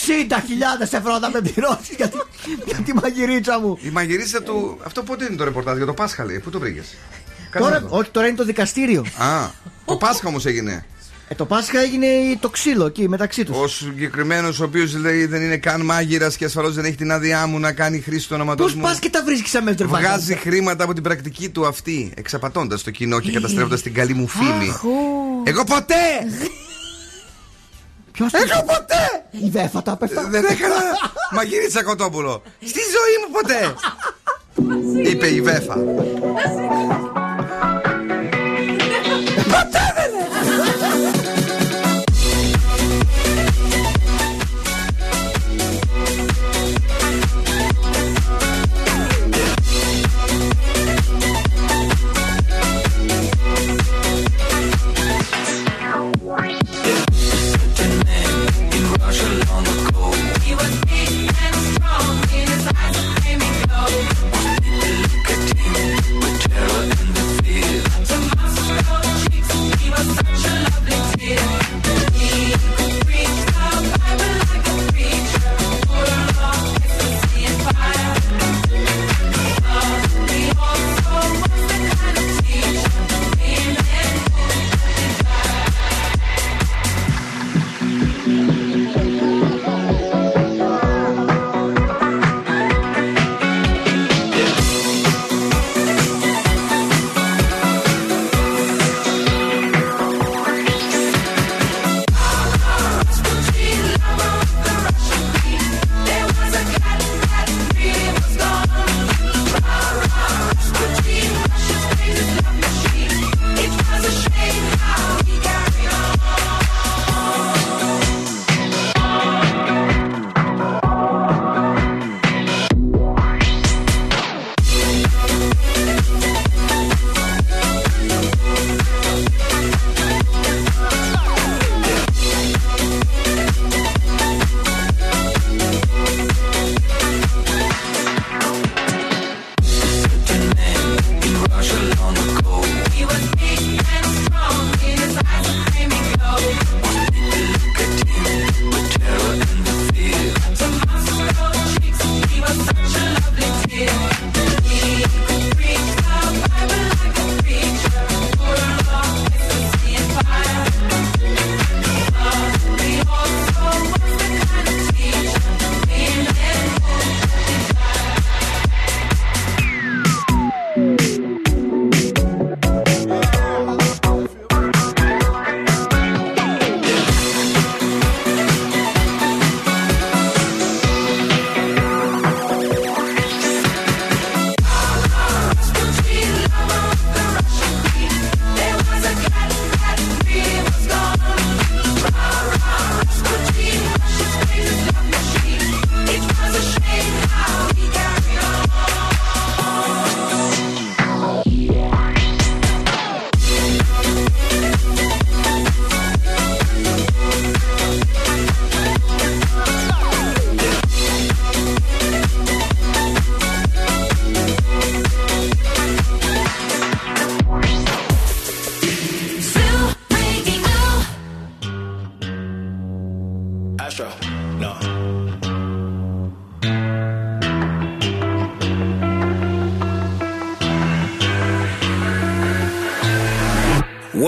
[0.81, 2.17] 60.000 ευρώ θα με πληρώσεις για, τη-
[2.65, 4.77] για τη μαγειρίτσα μου Η μαγειρίτσα του.
[4.85, 6.39] Αυτό πότε είναι το ρεπορτάζ για το Πάσχα λέει.
[6.39, 6.85] Πού το βρήκες;
[7.59, 9.47] Τώρα, όχι, τώρα είναι το δικαστήριο Α,
[9.85, 10.85] το Πάσχα όμως έγινε.
[11.27, 12.07] Ε, Το Πάσχα έγινε
[12.39, 13.57] το ξύλο εκεί μεταξύ τους.
[13.57, 17.45] Ο συγκεκριμένος ο οποίος λέει δεν είναι καν μάγειρας και ασφαλώς δεν έχει την άδειά
[17.47, 18.81] μου να κάνει χρήση του Πώς ονοματός μου.
[18.81, 23.19] πας και τα βρίσκεις αμέσω Βγάζει χρήματα από την πρακτική του αυτή, εξαπατώντας το κοινό
[23.19, 24.73] και καταστρέφοντας την καλή μου φήμη.
[25.43, 25.95] Εγώ ποτέ!
[28.11, 29.25] Ποιος Εγώ ποτέ!
[29.45, 30.27] Η Βέφα τα έπεφτα.
[30.29, 30.75] Δεν έκανα
[31.31, 32.41] μαγειρίτσα κοτόπουλο.
[32.65, 33.73] Στη ζωή μου ποτέ!
[35.09, 35.75] Είπε η Βέφα.
[40.57, 41.15] Música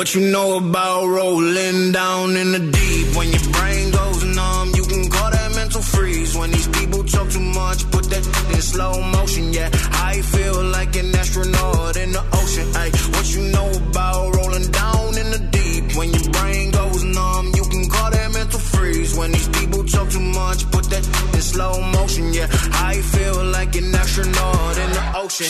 [0.08, 1.67] What you know about rolling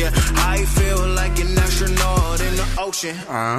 [0.00, 0.12] Yeah,
[0.54, 3.56] I feel like an astronaut in the ocean; Α,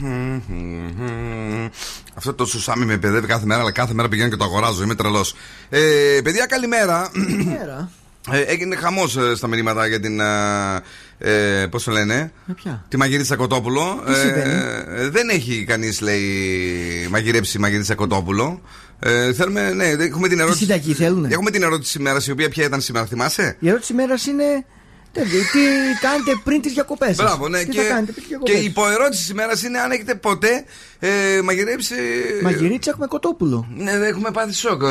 [0.00, 1.68] μ, μ, μ.
[2.14, 4.82] Αυτό το σουσάμι με παιδεύει κάθε μέρα, αλλά κάθε μέρα πηγαίνω και το αγοράζω.
[4.82, 5.34] Είμαι τρελός.
[5.68, 5.80] Ε,
[6.24, 7.10] παιδιά, καλημέρα.
[7.12, 7.90] Καλημέρα.
[8.30, 10.20] Ε, έγινε χαμός στα μηνύματα για την.
[11.18, 14.02] Ε, Πώς το λένε, Με ποια; Τη Μαγειρίτσα Κοτόπουλο.
[14.06, 14.52] Τι συμβαίνει;
[14.96, 16.30] ε, δεν έχει κανείς, λέει,
[17.10, 18.60] μαγειρέψει Μαγειρίτσα Κοτόπουλο.
[18.98, 20.58] Ε, θέλουμε, ναι, έχουμε την Τι ερώτηση.
[20.62, 24.26] συνταγή θέλουνε; Έχουμε την ερώτηση ημέρας, η οποία ποια ήταν σήμερα, θυμάσαι; Η ερώτηση ημέρας
[24.26, 24.64] είναι.
[25.12, 25.60] Τι τι
[26.00, 27.58] κάνετε πριν τις διακοπές σας; Μπράβο, ναι.
[27.58, 30.64] Τι και, θα κάνετε πριν τις και διακοπές; η υποερώτηση σήμερα είναι αν έχετε ποτέ
[30.98, 31.08] ε,
[31.42, 31.94] μαγειρέψει.
[32.42, 33.66] Μαγειρίτσα έχουμε κοτόπουλο.
[33.76, 34.86] Ναι, δεν έχουμε πάθει σοκ ε,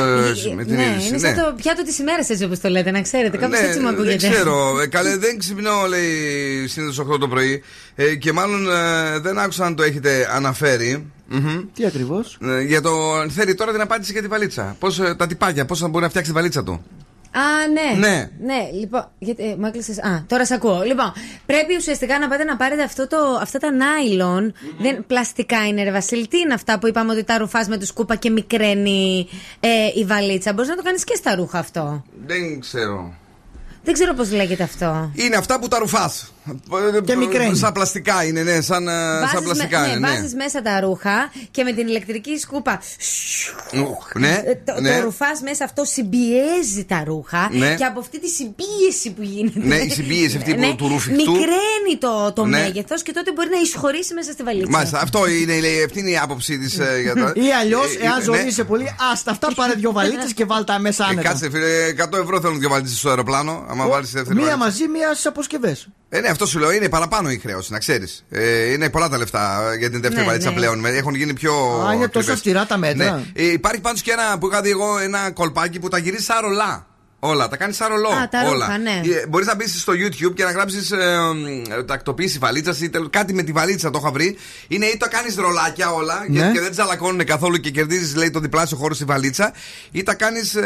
[0.54, 1.08] με την ναι, είδηση.
[1.08, 3.36] είναι σαν το πιάτο της ημέρας έτσι όπως το λέτε, να ξέρετε.
[3.36, 4.16] Κάπως Ναι, έτσι μου ακούγεται.
[4.16, 4.80] Δεν ξέρω.
[4.80, 7.62] Ε, καλέ, δεν ξυπνώ, λέει, συνήθως 8 το πρωί.
[7.94, 11.10] Ε, και μάλλον ε, δεν άκουσα αν το έχετε αναφέρει.
[11.28, 11.60] Μμμ.
[11.74, 12.90] Τι ακριβώς; Ε, για το.
[13.30, 14.76] Θέλει τώρα την απάντηση για τη βαλίτσα.
[14.78, 16.84] Πώς, ε, τα τυπάκια, πώς θα μπορεί να φτιάξει τη βαλίτσα του;
[17.34, 17.40] Α,
[17.72, 17.98] ναι.
[18.08, 18.30] Ναι.
[18.40, 19.10] Ναι, λοιπόν.
[19.18, 20.82] Γιατί, ε, μου έκλεισες- Α, τώρα σε ακούω.
[20.82, 21.12] Λοιπόν,
[21.46, 24.54] πρέπει ουσιαστικά να πάτε να πάρετε αυτό το, αυτά τα νάιλον.
[24.78, 26.28] Δεν, πλαστικά είναι, ρε Βασίλη.
[26.28, 29.28] Τι είναι αυτά που είπαμε ότι τα ρουφάς με του σκούπα και μικραίνει
[29.60, 29.68] ε,
[30.00, 30.52] η βαλίτσα.
[30.52, 32.04] Μπορείς να το κάνεις και στα ρούχα αυτό.
[32.26, 33.14] Δεν ξέρω.
[33.84, 35.10] Δεν ξέρω πώς λέγεται αυτό.
[35.14, 36.32] Είναι αυτά που τα ρουφάς.
[37.04, 37.56] Και μικραίνει.
[37.56, 39.94] Σαν πλαστικά είναι, ναι, σαν, ε, σαν Βάζεις πλαστικά με, είναι.
[39.98, 40.14] ναι, Ναι.
[40.16, 42.80] βάζεις μέσα τα ρούχα και με την ηλεκτρική σκούπα
[43.74, 44.96] Ουχ, ναι, ε, το, ναι.
[44.96, 47.74] το ρουφάς μέσα αυτό συμπιέζει τα ρούχα Ναι.
[47.74, 49.58] και από αυτή τη συμπίεση που γίνεται.
[49.66, 51.30] Ναι, η συμπίεση αυτή που- του ρουφιχτού.
[51.32, 52.58] Μικραίνει το, το Ναι.
[52.58, 54.70] μέγεθος και τότε μπορεί να εισχωρήσει μέσα στη βαλίτσα.
[54.70, 56.74] Μάλιστα, αυτό είναι, λέει, αυτή είναι η άποψη της.
[57.02, 57.32] για τα...
[57.36, 58.22] Ή αλλιώς, Ε, εάν ναι.
[58.24, 61.28] ζωρίζεσαι πολύ, άστα αυτά πάρε δύο βαλίτσε και βάλ τα μέσα Ε, άνετα.
[61.28, 61.66] κάτσε, φίλε,
[62.12, 63.66] 100 ευρώ θέλουν δύο βαλίτσε στο αεροπλάνο.
[63.68, 64.64] Άμα βάλεις δεύτερη Μία βαλίτσα.
[64.66, 65.88] μαζί, μία στις αποσκευές.
[66.08, 68.24] Ε, ναι, αυτό σου λέω είναι παραπάνω η χρέωση, να ξέρεις.
[68.30, 70.56] Ε, είναι πολλά τα λεφτά για την δεύτερη Ναι, βαλίτσα ναι.
[70.56, 70.78] πλέον.
[70.78, 71.52] Με- Έχουν γίνει πιο.
[71.52, 72.28] Α, είναι τόσο ακριβές.
[72.28, 73.14] αυστηρά τα μέτρα.
[73.14, 73.22] Ναι.
[73.34, 76.40] Ε, υπάρχει πάντως και ένα που είχα δει εγώ ένα κολπάκι που τα γυρίζει σαν
[76.40, 76.86] ρολά.
[77.24, 78.08] Όλα, τα κάνεις σαν ρολό.
[78.08, 78.66] Α, τα όλα.
[78.66, 79.00] ρούχα, ναι.
[79.28, 81.18] Μπορείς να μπεις στο YouTube και να γράψεις ε,
[81.78, 84.36] ε, τακτοποίηση βαλίτσας ή τελ- κάτι με τη βαλίτσα το είχα βρει.
[84.68, 86.46] Είναι ή το κάνεις ρολάκια όλα Ναι.
[86.46, 89.52] και, και δεν τσαλακώνουν καθόλου και κερδίζεις λέει το διπλάσιο χώρο στη βαλίτσα.
[89.90, 90.56] Ή τα κάνεις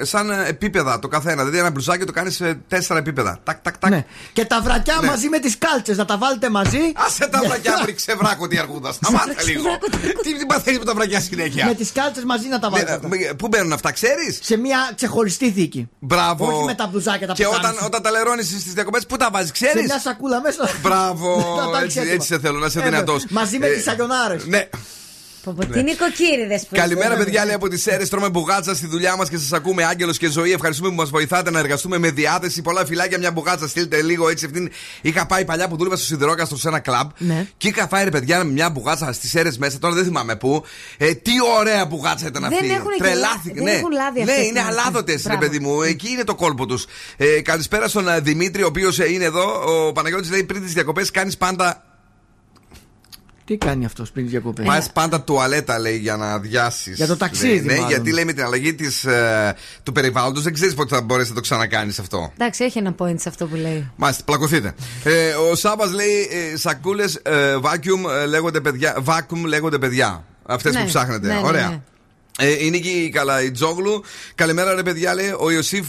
[0.00, 1.36] σαν επίπεδα το καθένα.
[1.42, 3.40] Δηλαδή ένα μπλουζάκι το κάνεις σε τέσσερα επίπεδα.
[3.44, 3.90] Τάκ, τάκ, τάκ.
[3.90, 4.04] Ναι.
[4.32, 5.06] Και τα βρακιά Ναι.
[5.06, 6.78] μαζί με τις κάλτσες να τα βάλετε μαζί.
[6.94, 8.92] Άσε τα βρακιά μου, ξεβράκω τι αργούδα.
[9.02, 9.78] Σταμάτα λίγο.
[10.22, 13.28] Τι τι παθαίνεις με τα βρακιά συνέχεια; Με τις κάλτσες μαζί να τα Ναι, βάλετε.
[13.28, 15.88] ε, Πού μπαίνουν αυτά, ξέρεις; Σε μια ξεχωριστή θήκη.
[15.98, 16.46] Μπράβο.
[16.56, 17.80] Όχι με τα μπλουζάκια τα Και που όταν, κάνεις.
[17.82, 20.68] όταν τα λερώνεις στις διακοπές, πού τα βάζεις, Σε ξέρεις; μια σακούλα μέσα.
[20.82, 21.54] Μπράβο.
[21.64, 22.12] Να τα έτσι, έχεις έτοιμα.
[22.14, 23.24] έτσι σε θέλω, να είσαι Ε, δυνατός.
[23.30, 24.46] Μαζί με τις αγιονάρες.
[24.46, 24.68] Ναι.
[25.44, 27.24] Πω, πω, Τι νοικοκύριδε που Καλημέρα, είστε.
[27.24, 28.06] παιδιά, λέει από τι αίρε.
[28.06, 30.52] Τρώμε μπουγάτσα στη δουλειά μας και σας ακούμε, Άγγελος και Ζωή.
[30.52, 32.62] Ευχαριστούμε που μας βοηθάτε να εργαστούμε με διάθεση.
[32.62, 33.68] Πολλά φυλάκια, μια μπουγάτσα.
[33.68, 34.44] Στείλτε λίγο έτσι.
[34.44, 34.70] Αυτήν
[35.02, 37.10] είχα πάει παλιά που δούλευα στο Σιδηρόκαστρο σε ένα κλαμπ.
[37.18, 37.46] Ναι.
[37.56, 39.78] Και είχα φάει ρε παιδιά μια μπουγάτσα στις αίρε μέσα.
[39.78, 40.64] Τώρα δεν θυμάμαι πού.
[40.96, 42.70] Ε, τι ωραία μπουγάτσα ήταν Δεν αυτή.
[42.70, 43.54] έχουνε και Τρελάθηκα.
[43.60, 45.38] λα- δεν έχουν λάδι ναι, αυτές είναι τις αλάδοτε, ρε Μπράβο.
[45.40, 45.82] παιδί μου.
[45.82, 46.84] Εκεί είναι το κόλπο τους.
[47.16, 49.62] Ε, καλησπέρα στον ε, Δημήτρη, ο οποίος είναι εδώ.
[49.86, 51.82] Ο Παναγιώτης λέει πριν τις διακοπές κάνεις πάντα
[53.52, 56.96] Τι κάνει αυτός πριν τι διακοπές; Πα πάντα τουαλέτα, λέει, για να αδειάσεις.
[56.96, 57.88] Για το ταξίδι, Ναι, μάλλον.
[57.88, 61.34] γιατί λέει με την αλλαγή της, ε, του περιβάλλοντος δεν ξέρεις πότε θα μπορέσει να
[61.34, 62.32] το ξανακάνεις αυτό.
[62.34, 63.90] Εντάξει, έχει ένα point σε αυτό που λέει.
[63.96, 64.74] Μάλιστα, πλακωθείτε.
[65.04, 68.96] Ε, ο Σάμπας λέει ε, σακούλες ε, vacuum, ε, λέγονται παιδιά.
[69.04, 70.24] Vacuum λέγονται παιδιά.
[70.46, 71.26] Αυτές Ναι, που ψάχνετε.
[71.26, 71.80] ναι,
[72.40, 72.56] ναι, Ωραία.
[72.56, 72.60] ναι.
[72.62, 74.04] Ε, η Νίκη Καλαϊτζόγλου.
[74.34, 75.34] Καλημέρα, ρε παιδιά, λέει.
[75.38, 75.86] Ο Ιωσήφ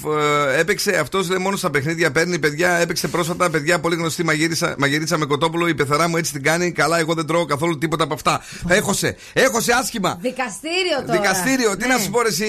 [0.55, 0.97] ε, έπαιξε.
[1.01, 2.39] Αυτός λέει μόνος στα παιχνίδια παίρνει.
[2.39, 3.49] Παιδιά, έπαιξε πρόσφατα.
[3.49, 5.67] Παιδιά, πολύ γνωστή μαγείρισα, μαγειρίτσα με κοτόπουλο.
[5.67, 6.71] Η πεθαρά μου έτσι την κάνει.
[6.71, 8.41] Καλά, εγώ δεν τρώω καθόλου τίποτα από αυτά.
[8.67, 9.15] Έχωσε.
[9.33, 10.17] Έχωσε άσχημα.
[10.21, 11.19] Δικαστήριο τώρα.
[11.19, 11.93] Δικαστήριο, τι Ναι.
[11.93, 12.45] να σου πω, ρε, εσύ,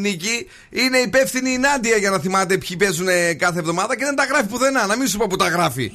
[0.00, 0.46] Νίκη.
[0.70, 4.24] Είναι υπεύθυνη η Νάντια για να θυμάται ποιοι παίζουν ε, κάθε εβδομάδα και δεν τα
[4.24, 4.86] γράφει πουθενά.
[4.86, 5.92] Να μην σου πω που τα γράφει.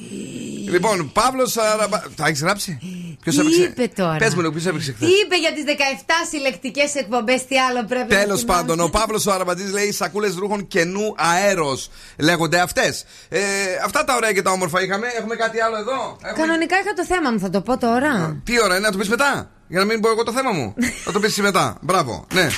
[0.70, 2.02] Λοιπόν, Παύλος Αραμπα.
[2.16, 2.78] Τα έχεις γράψει.
[3.22, 5.64] Ποιος Τι έπαιξε; είπε τώρα; Πες μου, λίγο, ποιος έπαιξε χθες; Τι είπε για τις
[5.66, 8.60] 17 συλλεκτικές εκπομπές, τι άλλο πρέπει να Τέλος θυμάμαι.
[8.60, 11.90] πάντων, ο Παύλος ο Αραμπατζής λέει σακούλες ρούχων καινού αέρος.
[12.18, 13.04] Λέγονται αυτές.
[13.28, 13.40] Ε,
[13.84, 15.06] αυτά τα ωραία και τα όμορφα είχαμε.
[15.18, 16.46] Έχουμε κάτι άλλο εδώ; Έχουμε...
[16.46, 18.40] Κανονικά είχα το θέμα μου, θα το πω τώρα.
[18.44, 19.50] Τι ώρα είναι να το πεις μετά.
[19.68, 20.74] Για να μην πω εγώ το θέμα μου.
[21.04, 21.76] θα το πεις εσύ μετά.
[21.80, 22.26] Μπράβο.
[22.32, 22.48] Ναι.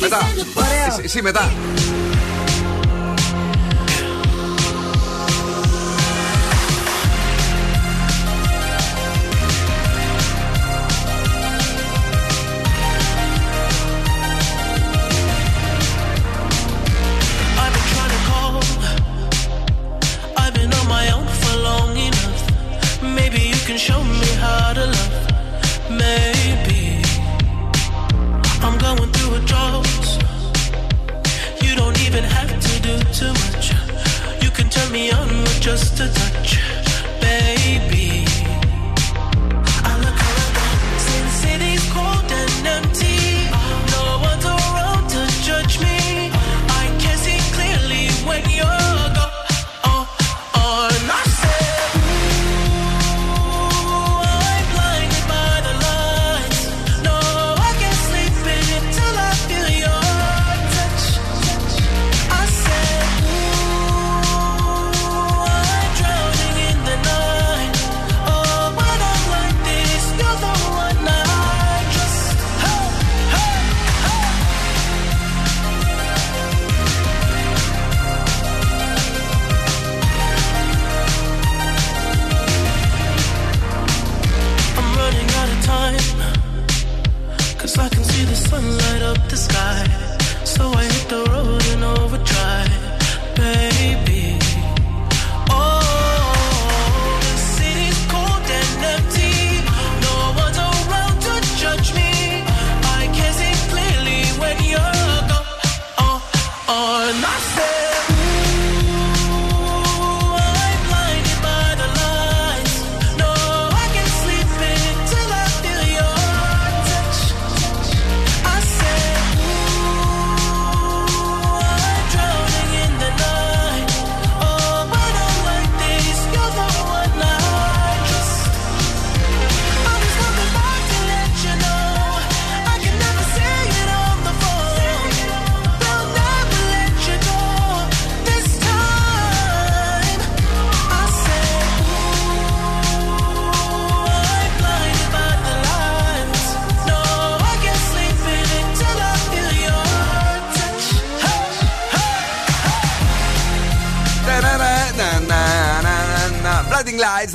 [0.00, 0.18] μετά.
[0.88, 1.52] Εσύ, εσύ μετά.
[35.76, 36.63] Just a touch,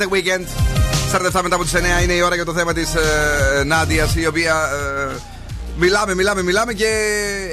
[0.00, 0.46] The Weekend.
[1.12, 4.26] 47 μετά από τις 9 είναι η ώρα για το θέμα της ε, Νάντιας, η
[4.26, 4.54] οποία
[5.10, 5.16] ε,
[5.78, 6.86] μιλάμε, μιλάμε, μιλάμε και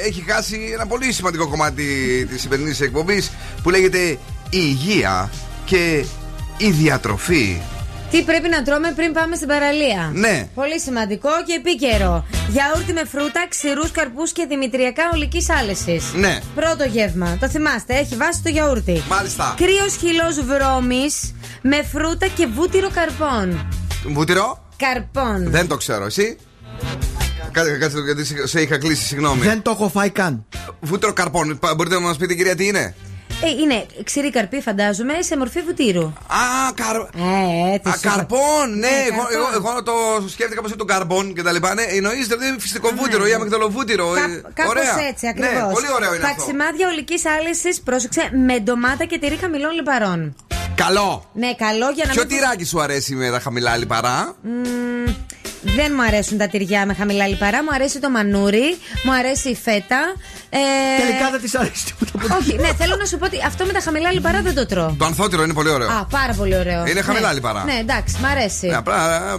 [0.05, 1.83] έχει χάσει ένα πολύ σημαντικό κομμάτι
[2.29, 3.31] της σημερινής εκπομπής
[3.63, 4.17] που λέγεται Η
[4.49, 5.31] υγεία
[5.65, 6.05] και
[6.57, 7.61] η διατροφή.
[8.11, 10.11] Τι πρέπει να τρώμε πριν πάμε στην παραλία.
[10.13, 10.47] Ναι.
[10.55, 12.25] Πολύ σημαντικό και επίκαιρο.
[12.49, 16.03] Γιαούρτι με φρούτα, ξηρούς καρπούς και δημητριακά ολικής άλεσης.
[16.13, 16.39] Ναι.
[16.55, 17.37] Πρώτο γεύμα.
[17.39, 19.03] Το θυμάστε, έχει βάση το γιαούρτι.
[19.09, 19.53] Μάλιστα.
[19.57, 23.67] Κρύος χυλός βρώμης με φρούτα και βούτυρο καρπών.
[24.07, 25.49] Βούτυρο, Καρπών.
[25.51, 26.37] δεν το ξέρω, εσύ;
[27.51, 29.41] Κάτσε, κάτσε, γιατί σε- σε είχα κλείσει, συγγνώμη.
[29.41, 30.45] Δεν το έχω φάει καν.
[30.79, 31.59] Βούτυρο καρπών.
[31.59, 32.95] Πα- Μπορείτε να μας πείτε, κυρία, τι είναι;
[33.43, 36.03] Ε, είναι ξηρή καρπή, φαντάζομαι, σε μορφή βουτύρου.
[36.05, 36.13] Α,
[36.75, 36.95] καρ...
[36.95, 38.09] Ε, έτσι Α, σου είπα.
[38.15, 39.53] καρπών, ναι, εγώ, καρπών.
[39.55, 39.93] εγώ, εγώ το
[40.29, 41.73] σκέφτηκα πως είναι το καρπών και τα λοιπά.
[41.73, 44.15] Ναι, εννοείται ότι είναι φυσικό βούτυρο ή αμυγδαλοβούτυρο.
[44.15, 44.99] ε, Κάπως ωραία.
[45.09, 45.51] έτσι ακριβώς.
[45.53, 46.35] Ναι, πολύ ωραίο είναι αυτό.
[46.37, 50.35] Παξιμάδια ολικής άλυσης, πρόσεξε, με ντομάτα και τυρί χαμηλών λιπαρών.
[50.75, 51.29] Καλό.
[51.33, 52.37] Ναι, καλό για να Ποιο μην.
[52.37, 55.13] τυράκι σου αρέσει με τα χαμηλά λιπαρά; Μμμ,
[55.61, 57.63] δεν μου αρέσουν τα τυριά με χαμηλά λιπαρά.
[57.63, 59.99] Μου αρέσει το μανούρι, μου αρέσει η φέτα.
[60.49, 60.57] Ε,
[61.01, 62.35] Τελικά δεν της αρέσει τίποτα.
[62.39, 64.95] Όχι, ναι, θέλω να σου πω ότι αυτό με τα χαμηλά λιπαρά δεν το τρώω.
[64.99, 65.89] Το ανθότυρο είναι πολύ ωραίο.
[65.89, 66.85] Α, πάρα πολύ ωραίο.
[66.85, 67.33] Είναι χαμηλά ναι.
[67.33, 67.63] λιπαρά.
[67.63, 68.67] Ναι, εντάξει, μ' αρέσει.
[68.67, 68.95] Ναι, απλά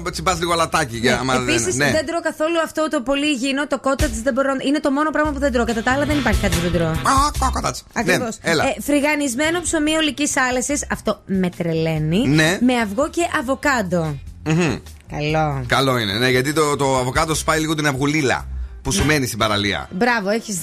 [0.06, 0.96] ε, τσιμπάς λίγο αλατάκι.
[0.96, 1.90] για άμα δεν- Επίσης ναι.
[1.90, 4.50] δεν τρώω καθόλου αυτό το πολύ υγιεινό, το κότατ δεν μπορώ.
[4.66, 5.64] Είναι το μόνο πράγμα που δεν τρώω.
[5.64, 6.88] Κατά τα άλλα δεν υπάρχει κάτι που δεν τρώω.
[6.90, 7.84] Α, κόκοτατς.
[7.92, 8.24] Ακριβώ.
[8.24, 8.64] Ναι, έλα.
[8.80, 12.26] φρυγανισμένο ψωμί ολικής άλεσης, αυτό με τρελαίνει.
[12.28, 12.58] Ναι.
[12.60, 14.18] Με αυγό και αβοκάντο.
[14.48, 14.76] Μμμ.
[15.10, 15.64] Καλό.
[15.66, 18.46] Καλό είναι, ναι, γιατί το, το αβοκάντο σπάει λίγο την αυγουλίλα
[18.82, 19.88] που σου μένει στην παραλία.
[19.92, 20.58] Μπράβο, έχεις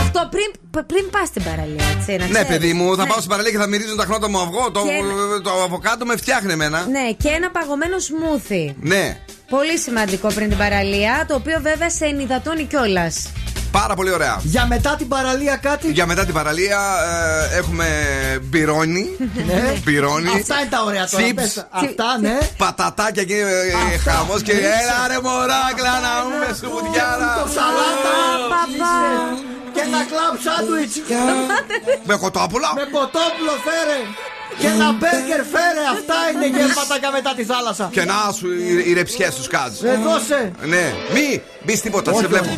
[0.00, 2.10] Αυτό πριν, πριν πας στην παραλία, έτσι.
[2.16, 2.48] Να Ναι, ξέρεις.
[2.48, 3.08] παιδί μου, θα Ναι.
[3.08, 4.70] πάω στην παραλία και θα μυρίζουν τα χνότα μου αυγό.
[4.70, 6.86] Το, Και- το αβοκάντο με φτιάχνει εμένα.
[6.86, 8.74] Ναι, και ένα παγωμένο σμούθι.
[8.80, 9.18] Ναι,
[9.50, 13.28] Πολύ σημαντικό πριν την παραλία, το οποίο βέβαια σε ενυδατώνει κιόλας.
[13.80, 14.40] Πάρα πολύ ωραία.
[14.42, 16.80] Για μετά την παραλία κάτι; Για μετά την παραλία
[17.52, 17.88] ε, έχουμε
[18.42, 19.06] μπυρόνι.
[19.46, 19.72] Ναι.
[19.84, 20.28] Μπυρόνι.
[20.28, 21.24] Αυτά είναι τα ωραία τώρα.
[21.26, 21.34] Chips.
[21.34, 21.66] πες.
[21.70, 22.38] Αυτά, ναι.
[22.56, 23.38] Πατατάκια και
[23.94, 27.30] ε, χαμός και έλα ρε μωράκλα να πούμε σου μπουτιάρα.
[27.40, 28.14] Το σαλάτα.
[29.74, 30.94] Και ένα κλαμπ σάντουιτς.
[32.08, 32.68] Με κοτόπουλο.
[32.80, 33.98] Με κοτόπουλο φέρε.
[34.60, 35.82] Και ένα μπέργκερ φέρε.
[35.96, 37.88] Αυτά είναι γεύματα για μετά τη θάλασσα.
[37.92, 39.82] Και να σου οι, οι ρεψιές τους κάτς.
[39.82, 40.52] Ε, δώσε.
[40.72, 40.84] Ναι,
[41.14, 42.48] μη μπεις τίποτα, Όχι, σε βλέπω.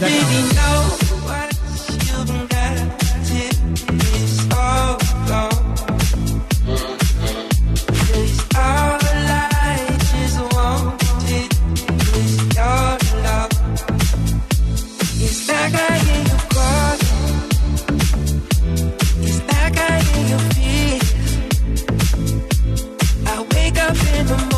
[1.29, 2.69] Όχι, δεν κάνω.
[24.19, 24.58] In the morning,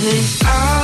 [0.00, 0.77] This hour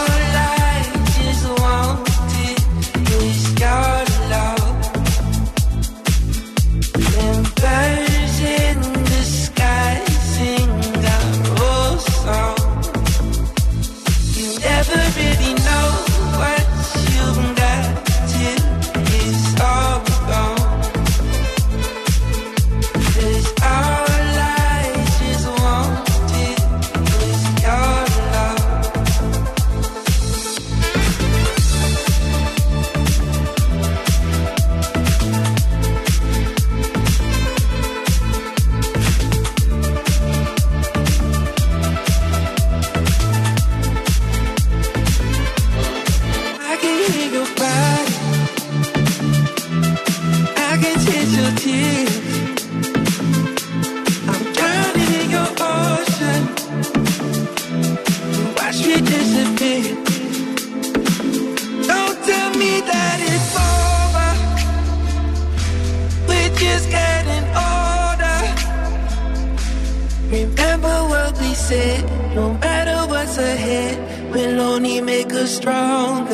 [75.27, 76.33] make us stronger.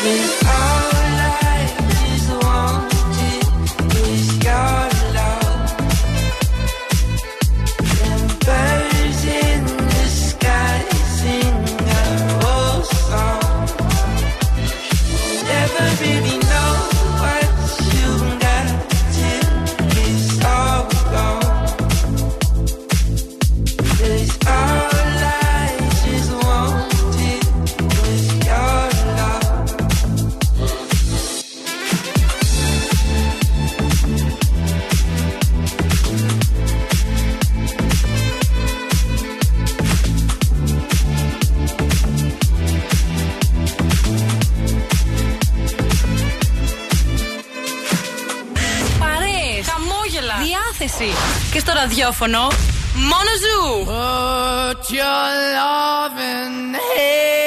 [0.00, 0.97] And I
[52.07, 52.47] ραδιόφωνο
[53.09, 53.85] μόνο ζου.
[53.85, 55.27] Put your
[55.57, 57.46] loving hand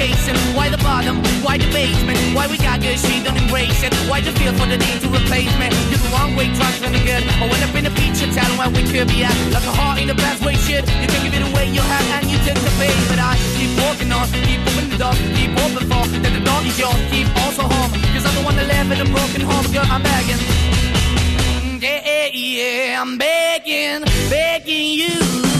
[0.00, 3.92] chasing, why the bottom, why the basement, why we got good, she don't embrace it.
[4.08, 5.68] Why the feel for the need to replace me?
[5.92, 7.22] You're the wrong way, trying to good.
[7.42, 9.36] I went up in a feature town where we could be at.
[9.52, 10.88] Like a heart in the best way, shit.
[11.02, 12.96] You can give it away, you have, and you take the bait.
[13.12, 16.04] But I keep walking on, keep opening the door, keep open for.
[16.24, 17.92] That the door is yours, keep also home.
[18.16, 20.40] Cause I'm the one that live in a broken home, girl, I'm begging.
[21.84, 24.00] Yeah, yeah, yeah, I'm begging,
[24.32, 25.59] begging you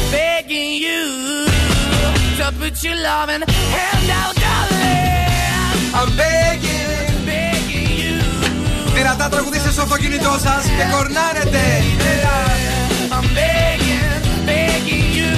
[0.16, 1.02] begging you.
[2.38, 3.44] To put your loving
[3.76, 4.96] hand out, darling.
[5.98, 8.16] I'm begging, begging you.
[8.94, 11.64] Δυνατά τραγουδίστε στο αυτοκίνητό σα και κορνάρετε.
[13.16, 15.32] I'm begging, begging you.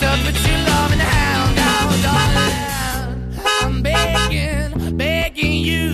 [0.00, 2.54] To put your loving hand out, darling.
[3.62, 4.70] I'm begging,
[5.02, 5.86] begging you.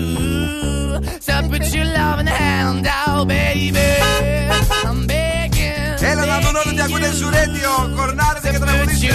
[1.27, 3.89] To put your loving hand out, baby.
[7.18, 7.96] Δουν όλοι ότι ακούτε ζουρέντιο.
[7.96, 9.06] Κορνάρετε και Put your τραγουδίστε.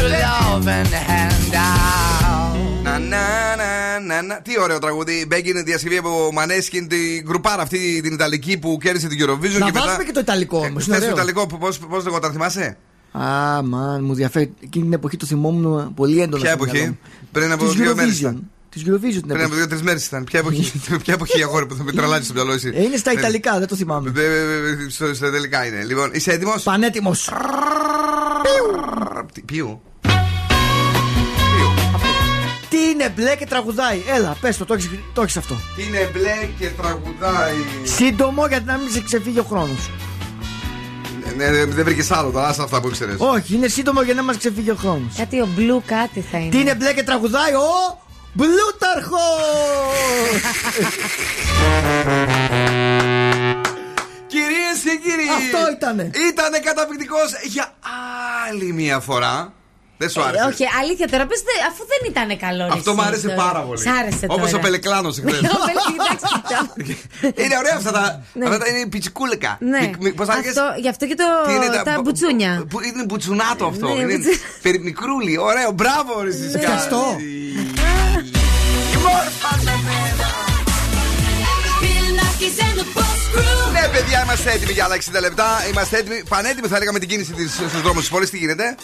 [0.52, 2.84] loving hand out.
[2.84, 4.36] Να, να, να, να, να.
[4.42, 5.26] Τι ωραίο τραγούδι.
[5.28, 9.60] Μπέγκινε διασκευή από Μανέσκιν, την γκρουπάρα αυτή την Ιταλική που κέρδισε την Eurovision.
[9.60, 10.04] Να και βάζουμε μετά...
[10.04, 10.86] και το Ιταλικό όμως.
[10.86, 11.48] Θες το Ιταλικό,
[11.90, 12.78] πώς λεγόταν, θυμάσαι;
[13.12, 14.54] Α, μαν, μου διαφέρει.
[14.64, 16.44] Εκείνη την εποχή το θυμόμουν πολύ έντονα.
[16.44, 16.98] Ποια στο μυαλό εποχή, μου.
[17.32, 18.20] πριν από Της δύο μέρες Eurovision.
[18.20, 18.50] ήταν.
[18.76, 19.56] Της Eurovision την Πριν από εποχή.
[19.58, 20.24] δύο-τρεις μέρες ήταν.
[20.24, 20.72] Ποια εποχή,
[21.04, 23.60] ποια εποχή αγόρι που θα με τραλάει στο μυαλό εσύ; Ε, Είναι στα Δεν- Ιταλικά,
[23.60, 24.10] δεν το θυμάμαι.
[24.10, 24.32] δεν-
[24.78, 25.84] δεν- στο- Στα τελικά είναι.
[25.84, 27.30] Λοιπόν, είσαι έτοιμος; Πανέτοιμος.
[29.46, 29.82] Ποιου.
[32.70, 34.02] Τι είναι μπλε και τραγουδάει.
[34.16, 35.56] Έλα, πες το, το έχεις- το έχεις αυτό.
[35.76, 37.54] Τι είναι μπλε και τραγουδάει.
[37.84, 39.90] Σύντομο γιατί να μην σε ξεφύγει ο χρόνος.
[41.38, 43.16] Ναι, ναι, δεν βρήκες άλλο τώρα, άστα αυτά που ήξερες.
[43.18, 45.14] Όχι, είναι σύντομο για να μας ξεφύγει ο χρόνος.
[45.18, 46.50] Κάτι ο Blue κάτι θα είναι.
[46.50, 48.04] Τι είναι μπλε και τραγουδάει ο
[48.38, 49.26] Μπλούταρχο!
[54.28, 55.28] Κυρίες και κύριοι.
[55.40, 56.10] Αυτό ήτανε.
[56.30, 57.74] Ήτανε καταπληκτικός για
[58.48, 59.54] άλλη μια φορά.
[59.98, 60.44] Δεν σου άρεσε.
[60.44, 62.64] Ε, όχι, αλήθεια τώρα πες, δε- αφού δεν ήταν καλό.
[62.68, 63.42] ρε Αυτό εσύ μου άρεσε τώρα.
[63.44, 63.80] πάρα πολύ.
[63.82, 64.58] Σ' άρεσε Όπως τώρα.
[64.58, 65.30] ο Πελεκλάνος εχθέ.
[65.30, 65.32] Ο
[65.68, 66.66] Πελε- εντάξει, κοιτάω.
[67.46, 68.24] Είναι ωραία αυτά τα.
[68.34, 68.46] Ναι.
[68.46, 69.58] Αυτά τα είναι πιτσικούλικα.
[69.60, 72.66] Ναι, Μικ- μικ- πώς τα λέγες; αυτό, γι' αυτό και το, Τι είναι τα, μπουτσούνια.
[72.70, 73.88] Που είναι μπουτσουνάτο αυτό.
[73.88, 76.60] Ναι, είναι μπουτσου- περι- μικρούλι, ωραίο, μπράβο, ρε Ζησικά.
[79.10, 80.30] Ευχαριστώ.
[83.72, 85.46] Ναι, παιδιά, είμαστε έτοιμοι για άλλα 60 λεπτά.
[85.72, 88.30] Είμαστε έτοιμοι, πανέτοιμοι θα έλεγα με την κίνηση στους δρόμους της πόλης.
[88.30, 88.76] Τι γίνεται;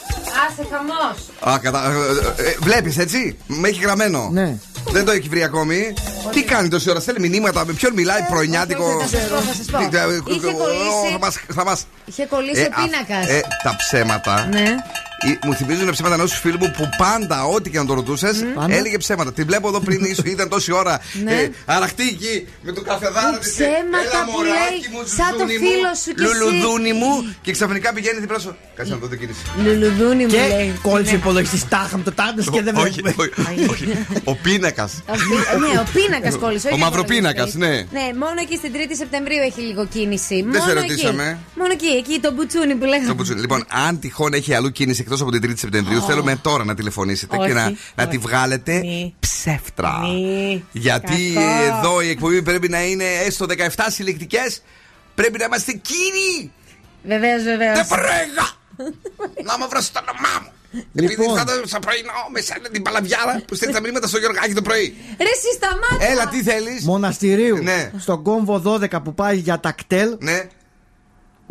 [0.49, 1.53] Άσε χαμός.
[1.55, 1.91] Α, κατα...
[2.37, 4.29] ε, Βλέπεις έτσι; Με έχει γραμμένο.
[4.31, 4.55] Ναι.
[4.91, 5.93] Δεν το έχει βρει ακόμη.
[6.31, 8.85] Τι κάνει τόση ώρα, στέλνει μηνύματα, με ποιον μιλάει, πρωινιάτικο.
[8.85, 9.77] όχι, θα σας πω, θα σας πω.
[9.77, 13.27] Τι, ε, Είχε ε, κολλήσει- θα μας- Θα μας Είχε κολλήσει Ε, ο α- πίνακας.
[13.29, 14.49] ε, τα ψέματα.
[15.25, 15.31] Ναι.
[15.31, 18.73] Ε, Μου θυμίζουν ψέματα ενός φίλου μου που πάντα, ό,τι και να το ρωτούσες, Πάντα.
[18.75, 19.33] έλεγε ψέματα.
[19.33, 21.01] Τη βλέπω εδώ πριν, ίσως ήταν τόση ώρα.
[21.23, 21.33] Ναι.
[21.33, 25.31] Ε, αραχτή εκεί με το καφεδάρο της, ε, Ψέματα «Έλα, που μωράκι λέει, μου, σαν
[25.31, 26.33] το ζουζούνι μου, φίλο σου κι εσύ».
[26.35, 28.55] Λουλουδούνι μου και ξαφνικά πηγαίνει δίπλα σου.
[28.75, 29.41] Κάτσε να δω την κίνηση.
[29.65, 30.79] Λουλουδούνι μου Και λέει.
[30.81, 31.17] κόλλησε Ναι.
[31.17, 33.29] υπολογιστής τάχα με το τάντο και δεν Όχι, βλέπουμε.
[33.49, 33.85] όχι, όχι.
[34.23, 34.91] Ο πίνακας.
[35.07, 36.67] Ο πι- Ναι, ο πίνακας κόλλησε.
[36.67, 37.85] όχι Ο μαυροπίνακας, υπολογιστής.
[37.91, 37.99] ναι.
[37.99, 40.37] Ναι, μόνο εκεί στην 3η Σεπτεμβρίου έχει λίγο κίνηση.
[40.49, 41.23] Δεν σε Μόνο ρωτήσαμε.
[41.29, 41.59] Εκεί.
[41.59, 43.07] Μόνο εκεί, εκεί το μπουτσούνι που λέγαμε.
[43.07, 43.39] Το μπουτσούνι.
[43.45, 46.05] Λοιπόν, αν τυχόν έχει αλλού κίνηση εκτός εκτό από την 3η Σεπτεμβρίου, Ω.
[46.05, 47.63] θέλουμε τώρα να τηλεφωνήσετε και Όχι, να,
[47.95, 48.25] να τη όχι.
[48.27, 49.15] βγάλετε Μη.
[49.19, 49.99] ψεύτρα.
[49.99, 50.65] Μη.
[50.71, 51.77] Γιατί Κακό.
[51.77, 54.61] εδώ η εκπομπή πρέπει να είναι έστω 17 συλλεκτικές.
[55.15, 56.51] Πρέπει να είμαστε κύριοι.
[57.03, 57.77] Βεβαίως, βεβαίως.
[57.77, 58.47] Δεν πρέγα!
[59.43, 60.51] να με βρω στο όνομά μου.
[60.95, 61.37] Επειδή Λοιπόν.
[61.37, 64.61] θα το στο πρωινό με σαν την παλαβιάρα που στέλνεις τα μηνύματα στο Γιωργάκι το
[64.61, 64.95] πρωί.
[65.17, 66.11] Ρε, εσύ σταμάτα.
[66.11, 67.57] Έλα, τι θέλεις; Μοναστηρίου.
[67.63, 67.91] Ναι.
[67.97, 70.17] Στον κόμβο 12 που πάει για τα κτέλ.
[70.19, 70.47] Ναι.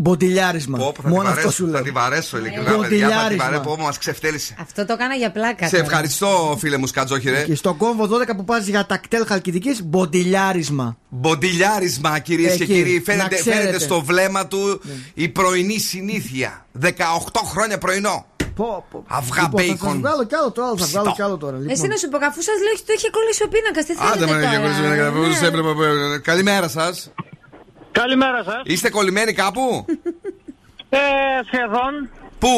[0.00, 0.78] Μποντιλιάρισμα.
[0.78, 1.82] Πω, πω, θα, Μόνο τη αυτό βαρέσω, σου θα λέω.
[1.82, 2.76] τη βαρέσω ειλικρινά, παιδιά.
[2.76, 3.44] Θα τη Μποντιλιάρισμα.
[3.44, 3.62] βαρέσω.
[3.62, 4.54] Πω, μας ξεφτέλησε.
[4.60, 5.64] Αυτό το έκανα για πλάκα.
[5.66, 5.84] Σε τώρα.
[5.84, 7.42] ευχαριστώ, φίλε μου Σκατζόχυρε.
[7.44, 10.96] Και στον κόμβο 12 που πας για τα κτέλ χαλκιδικής, μποντιλιάρισμα.
[11.08, 12.94] Μποντιλιάρισμα, κυρίες και Εκεί, κύριοι.
[12.96, 13.56] να Φαίνεται, ξέρετε.
[13.56, 13.64] Ναι.
[13.66, 14.80] φαίνεται στο βλέμμα του
[15.14, 16.66] η πρωινή συνήθεια.
[16.82, 16.88] 18
[17.44, 18.26] χρόνια πρωινό.
[18.54, 19.04] Πω, πω.
[19.08, 19.98] Αυγά Λοιπόν, θα σας μπέικον.
[20.00, 21.56] βγάλω κι άλλο το άλλο, θα βγάλω κι άλλο τώρα.
[21.56, 21.70] Λοιπόν.
[21.72, 23.84] Εσύ να σου πω, αφού σας λέω ότι το είχε κολλήσει ο πίνακας.
[23.84, 24.70] Τι Άντε θέλετε με
[25.70, 26.18] τώρα; να Ναι.
[26.18, 27.10] Καλημέρα σας.
[27.92, 28.60] Καλημέρα σας.
[28.64, 29.84] Είστε κολλημένοι κάπου;
[30.88, 30.98] Ε,
[31.46, 32.10] σχεδόν.
[32.38, 32.48] Πού;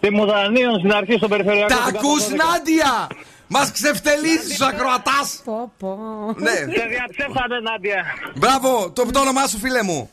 [0.00, 1.68] Τη Μουδανίων στην αρχή στο περιφερειακό.
[1.74, 2.46] Τα στην ακούς Καπαδόκητα.
[2.46, 3.06] Νάντια!
[3.46, 5.40] Μας ξεφτελίζεις ο ακροατάς!
[5.44, 5.96] Πω, πω.
[6.36, 6.50] Ναι.
[6.50, 8.04] Σε διαψεύσατε, Νάντια.
[8.34, 10.10] Μπράβο, το, το όνομά σου φίλε μου.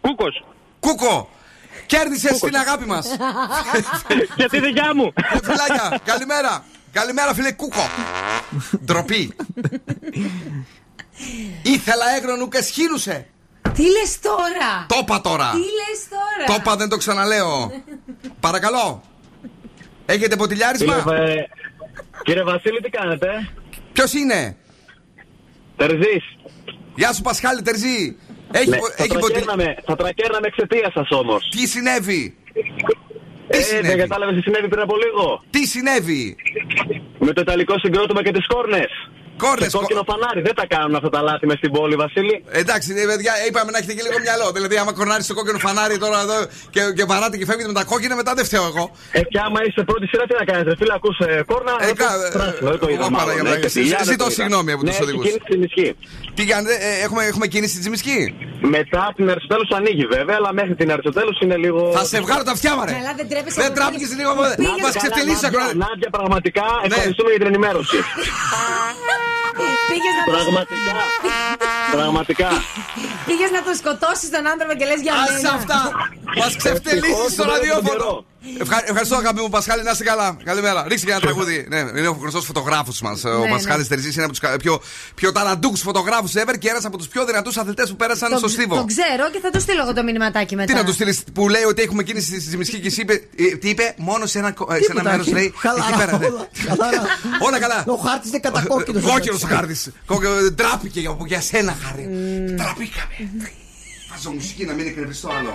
[0.00, 0.44] Κούκος.
[0.80, 1.28] Κούκο.
[1.86, 3.16] Κέρδισες την αγάπη μας.
[4.36, 5.12] Και τη δικιά μου.
[5.32, 6.64] Ε, Φιλάκια, καλημέρα.
[6.92, 7.88] Καλημέρα φίλε Κούκο.
[8.84, 9.36] Ντροπή.
[11.62, 13.26] Ήθελα έγρονου και σχήνουσε.
[13.74, 15.50] Τι λες τώρα; Το είπα τώρα.
[15.50, 17.82] Τι λες τώρα; Το είπα, δεν το ξαναλέω.
[18.40, 19.02] Παρακαλώ.
[20.06, 21.48] Έχετε ποτηλιάρισμα; Κύριε, ε,
[22.22, 23.28] κύριε Βασίλη, τι κάνετε;
[23.92, 24.56] Ποιος είναι;
[25.76, 26.24] Τερζής.
[26.94, 28.16] Γεια σου Πασχάλη Τερζή.
[28.52, 31.48] Έχει, Ναι, πο- θα, έχει ποτι- τρακέρναμε, θα τρακέρναμε εξαιτίας σας όμως.
[31.50, 32.36] Τι συνέβη;
[33.48, 35.42] Ε, συνέβη; δεν κατάλαβες τι συνέβη πριν από λίγο.
[35.50, 36.36] Τι συνέβη;
[37.18, 38.90] Με το ιταλικό συγκρότημα και τις κόρνες.
[39.44, 40.40] Κόρνες, Και κόκκινο φανάρι.
[40.48, 42.34] Δεν τα κάνουν αυτά τα λάθη μες στην πόλη, Βασίλη.
[42.62, 44.46] Εντάξει, ε, παιδιά, είπαμε να έχετε και λίγο μυαλό.
[44.56, 46.38] Δηλαδή, άμα κορνάρεις το κόκκινο φανάρι τώρα εδώ
[46.74, 48.84] και, και βαράτε και φεύγετε με τα κόκκινα, μετά δεν φταίω εγώ.
[49.18, 50.70] Ε, και άμα είσαι πρώτη σειρά, τι να κάνετε.
[50.80, 51.72] Φίλε, ακούσε κόρνα.
[51.82, 53.00] Ε, δεν το- κα- ε, πράσινο, δεν το είδα.
[53.00, 53.50] εγώ μάλλον, παραγγελώ.
[53.50, 54.36] ναι, και Ζη- φιλιά, δεν ζητώ το είδα.
[54.38, 55.24] συγγνώμη από τους Ναι, έχει οδηγούς.
[55.26, 55.88] κίνηση στην ισχύ.
[56.36, 58.18] Τι κάνετε, ε, έχουμε, έχουμε κίνηση στη Τζιμισκή.
[58.76, 61.80] Μετά από την Αριστοτέλους ανοίγει βέβαια, αλλά μέχρι την Αριστοτέλους είναι λίγο.
[61.98, 62.92] Θα σε βγάλω τα αυτιά, μαρε.
[62.98, 63.56] Καλά, δεν τρέπεσαι.
[63.60, 64.30] Δεν από τράπηκε πήγες- λίγο.
[64.36, 65.86] που πήγες- Μας ξεφτελίσει Νάντια, ακόμα.
[65.86, 66.86] Νάντια, πραγματικά Ναι.
[66.88, 67.96] ευχαριστούμε για την ενημέρωση.
[69.90, 70.94] Πήγες να το- Πραγματικά.
[71.96, 72.48] Πραγματικά.
[73.26, 75.50] Πήγες να τον σκοτώσεις τον άνθρωπο και λες για Άσε μένα.
[75.58, 75.80] αυτά.
[76.40, 78.10] Μας ξεφτελίσει Ευτυχώς στο που δεν ραδιόφωνο.
[78.52, 80.36] Τον Ευχα- Ευχαριστώ, αγαπητοί μου Πασχάλη, να είστε καλά.
[80.44, 80.84] Καλημέρα.
[80.88, 81.66] Ρίξτε και ένα τραγούδι.
[81.68, 83.24] Ναι, είναι ο γνωστός φωτογράφος μας.
[83.24, 83.94] Ο Ναι, Πασχάλης ναι.
[83.94, 84.80] Τερζής είναι από τους πιο,
[85.14, 88.48] πιο ταλαντούχου φωτογράφους ever και ένας από τους πιο δυνατούς αθλητές που πέρασαν Το- στο
[88.48, 88.76] στίβο.
[88.76, 90.72] Το ξέρω και θα το στείλω εγώ το μηνυματάκι μετά.
[90.72, 93.56] Τι να του στείλεις που λέει ότι έχουμε κίνηση στη Τζιμισκή και εσύ είπε, ε,
[93.56, 95.34] τι είπε, μόνο σε ένα, κο- ε, σε ένα Τίποτα, μέρος εκεί.
[95.34, 95.54] λέει.
[95.56, 96.18] Χαλαρά, εκεί πέρα.
[96.18, 96.26] ναι.
[96.26, 97.02] όλα, χαλαρά.
[97.40, 97.84] Όλα καλά.
[97.86, 99.02] Ο χάρτης είναι κατακόκκινος.
[99.02, 99.90] Κόκκινος ο χάρτης.
[100.54, 102.02] Τράπηκε για, για σένα, χάρη.
[102.56, 103.14] Τραπήκαμε.
[104.10, 105.52] Βάζω μουσική να μην εκνευριστώ άλλο.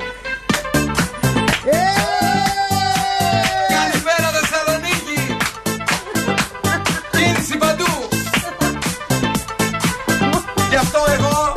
[3.84, 5.38] Καλημέρα Θεσσαλονίκη.
[7.11, 8.07] Κίνηση παντού.
[10.69, 11.53] Γι' αυτό εγώ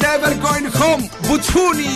[0.00, 1.04] never going home.
[1.20, 1.94] Μπουτσούνι.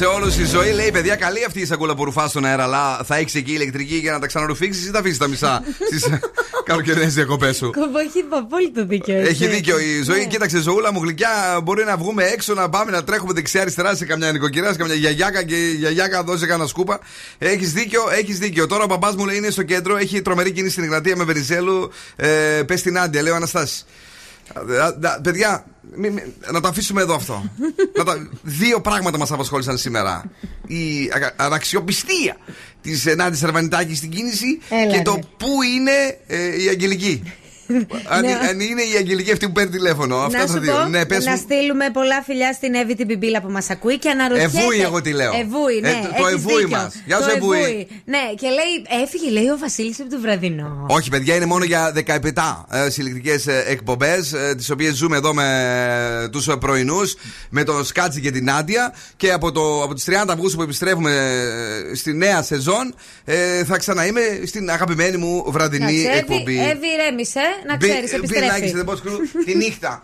[0.00, 0.36] Σε όλους.
[0.36, 3.34] Η ζωή λέει: Παιδιά, καλή αυτή η σακούλα που ρουφάς στον αέρα, αλλά θα έχεις
[3.34, 6.08] εκεί ηλεκτρική για να τα ξαναρουφήξεις ή θα αφήσεις τα μισά στις
[6.68, 9.16] καλοκαιρινές διακοπές σου; Κομπό, έχει απόλυτο δίκιο.
[9.16, 9.30] έτσι.
[9.30, 10.02] Έχει δίκιο η Ναι.
[10.04, 10.26] ζωή.
[10.26, 11.60] Κοίταξε, ζωούλα μου γλυκιά.
[11.62, 15.42] Μπορεί να βγούμε έξω, να πάμε να τρέχουμε δεξιά-αριστερά σε καμιά νοικοκυρά, σε καμιά γιαγιάκα
[15.42, 16.98] και η γιαγιάκα δώσει κανένα σκούπα.
[17.38, 18.66] Έχεις δίκιο, έχεις δίκιο.
[18.66, 21.90] Τώρα ο μπαμπάς μου λέει είναι στο κέντρο, έχει τρομερή κίνηση στην Ιγνατία με Βεριζέλου.
[22.16, 22.26] Ε,
[22.66, 23.86] Πες στην Άντια, λέω Αναστάσης.
[24.54, 25.64] Α, α, Παιδιά,
[25.96, 26.22] μη- μη-
[26.52, 27.44] να το αφήσουμε εδώ αυτό.
[28.04, 30.24] να τα, δύο πράγματα μας απασχόλησαν σήμερα.
[30.66, 32.36] Η ακα- αναξιοπιστία
[32.80, 35.20] της Νάντη Σερβανιτάκης στην κίνηση Έλα, και το ρε.
[35.36, 37.22] πού είναι ε, η Αγγελική.
[38.14, 38.38] αν, Ναι.
[38.48, 40.16] αν είναι η Αγγελική αυτή που παίρνει τηλέφωνο.
[40.16, 40.72] Αυτά να τα σου δύο.
[40.72, 41.36] πω, ναι, πες να μου.
[41.36, 44.58] στείλουμε πολλά φιλιά στην Εύη την Πιμπίλα που μας ακούει και αναρωτιέται.
[44.58, 45.32] Εβούη, εγώ τι λέω.
[45.40, 45.88] Εβούη, ναι.
[45.88, 46.76] Ε, το- το έχεις εβούη δίκιο.
[46.78, 47.02] μας.
[47.06, 47.88] Γεια Το σου, εβούη.
[48.04, 50.86] Ναι, και λέει, έφυγε, λέει ο Βασίλης από το βραδινό.
[50.88, 53.36] Όχι, παιδιά, είναι μόνο για 17 ε, συλλεκτικέ
[53.66, 55.48] εκπομπές, ε, τις οποίες ζούμε εδώ με
[56.32, 57.14] τους πρωινούς,
[57.50, 58.94] με τον Σκάτσι και την Νάντια.
[59.16, 61.10] Και από, το, από τις 30 Αυγούστου που επιστρέφουμε
[61.90, 62.94] ε, στη νέα σεζόν,
[63.24, 66.58] ε, θα ξαναείμαι στην αγαπημένη μου βραδινή Εντάξει, εκπομπή.
[66.60, 68.84] Εύη, Εύη, ηρέμησε, να Μπι- ξέρεις, Μπιλάκι σε επιστρέφει.
[68.86, 70.02] The Boss Crew, τη νύχτα.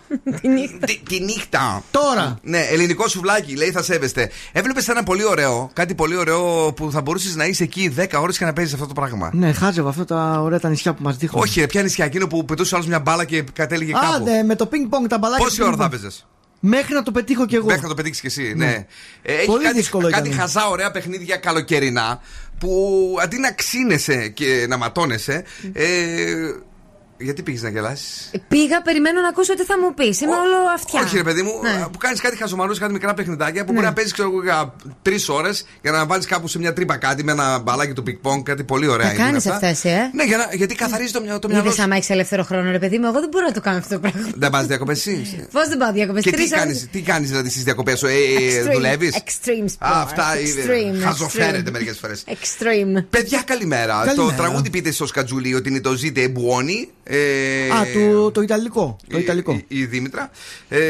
[0.87, 1.83] Τη- Τη νύχτα.
[1.91, 2.39] Τώρα.
[2.43, 4.31] Ναι, ελληνικό σουβλάκι, λέει θα σέβεστε.
[4.53, 8.39] Έβλεπες ένα πολύ ωραίο, κάτι πολύ ωραίο που θα μπορούσες να είσαι εκεί 10 ώρες
[8.39, 9.31] και να παίζεις αυτό το πράγμα.
[9.35, 11.43] Ναι, χάζευα αυτά τα ωραία τα νησιά που μας δείχνουν.
[11.43, 14.07] Όχι, ρε, ποια νησιά, εκείνο που πετούσε άλλος μια μπάλα και κατέληγε κάπου.
[14.15, 15.45] Άντε, με το πινκ πονγκ τα μπαλάκια.
[15.45, 16.03] Πόση του ώρα θα πινκ-πονγκ.
[16.05, 16.27] έπαιζες;
[16.61, 17.67] Μέχρι να το πετύχω κι εγώ.
[17.67, 18.65] Μέχρι να το πετύχεις κι εσύ, Ναι.
[18.67, 18.87] ναι.
[19.23, 20.41] Ε, έχει Πολύ κάτι, δύσκολο κάτι ήταν.
[20.41, 22.21] χαζά ωραία παιχνίδια καλοκαιρινά
[22.59, 25.45] που αντί να ξύνεσαι και να ματώνεσαι.
[25.73, 25.85] Ε,
[27.19, 30.21] γιατί πήγες να γελάσεις; Πήγα, περιμένω να ακούσω τι θα μου πεις.
[30.21, 31.01] Είμαι όλο αυτιά.
[31.01, 31.87] Όχι, ρε παιδί μου, Ναι.
[31.93, 35.91] που κάνεις κάτι χαζομαρούς, κάτι μικρά παιχνιδάκια που μπορεί να παίζεις για τρεις ώρες για
[35.91, 39.07] να βάλεις κάπου σε μια τρύπα κάτι με ένα μπαλάκι του πινγκ-πονγκ, κάτι πολύ ωραία
[39.07, 39.67] Τα είναι κάνεις αυτά.
[39.69, 41.83] αυτές, ε; Ναι, για να, γιατί καθαρίζει το, μυαλό- το μυαλό Είδες σου.
[41.83, 44.01] άμα έχεις ελεύθερο χρόνο, ρε παιδί μου, εγώ δεν μπορώ να το κάνω αυτό το
[44.01, 44.29] πράγμα.
[44.35, 47.51] Δεν πας διακοπές εσύ; Πώς δεν πάω διακοπές, Και τρεις τι κάνει τι κάνεις, δηλαδή
[47.51, 49.77] στις διακοπές σου, ε, ε, Extreme- δουλεύεις; extreme sport.
[49.79, 51.05] Αυτά Extreme, είναι.
[51.05, 51.73] Χαζοφέρεται extreme.
[51.73, 52.25] μερικές φορές.
[52.29, 53.05] Extreme.
[53.11, 54.03] Παιδιά, καλημέρα.
[54.05, 54.15] Καλημέρα.
[54.15, 56.91] Το τραγούδι πείτε στο Σκατζούλι ότι είναι το Zitti e buoni.
[57.09, 58.97] Ε, Α, το, το Ιταλικό.
[59.09, 59.53] Το Ιταλικό.
[59.53, 60.31] Η, η Δήμητρα.
[60.69, 60.81] Ε,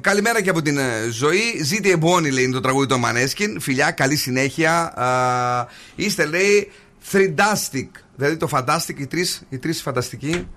[0.00, 1.62] καλημέρα και από την ε, ζωή.
[1.62, 3.60] Ζήτε Εμπουόνι λέει είναι το τραγούδι των Μανέσκιν.
[3.60, 4.98] Φιλιά, καλή συνέχεια.
[4.98, 6.70] Α, είστε λέει
[7.12, 7.88] Threadastic.
[8.16, 10.48] Δηλαδή το Fantastic, οι τρεις οι τρεις φανταστικοί.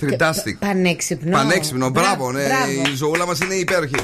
[0.00, 0.54] Threadastic.
[0.58, 1.30] Πανέξυπνο.
[1.30, 2.44] Πανέξυπνο, μπράβο, ναι.
[2.46, 2.90] μπράβο.
[2.92, 3.94] Η ζωούλα μας είναι υπέροχη.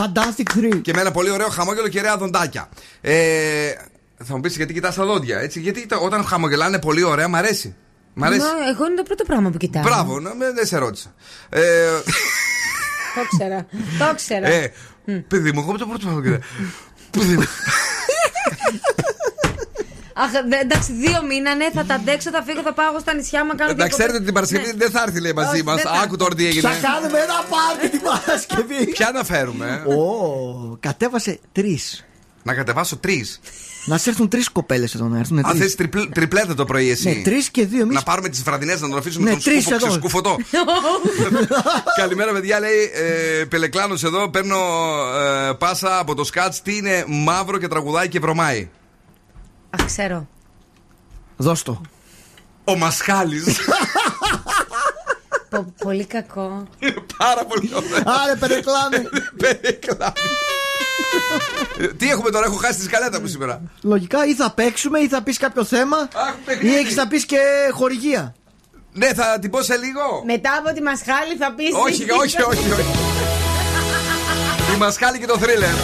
[0.00, 0.80] Fantastic 3.
[0.82, 2.68] Και με ένα πολύ ωραίο χαμόγελο και ωραία δοντάκια.
[3.00, 3.14] Ε,
[4.24, 7.34] θα μου πεις γιατί κοιτάς τα δόντια, έτσι; Γιατί το- όταν χαμογελάνε πολύ ωραία, μ'
[7.36, 7.74] αρέσει.
[8.14, 8.40] Μ' αρέσει.
[8.40, 9.82] Μα, εγώ είναι το πρώτο πράγμα που κοιτάω.
[9.82, 11.14] Μπράβο, να, με- δεν σε ρώτησα.
[11.48, 11.60] Ε,
[13.14, 13.66] Το ήξερα.
[13.98, 14.46] Το ήξερα.
[14.48, 14.72] ε,
[15.28, 16.38] παιδί μου, εγώ το πρώτο πράγμα κοιτάω.
[17.10, 17.44] Παιδί μου.
[20.16, 23.40] Αχ, δε- εντάξει, δύο μήνανε θα τα αντέξω, θα φύγω, θα πάω εγώ στα νησιά
[23.44, 23.94] μου να κάνω Να διακοπές.
[23.96, 25.82] ξέρετε ότι την Παρασκευή δεν θα έρθει λέει μαζί Όχι, μας.
[25.82, 26.00] δεν θα.
[26.00, 26.68] Άκου τώρα τι έγινε.
[26.68, 28.86] Θα κάνουμε ένα πάρτι την Παρασκευή.
[28.86, 29.82] Ποια να φέρουμε.
[29.86, 32.04] Ω, κατέβασε τρεις.
[32.42, 33.40] Να κατεβάσω τρεις.
[33.86, 35.38] Να σε έρθουν τρεις κοπέλες εδώ να έρθουν.
[35.38, 35.74] Α, τρεις.
[35.74, 37.08] θες τριπλέτα το πρωί εσύ.
[37.08, 37.80] Ναι, τρεις και δύο.
[37.80, 37.94] Εμείς...
[37.94, 39.86] Να πάρουμε τις βραδινές να τον αφήσουμε Ναι, τον τρεις σκούφο, εδώ.
[39.86, 40.36] ξεσκούφωτο.
[42.00, 42.60] Καλημέρα, παιδιά.
[42.60, 42.90] Λέει
[43.40, 44.30] ε, Πελεκλάνος εδώ.
[44.30, 44.56] Παίρνω
[45.48, 46.62] ε, πάσα από το σκάτς.
[46.62, 48.68] Τι είναι μαύρο και τραγουδάει και βρωμάει;
[49.70, 50.28] Αχ, ξέρω.
[51.36, 51.80] Δώσ' το.
[52.64, 53.58] Ο Μασχάλης.
[55.50, 56.68] Πο- πολύ κακό.
[57.16, 58.02] Πάρα πολύ ωραίο.
[58.22, 58.96] Άρε, περεκλάμε.
[59.60, 59.70] Ε,
[61.96, 63.60] Τι έχουμε τώρα, έχω χάσει τη σκαλέτα μου σήμερα.
[63.82, 65.96] Λογικά ή θα παίξουμε ή θα πεις κάποιο θέμα
[66.44, 66.74] παιχνίδι.
[66.74, 67.38] ή έχεις να πεις και
[67.72, 68.34] χορηγία.
[68.92, 70.22] Ναι, θα την πω σε λίγο.
[70.24, 71.70] Μετά από τη μασχάλη θα πεις.
[71.72, 72.88] Όχι, όχι, όχι, όχι.
[74.74, 75.74] Η Μασχάλη και το θρίλερ.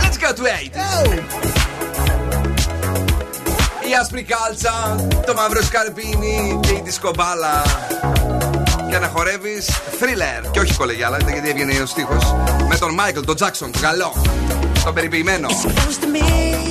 [0.00, 1.22] Let's go to 8.
[3.90, 7.62] Η άσπρη κάλτσα, το μαύρο σκαρπίνι και η δισκομπάλα.
[8.92, 9.62] Και να χορεύει
[9.98, 10.50] θρίλερ.
[10.50, 12.34] Και όχι κολεγιάλα, γιατί έβγαινε ο στίχος.
[12.68, 14.12] Με τον Μάικλ, τον Τζάξον, τον καλό.
[14.84, 15.48] Τον περιποιημένο.
[15.48, 16.62] Close to midnight.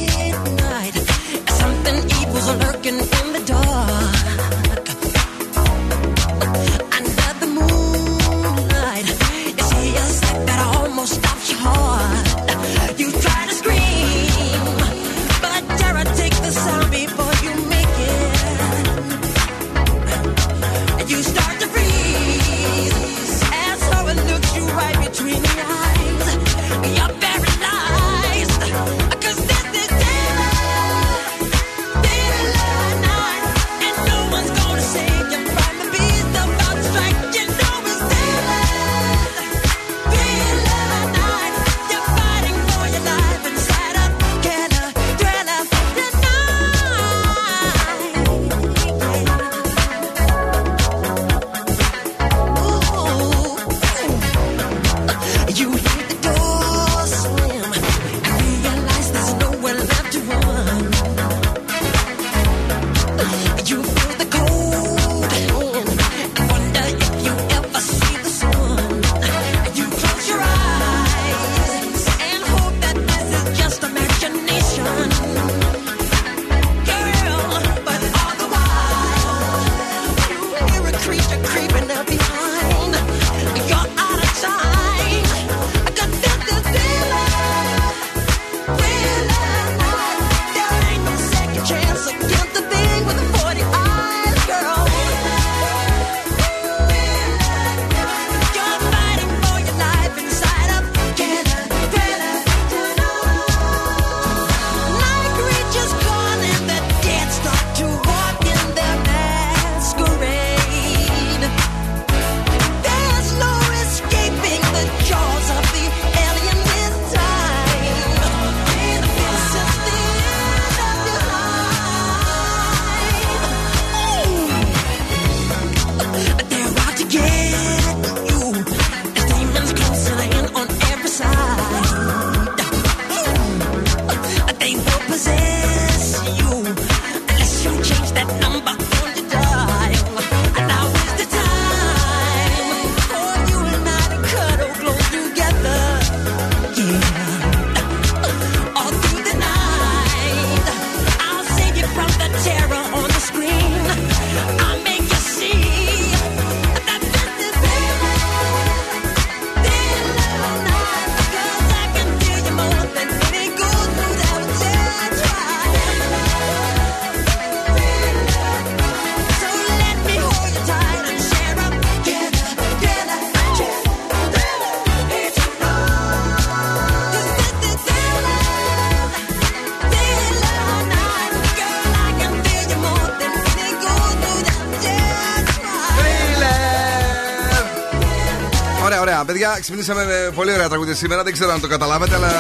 [189.42, 191.24] Παιδιά, ξυπνήσαμε με πολύ ωραία τραγούδια σήμερα.
[191.24, 192.32] Δεν ξέρω αν το καταλάβατε, αλλά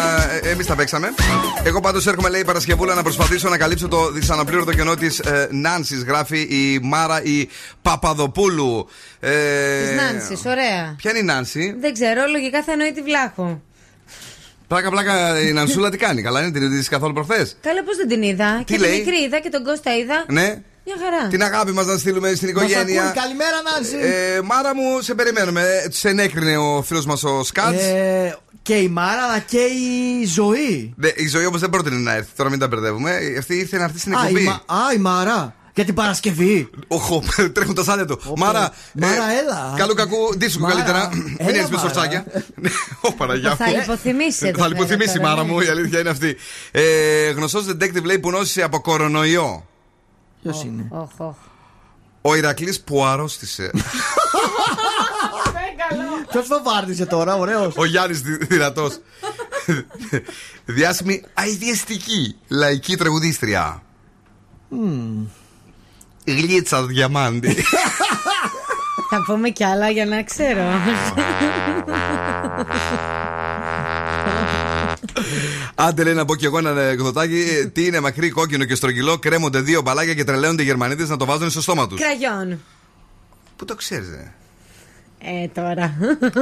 [0.43, 1.07] εμείς τα παίξαμε.
[1.63, 5.47] Εγώ πάντως έρχομαι, λέει η Παρασκευούλα, να προσπαθήσω να καλύψω το δυσαναπλήρωτο κενό της ε,
[5.51, 6.03] Νάνσης.
[6.03, 7.49] Γράφει η Μάρα η
[7.81, 8.87] Παπαδοπούλου.
[9.19, 9.31] Ε,
[9.81, 10.95] Της Νάνσης, ωραία.
[10.97, 13.61] Ποια είναι η Νάνση; Δεν ξέρω, λογικά θα εννοεί τη Βλάχο.
[14.67, 16.21] Πλάκα, πλάκα η Νανσούλα τι κάνει.
[16.21, 18.57] Καλά είναι, την είδες καθόλου προχθές; Καλά, πώς δεν την είδα.
[18.57, 20.25] Τι και λέει; τη μικρή είδα και τον Κώστα είδα.
[20.27, 20.61] Ναι.
[20.97, 21.27] Μια χαρά.
[21.27, 23.01] Την αγάπη μας να στείλουμε στην οικογένεια.
[23.03, 23.21] ακούει.
[23.21, 23.95] Καλημέρα, Νάνση.
[24.35, 25.63] Ε, Μάρα μου, σε περιμένουμε.
[26.01, 27.81] Του ενέκρινε ο φίλος μας ο Σκάτς.
[27.83, 30.93] Ε, και η Μάρα αλλά και η ζωή.
[30.97, 32.29] Ναι, η ζωή όμως δεν πρότεινε να έρθει.
[32.35, 33.17] Τώρα μην τα μπερδεύουμε.
[33.39, 34.43] Αυτή ήρθε να έρθει στην Α, η, εκπομπή.
[34.43, 35.55] Μα- α, η Μάρα.
[35.73, 36.69] Για την Παρασκευή.
[36.87, 37.23] Οχο,
[37.53, 38.19] τρέχουν τα σάλια του.
[38.37, 39.73] Μάρα, Μάρα, έλα.
[39.77, 41.09] Καλού κακού, ντύσου Μάρα, καλύτερα.
[41.13, 41.79] Μην έλα, έρθει με Μάρα.
[41.79, 42.25] σορτσάκια.
[43.07, 43.75] Ω Παναγιά Θα μου.
[43.75, 45.51] λιποθυμήσει εδώ Θα πέρα λιποθυμήσει η τώρα, μάρα ναι.
[45.51, 46.35] μου, η αλήθεια είναι αυτή.
[46.71, 49.65] Ε, Γνωστός detective λέει που νόσησε από κορονοϊό.
[50.41, 51.35] Ποιος είναι; Οχ, οχ.
[52.21, 53.71] Ο Ηρακλής που αρρώστησε.
[56.29, 57.73] Ποιος βομβάρδισε τώρα, ωραίος.
[57.77, 58.99] Ο Γιάννης δυνατός.
[60.65, 63.83] Διάσημη αειδιαστική λαϊκή τραγουδίστρια.
[66.25, 67.63] Γλίτσα διαμάντη.
[69.09, 70.63] Θα πούμε κι άλλα για να ξέρω.
[75.75, 77.45] Άντε λέει να πω κι εγώ ένα εκδοτάκι.
[77.73, 79.17] Τι είναι μακρύ, κόκκινο και στρογγυλό.
[79.17, 81.99] Κρέμονται δύο μπαλάκια και τρελαίνονται οι Γερμανίδε να το βάζουν στο στόμα τους.
[81.99, 82.59] Κραγιόν.
[83.55, 84.33] Πού το ξέρεις, ε;
[85.23, 85.93] Ε, τώρα.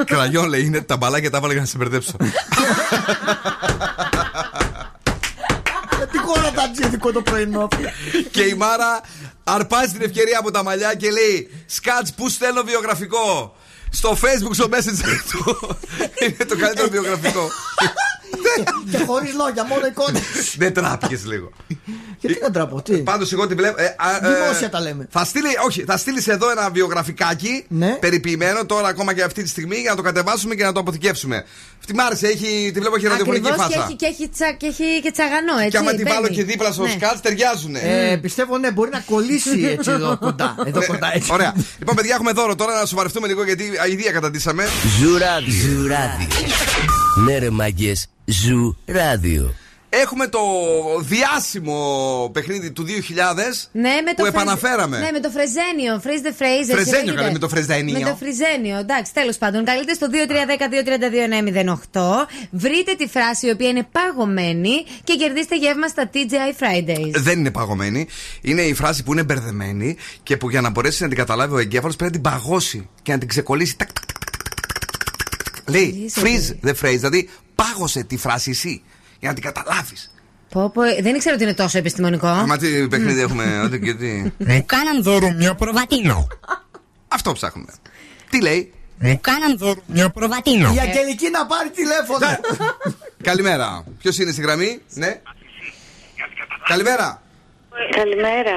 [0.06, 2.12] Κραγιόν λέει είναι τα μπαλάκια τα έβαλα για να σε μπερδέψω.
[6.12, 7.68] Τι χώρα τα τζίδικο το πρωινό.
[8.32, 9.02] και η Μάρα
[9.44, 13.56] αρπάζει την ευκαιρία από τα μαλλιά και λέει Σκάτς, πού στέλνω βιογραφικό;
[13.90, 15.78] Στο facebook, στο messenger του.
[16.26, 17.50] είναι το καλύτερο βιογραφικό.
[18.92, 20.22] Και χωρίς λόγια, μόνο εικόνες.
[20.58, 21.50] Δεν τράπηκες λίγο.
[22.20, 23.82] Γιατί να τραπώ, τι; Πάντως εγώ την βλέπω.
[23.82, 25.08] ε, α, ε, Δημόσια τα λέμε.
[25.12, 27.98] Θα στείλει, όχι, θα στείλεις εδώ ένα βιογραφικάκι Ναι.
[28.00, 31.46] περιποιημένο τώρα ακόμα και αυτή τη στιγμή για να το κατεβάσουμε και να το αποθηκεύσουμε.
[31.80, 33.86] Αυτή μ' άρεσε, έχει, τη βλέπω έχει ραδιοφωνική Ακριβώς και φάσα.
[33.88, 35.70] έχει, και, έχει τσα, και έχει και τσαγανό, έτσι.
[35.70, 36.36] Και άμα την βάλω μπαίνει.
[36.36, 36.90] και δίπλα στο Ναι.
[36.90, 37.76] σκάτ, ταιριάζουν.
[37.76, 40.56] Ε, πιστεύω ναι, μπορεί να κολλήσει έτσι εδώ κοντά.
[40.66, 41.30] Εδώ κοντά έτσι.
[41.34, 41.54] Ωραία.
[41.80, 44.64] Λοιπόν, παιδιά, έχουμε δώρο τώρα να σοβαρευτούμε λίγο γιατί αηδία καταντήσαμε.
[45.00, 45.54] Zoo Radio.
[45.54, 46.28] Zoo Radio.
[47.26, 49.54] Ναι ρε μάγκες, Zoo Radio.
[49.92, 50.40] Έχουμε το
[51.02, 52.90] διάσημο παιχνίδι του 2000
[53.72, 55.00] Ναι, με το που φρεζ- επαναφέραμε.
[55.00, 56.02] Ναι, με το Φρεζένιο.
[56.04, 56.60] Freeze the phrase.
[56.60, 57.16] έτσι Φρεζένιο, λέγεται.
[57.22, 58.00] καλέ, με το Φρεζένιο.
[58.00, 58.78] Με το Φρεζένιο.
[58.78, 59.66] Εντάξει, τέλος πάντων.
[59.66, 62.28] Καλείτε στο 2310-232-908.
[62.52, 67.12] Βρείτε τη φράση η οποία είναι παγωμένη και κερδίστε γεύμα στα TGI Fridays.
[67.16, 68.08] Δεν είναι παγωμένη.
[68.42, 71.58] Είναι η φράση που είναι μπερδεμένη και που για να μπορέσει να την καταλάβει ο
[71.58, 73.78] εγκέφαλος πρέπει να την παγώσει και να την ξεκολλήσει.
[73.78, 74.09] Τακ, τακ, τακ, τακ, τακ.
[75.70, 78.82] Λέει Είσαι freeze the phrase, δηλαδή πάγωσε τη φράση εσύ
[79.20, 80.14] για να την καταλάβεις.
[80.50, 82.28] Πω, πω, δεν ήξερα ότι είναι τόσο επιστημονικό.
[82.28, 84.32] Μα τι παιχνίδι έχουμε, ό,τι και τι.
[84.38, 86.28] Μου κάναν δώρο μια προβατίνο.
[87.08, 87.74] Αυτό ψάχνουμε.
[88.30, 90.74] Τι λέει; Μου κάναν δώρο μια προβατίνο.
[90.74, 92.28] Η Αγγελική να πάρει τηλέφωνο.
[93.24, 93.84] Καλημέρα.
[94.00, 95.22] Ποιος είναι στη γραμμή, ναι.
[96.68, 97.22] Καλημέρα.
[97.96, 98.52] Καλημέρα.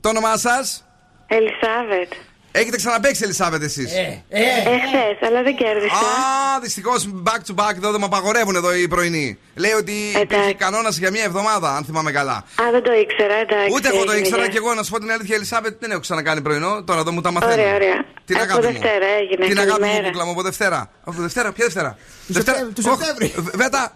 [0.00, 0.84] Το όνομά σας;
[1.26, 2.12] Ελισάβετ.
[2.52, 3.92] Έχετε ξαναπέξει, Ελισάβετ, εσείς.
[4.28, 5.94] Εχθέ, αλλά δεν κέρδισα.
[5.94, 9.38] Α, δυστυχώς back to back εδώ δεν με απαγορεύουν εδώ οι πρωινοί.
[9.54, 12.32] Λέει ότι υπήρχε κανόνας για μια εβδομάδα, αν θυμάμαι καλά.
[12.32, 13.74] Α, δεν το ήξερα, εντάξει.
[13.74, 14.50] Ούτε εγώ το έγινε, ήξερα γεια.
[14.52, 16.82] και εγώ να σου πω την αλήθεια, Ελισάβετ δεν έχω ξανακάνει πρωινό.
[16.82, 17.52] Τώρα εδώ μου τα μαθαίνω.
[17.52, 18.04] Ωραία, ωραία.
[18.24, 18.72] Την Από αγάπη μου.
[18.72, 20.06] Δευτέρα έγινε, Την αγάπη μου, καλημέρα.
[20.08, 20.90] κούκλα μου από Δευτέρα.
[21.04, 22.58] Από Δευτέρα, ποια Δευτέρα; Δευτέρα.
[22.74, 23.34] του Ωχ, Σεπτέμβρη.
[23.36, 23.92] β- Βέτα,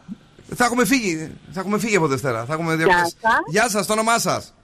[0.56, 1.31] θα έχουμε φύγει.
[1.55, 2.44] Θα έχουμε φύγει από Δευτέρα.
[2.48, 3.01] Θα έχουμε διακοπές.
[3.22, 3.32] σας.
[3.48, 4.55] Γεια σας, το όνομά σας.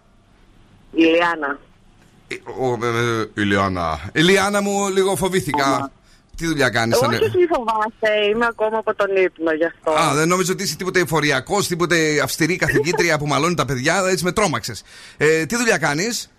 [0.95, 1.59] Ηλιάνα.
[3.35, 4.11] Η Λιάννα.
[4.15, 5.91] Η Λιάννα μου λίγο φοβήθηκα.
[6.37, 8.27] Τι δουλειά κάνεις, Όχι, όχι, φοβάστε.
[8.31, 9.91] Είμαι ακόμα από τον ύπνο γι' αυτό.
[9.91, 14.03] Α, δεν νόμιζα ότι είσαι τίποτε εφοριακός, τίποτε αυστηρή καθηγήτρια που μαλώνει τα παιδιά.
[14.11, 14.83] Έτσι με τρόμαξες.
[15.17, 16.31] Ε, τι δουλειά κάνεις;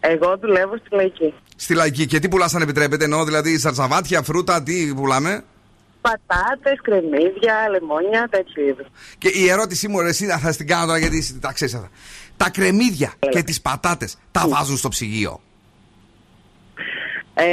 [0.00, 1.34] Εγώ δουλεύω στη λαϊκή.
[1.56, 3.04] στη λαϊκή και τι πουλάς, αν επιτρέπετε.
[3.04, 5.44] Εννοώ δηλαδή σαρσαβάτια, φρούτα, τι πουλάμε;
[6.00, 8.86] Πατάτες, κρεμμύδια, λεμόνια, τέτοιου είδους.
[9.18, 11.90] Και η ερώτησή μου, ρε, εσύ θα την κάνω τώρα γιατί εσύ τα ξέρεις αυτά.
[12.36, 15.40] Τα κρεμμύδια και τις πατάτες τα βάζουν στο ψυγείο.
[17.34, 17.44] Ε,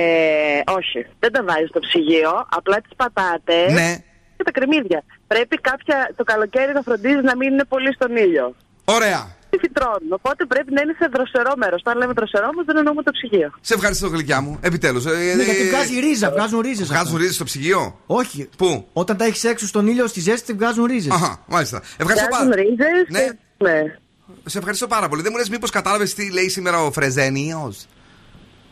[0.77, 2.31] όχι, δεν τα βάζεις στο ψυγείο.
[2.49, 3.95] Απλά τις πατάτες Ναι.
[4.38, 5.03] και τα κρεμμύδια.
[5.27, 8.55] Πρέπει κάποια το καλοκαίρι να φροντίζεις να μην είναι πολύ στον ήλιο.
[8.85, 9.35] Ωραία.
[9.49, 10.10] Τι φυτρώνουν.
[10.10, 11.81] Οπότε πρέπει να είναι σε δροσερό μέρος.
[11.85, 13.51] Όταν λέμε δροσερό όμως δεν εννοούμε το ψυγείο.
[13.61, 14.57] Σε ευχαριστώ, γλυκιά μου.
[14.61, 15.05] Επιτέλους.
[15.05, 16.88] Ναι, γιατί βγάζει ρίζα, βγάζουν ρίζες.
[16.88, 18.49] Βγάζουν ρίζες στο ψυγείο; Όχι.
[18.57, 21.11] Πού; Όταν τα έχεις έξω στον ήλιο στη ζέστη βγάζουν ρίζες.
[21.14, 21.81] Αχα, μάλιστα.
[21.97, 23.19] Ευχαριστώ Βγάζουν πάρα ρίζες Ναι.
[23.19, 23.95] και- ναι.
[24.45, 25.21] Σε ευχαριστώ πάρα πολύ.
[25.21, 27.85] Δεν μου λες, μήπως κατάλαβες τι λέει σήμερα ο Φρεζένιος;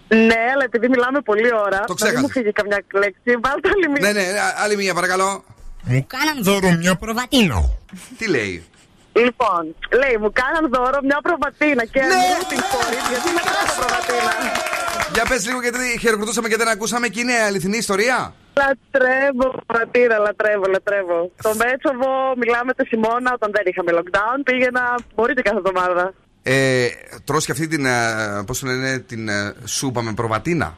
[0.08, 1.70] Ναι, αλλά επειδή μιλάμε πολλή ώρα.
[1.70, 2.22] Το να μην ξέχασες.
[2.22, 3.40] μου φύγει καμιά λέξη.
[3.44, 4.12] Βάλτε άλλη μία.
[4.12, 5.44] Ναι, ναι, α- άλλη μία παρακαλώ.
[5.84, 7.78] Μου κάναν δώρο μια προβατίνο.
[8.18, 8.64] Τι λέει;
[9.14, 12.08] Λοιπόν, λέει, μου κάναν δώρο μια προβατίνα και Ναι!
[12.08, 12.38] ναι!
[12.50, 14.34] την χωρί, γιατί με κάνω προβατίνα;
[15.14, 18.34] Για πες λίγο γιατί χειροκροτούσαμε και δεν ακούσαμε και είναι αληθινή ιστορία.
[18.60, 21.32] Λατρεύω προβατίνα, λατρεύω, λατρεύω.
[21.40, 24.38] Στο Μέτσοβο μιλάμε το χειμώνα όταν δεν είχαμε lockdown.
[24.44, 26.14] Πήγαινα, μπορείτε κάθε εβδομάδα.
[26.44, 26.88] Ε,
[27.24, 27.96] τρως και αυτή την, ε,
[28.46, 30.78] πώς το λένε, την ε, σούπα με προβατίνα.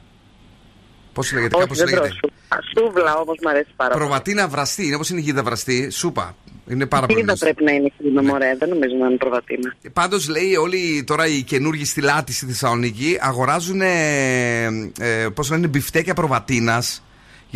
[1.13, 2.19] Πώς λέγεται, Όχι, κάπως δεν τρώω λέγεται.
[2.21, 2.59] σούπα.
[2.77, 4.03] Σούβλα όμω μου αρέσει πάρα πολύ.
[4.05, 6.35] Προβατίνα βραστή, είναι όπως είναι η γίδα βραστή, σούπα.
[6.69, 7.45] Είναι πάρα πολύ Είδα γνωστή.
[7.45, 8.55] πρέπει να είναι χρήμα, μωρέ.
[8.59, 9.75] Δεν νομίζω να είναι προβατίνα.
[9.93, 13.81] Πάντως λέει όλοι τώρα οι καινούργοι στη Λάτη στη Θεσσαλονίκη αγοράζουν.
[13.81, 14.63] Ε,
[14.99, 17.03] ε, Πώς λένε, μπιφτέκια προβατίνας.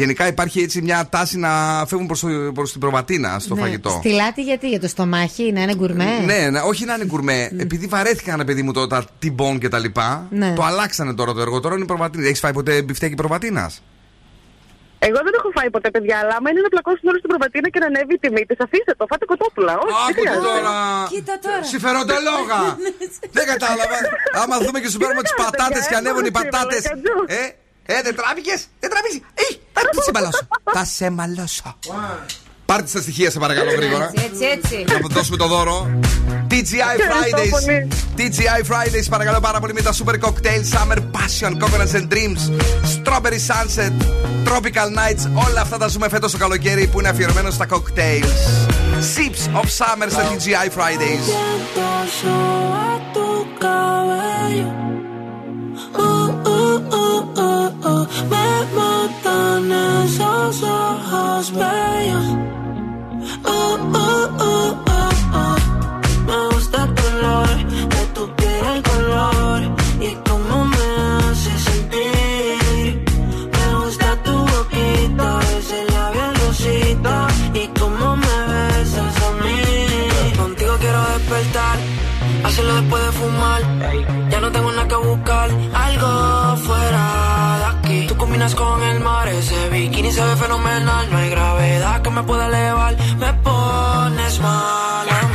[0.01, 1.49] Γενικά υπάρχει έτσι μια τάση να
[1.87, 3.61] φεύγουν προς, το, προς την προβατίνα στο Ναι.
[3.61, 3.89] φαγητό.
[3.89, 7.39] Στη λάτη γιατί, για το στομάχι, να είναι γκουρμέ; Ναι, ναι, όχι να είναι γκουρμέ.
[7.65, 10.27] Επειδή βαρέθηκαν, παιδί μου, το, τα τυμπών και τα λοιπά.
[10.29, 10.53] Ναι.
[10.55, 11.59] Το αλλάξανε τώρα το έργο.
[11.59, 12.27] Τώρα είναι προβατίνα.
[12.27, 13.71] Έχεις φάει ποτέ μπιφτέκι προβατίνας;
[15.07, 17.79] Εγώ δεν έχω φάει ποτέ, παιδιά, αλλά άμα είναι να πλακώσουν όλη στην προβατίνα και
[17.83, 19.73] να ανέβει η τιμή της, αφήστε το, φάτε κοτόπουλα.
[19.85, 20.47] Όχι, δεν Άκου χρειάζεται.
[20.49, 20.75] τώρα.
[21.13, 21.63] Κοίτα τώρα.
[21.73, 22.59] Συμφεροντολόγα.
[23.37, 23.97] Δεν κατάλαβα.
[24.41, 26.83] Άμα δούμε και σου παίρνουμε τις πατάτες και ανέβουν οι πατάτες.
[27.39, 27.41] Ε,
[27.89, 28.59] ε, δεν τράβηκες.
[28.79, 29.23] Δεν τραβήσει.
[29.33, 29.43] Ε,
[29.73, 30.47] θα σε μαλώσω.
[30.73, 31.77] Θα σε μαλώσω.
[32.65, 34.11] Πάρτε τα στοιχεία, σε παρακαλώ, γρήγορα.
[34.15, 34.85] Έτσι, έτσι.
[34.87, 35.99] Να δώσουμε το δώρο.
[36.51, 37.51] TGI Fridays.
[38.17, 42.41] TGI Fridays, παρακαλώ πάρα πολύ με τα super cocktail Summer Passion, Coconuts and Dreams,
[42.95, 43.93] Strawberry Sunset,
[44.47, 45.45] Tropical Nights.
[45.47, 48.33] Όλα αυτά τα ζούμε φέτος το καλοκαίρι που είναι αφιερωμένο στα cocktails.
[49.15, 51.25] Sips of Summer στα TGI Fridays.
[57.19, 58.07] Uh, uh.
[58.29, 59.71] Me matan
[60.03, 62.27] esos ojos bellos.
[63.43, 64.75] Uh, uh, uh.
[66.27, 67.47] Me gusta tu olor,
[67.93, 69.61] de tu piel el color
[70.01, 70.87] y cómo me
[71.17, 73.05] hace sentir.
[73.55, 79.61] Me gusta tu boquita, ese labial rosita y cómo me besas a mí.
[80.37, 81.77] Contigo quiero despertar,
[82.43, 83.61] hacerlo después de fumar.
[84.29, 84.95] Ya no tengo nada que
[89.97, 91.09] bikini se ve fenomenal.
[91.11, 95.26] No hay gravedad que me pueda elevar, me pones mal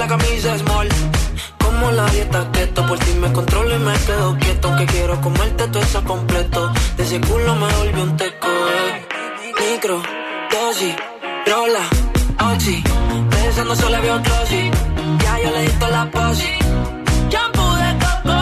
[0.00, 0.88] la camisa small.
[1.62, 4.74] Como la dieta keto, por ti me controlo y me quedo quieto.
[4.76, 6.72] Que quiero comerte todo eso completo.
[6.96, 8.48] De ese culo me volvió un teco.
[8.48, 9.06] eh.
[9.60, 10.02] Micro,
[10.50, 10.94] dosis,
[11.46, 11.84] rola,
[12.50, 12.82] oxi.
[13.30, 14.70] Pensando solo había un glossy.
[15.22, 16.52] Ya yo le di toda la posi.
[17.32, 18.38] Shampoo de coco,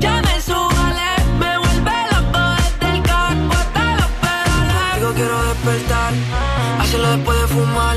[0.00, 1.10] ya me subale.
[1.42, 4.94] Me vuelve loco desde el carro hasta los pedales.
[4.96, 6.12] Digo quiero despertar,
[6.80, 7.96] hacerlo después de fumar.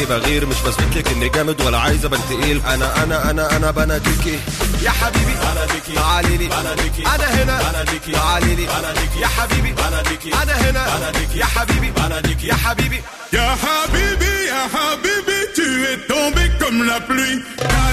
[0.00, 3.70] عليكي بغير مش بثبت لك إني جامد ولا عايز أبان تقيل أنا أنا أنا أنا
[3.70, 4.38] بناديكي
[4.82, 6.48] يا حبيبي بناديكي تعالي لي.
[6.48, 7.70] بناديكي أنا هنا.
[7.70, 8.66] بناديكي تعالي لي.
[8.66, 9.72] بناديكي يا حبيبي.
[9.72, 10.96] بناديكي أنا هنا.
[10.96, 11.90] بناديكي يا حبيبي.
[11.90, 13.02] بناديكي يا حبيبي.
[13.32, 17.38] Ya Habibi, Ya Habibi, tu es tombé comme la pluie.
[17.62, 17.92] T'as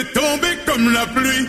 [0.00, 1.46] est tombé comme la pluie.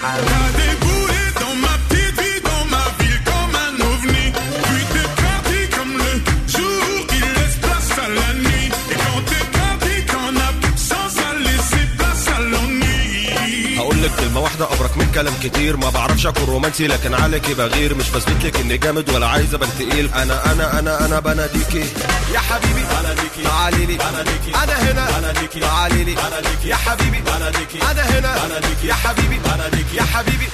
[14.32, 15.78] كلمة واحدة أبرك من كلام كتير.
[15.78, 17.96] ما بعرفش أكون رومانسي لكن عليكي بغير.
[17.96, 20.10] مش بثبت لك إني جامد ولا عايز أبان تقيل.
[20.14, 21.86] أنا أنا أنا أنا بناديكي.
[22.34, 23.44] يا حبيبي بناديكي.
[23.44, 23.98] تعالي لي.
[23.98, 24.52] بناديكي.
[24.64, 25.20] أنا هنا.
[25.20, 25.60] بناديكي.
[25.60, 26.16] تعالي لي.
[26.16, 26.68] بناديكي.
[26.68, 27.22] يا حبيبي.
[27.22, 27.80] بناديكي.
[27.92, 28.46] أنا هنا.
[28.46, 28.88] بناديكي.
[28.88, 29.40] يا حبيبي.
[29.40, 29.98] بناديكي.
[29.98, 30.48] يا حبيبي.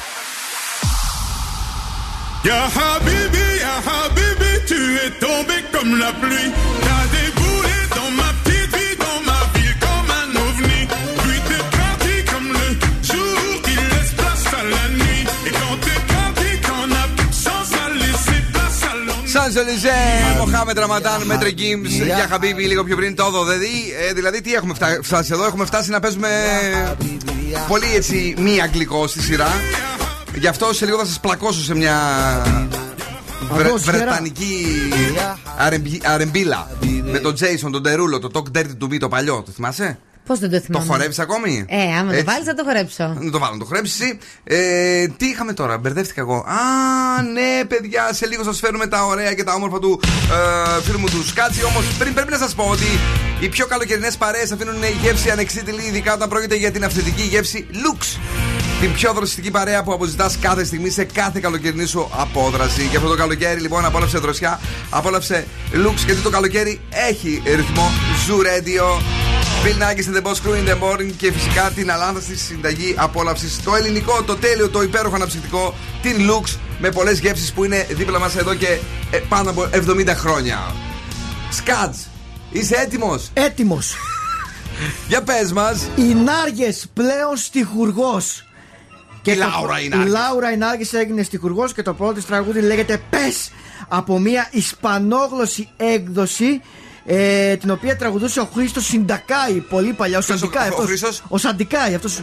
[2.50, 6.50] Ya Habibi, Ya Habibi, tu es tombé comme la pluie.
[6.86, 7.37] T'as déboulé
[19.40, 19.52] à l'ennui.
[19.52, 19.90] Σαν Ζελιζέ,
[20.38, 23.94] Μοχάμετ Ραματάν, Μέτρε Γκίμς, για Χαμπίμπι λίγο πιο πριν το 12.
[24.10, 26.30] Ε, δηλαδή, τι έχουμε φτάσει, φτάσει εδώ, έχουμε φτάσει να παίζουμε
[27.68, 29.48] πολύ έτσι μη αγγλικό στη σειρά.
[30.36, 31.98] Γι' αυτό σε λίγο θα σας πλακώσω σε μια
[33.52, 33.98] βρε, Αγώ, σειρά.
[33.98, 34.66] βρετανική
[35.58, 36.68] αρεμπι- αρεμπίλα.
[37.12, 39.44] Με τον Jason, τον Τερούλο, το Talk Dirty to Me το παλιό.
[39.46, 42.24] Το θυμάσαι; Πώς δεν το Το θυμάμαι; χορεύεις ακόμη; Ε, άμα το Έτσι.
[42.24, 43.16] βάλεις θα το χορέψω.
[43.20, 44.18] Να το βάλω, να το χορέψεις εσύ.
[44.44, 46.36] Ε, τι είχαμε τώρα, μπερδεύτηκα εγώ.
[46.36, 50.00] Α, ναι, παιδιά, σε λίγο σας φέρουμε τα ωραία και τα όμορφα του
[50.78, 51.64] ε, φίλου μου του Σκάτσι.
[51.64, 53.00] Όμως πριν πρέπει να σας πω ότι
[53.40, 58.20] οι πιο καλοκαιρινές παρέες αφήνουν γεύση ανεξίτηλη, ειδικά όταν πρόκειται για την αυθεντική γεύση Lux.
[58.82, 62.88] Την πιο δροσιστική παρέα που αποζητάς κάθε στιγμή σε κάθε καλοκαιρινή σου απόδραση.
[62.92, 67.92] Και αυτό το καλοκαίρι, λοιπόν, απόλαυσε δροσιά, απόλαυσε Lux, γιατί το καλοκαίρι έχει ρυθμό.
[68.28, 68.84] Zoo Radio.
[69.64, 73.64] Bill Nackis and the Boss Crew in the morning και φυσικά την αλάνθαστη συνταγή απόλαυσης.
[73.64, 78.20] Το ελληνικό, το τέλειο, το υπέροχο αναψυκτικό, την Lux με πολλές γεύσεις που είναι δίπλα
[78.20, 78.78] μας εδώ και
[79.12, 80.76] ε, πάνω από 70 χρόνια.
[81.52, 81.98] Σκάτζ,
[82.52, 83.96] είσαι έτοιμος; Έτοιμος.
[85.08, 85.88] Για πες μας.
[85.96, 88.47] Οι Νάργες πλέον στιχουργός.
[89.28, 90.12] Και η Λάουρα Η Ινάργες.
[90.12, 93.52] Λάουρα Ινάργε έγινε στιχουργός και το πρώτο της τραγούδι λέγεται Πες
[93.88, 96.62] από μια ισπανόγλωση έκδοση.
[97.06, 100.18] Ε, την οποία τραγουδούσε ο Χρήστος Συντακάη πολύ παλιά.
[100.18, 100.68] Ο Ποιος ο- Σαντικάη.
[100.68, 100.86] ο αυτός.
[100.86, 102.22] Χρήστος; Ο Σαντικάη, αυτός.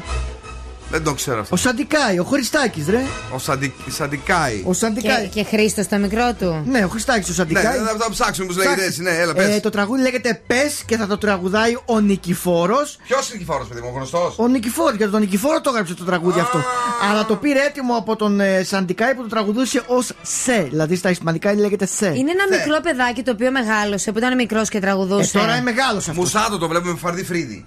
[0.94, 1.54] Δεν το ξέρω αυτό.
[1.54, 3.02] Ο Σαντικάη, ο Χριστάκη, ρε.
[3.34, 3.74] Ο Σαντι...
[3.88, 4.62] Σαντικάη.
[4.66, 5.28] Ο Σαντικάη.
[5.28, 6.62] Και, και Χρήστο το μικρό του.
[6.66, 7.64] Ναι, ο Χριστάκη, ο Ναι, Σαντικάη.
[7.64, 9.02] θα το ψάξουμε που λέγεται έτσι.
[9.02, 9.56] Ναι, έλα, πες.
[9.56, 12.98] Ε, το τραγούδι λέγεται Πες και θα το τραγουδάει ο Νικηφόρος.
[13.06, 16.04] Ποιος είναι Νικηφόρος, παιδί μου, ο γνωστός; Ο Νικηφόρος, για τον Νικηφόρο το έγραψε το
[16.04, 16.64] τραγούδι αυτό.
[17.10, 20.66] Αλλά το πήρε έτοιμο από τον ε, Σαντικάη που το τραγουδούσε ως Σε.
[20.70, 22.06] Δηλαδή στα Ισπανικά λέγεται Σε.
[22.06, 25.38] Είναι ένα μικρό παιδάκι το οποίο μεγάλωσε, που ήταν μικρός και τραγουδούσε.
[25.38, 26.16] Ε, τώρα είναι μεγάλος αυτός.
[26.16, 27.64] Μουσάτο το βλέπουμε με φαρδί φρύδι.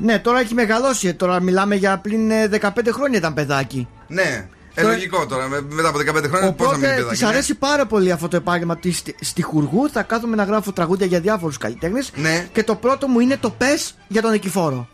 [0.00, 1.14] Ναι, τώρα έχει μεγαλώσει.
[1.14, 3.88] Τώρα μιλάμε για πλην ε, 15 χρόνια ήταν παιδάκι.
[4.06, 4.48] Ναι.
[4.74, 5.48] Ε, Τώρα- λογικό τώρα.
[5.48, 7.08] με- Μετά από 15 χρόνια πώς να μείνει Οπότε παιδάκι.
[7.08, 7.28] της ναι.
[7.28, 9.90] αρέσει πάρα πολύ αυτό το επάγγελμα τη στιχουργού.
[9.90, 12.10] Θα κάθομαι να γράφω τραγούδια για διάφορους καλλιτέχνες.
[12.14, 12.46] Ναι.
[12.52, 14.88] Και το πρώτο μου είναι το Πες για τον Νικηφόρο.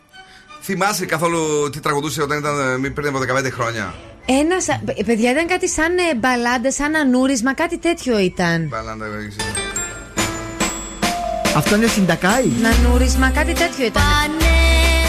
[0.63, 3.95] Θυμάσαι καθόλου τι τραγουδούσε όταν ήταν ε, μη- πριν από 15 χρόνια;
[4.27, 4.57] Ένα.
[5.07, 8.67] Παιδιά, ήταν κάτι σαν ε, μπαλάντα, σαν ανούρισμα, κάτι τέτοιο ήταν.
[8.69, 9.72] Μπαλάντα, δεν ξέρω.
[11.57, 12.47] Αυτό είναι Συντακάη.
[12.63, 14.29] Νανούρισμα, κάτι τέτοιο ήταν.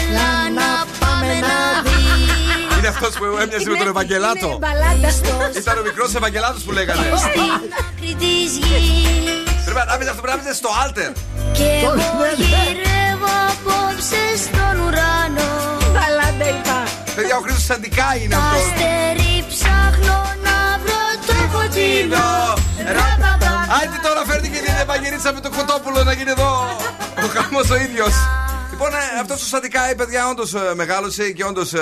[0.00, 0.68] Έλα να
[1.02, 2.78] πάμε να δεις.
[2.78, 4.46] Είναι αυτός που έμοιαζε με τον Ευαγγελάτο.
[4.46, 5.08] Είναι μπαλάντα.
[5.60, 7.06] Ήταν ο μικρός Ευαγγελάτος που λέγανε.
[7.26, 11.10] Στην άκρη της γης Πρέπει να πει αυτό πρέπει να πεις στο Alter.
[11.58, 11.92] Και εγώ
[12.42, 15.50] γυρεύω απόψε στον ουρανό
[15.94, 16.78] Μπαλάντα είπα.
[17.16, 18.60] Παιδιά, ο Χρήστος Σαντικά είναι Τα αυτός.
[18.66, 22.30] αστέρι ψάχνω να βρω το φωτεινό
[23.76, 24.13] Άιτε τώρα
[24.94, 26.50] φέρνει και την Ευαγγελίτσα με το κοτόπουλο να γίνει εδώ.
[27.24, 28.12] Ο χαμός ο ίδιος.
[28.70, 28.90] Λοιπόν,
[29.20, 31.72] αυτός ο Σαντικάη, παιδιά, όντως μεγάλωσε και όντως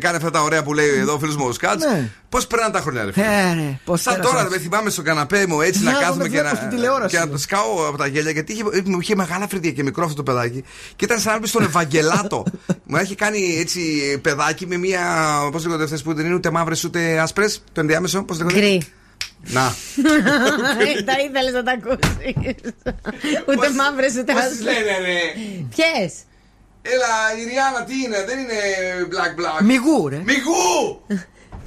[0.00, 1.84] κάνει αυτά τα ωραία που λέει εδώ ο φίλος μου ο Σκάτς.
[1.84, 2.10] Ναι.
[2.28, 4.34] Πώς περνάνε τα χρόνια, ρε φίλε; Ε, ρε, πώς Σαν πέρασαν.
[4.36, 6.68] τώρα, δεν θυμάμαι στον καναπέ μου έτσι να Να, κάθομαι τον και βλέπω να, στην
[6.68, 7.14] τηλεόραση.
[7.16, 8.30] και να το σκάω από τα γέλια.
[8.30, 10.64] Γιατί είχε, μου είχε μεγάλα φρυδία και μικρό αυτό το παιδάκι.
[10.96, 12.44] Και ήταν σαν να μπει στον Ευαγγελάτο.
[12.88, 13.80] μου έχει κάνει έτσι
[14.22, 15.00] παιδάκι με μία.
[15.52, 17.62] Πώς λέγονται αυτές που δεν είναι ούτε μαύρες ούτε άσπρες.
[17.72, 18.82] Το ενδιάμεσο, πώς λέγονται; Γκρι.
[19.46, 19.74] Να.
[21.08, 22.54] Τα ήθελες να τα ακούσεις.
[23.48, 24.74] Ούτε μαύρες ούτε Πώς τις άσπρες.
[24.74, 25.18] λένε, ρε.
[25.74, 26.12] Ποιες;
[26.82, 28.54] Έλα, η Ριάννα τι είναι, δεν είναι
[29.10, 29.64] black black.
[29.64, 30.16] Μιγού, ρε.
[30.24, 31.00] Μιγού!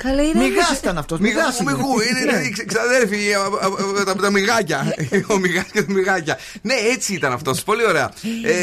[0.04, 0.40] Καλά είναι.
[0.44, 1.72] Μιγάς ήταν αυτός, Μιγού, μιγάς είναι.
[1.72, 2.38] μιγού, είναι Ναι.
[2.40, 3.32] είναι οι ξαδέρφοι, ε,
[3.98, 4.94] ε, ε, τα- τα μιγάκια.
[5.34, 6.38] Ο μιγάς και τα μιγάκια.
[6.62, 7.64] Ναι, έτσι ήταν αυτός.
[7.64, 8.12] Πολύ ωραία.
[8.46, 8.54] Ε,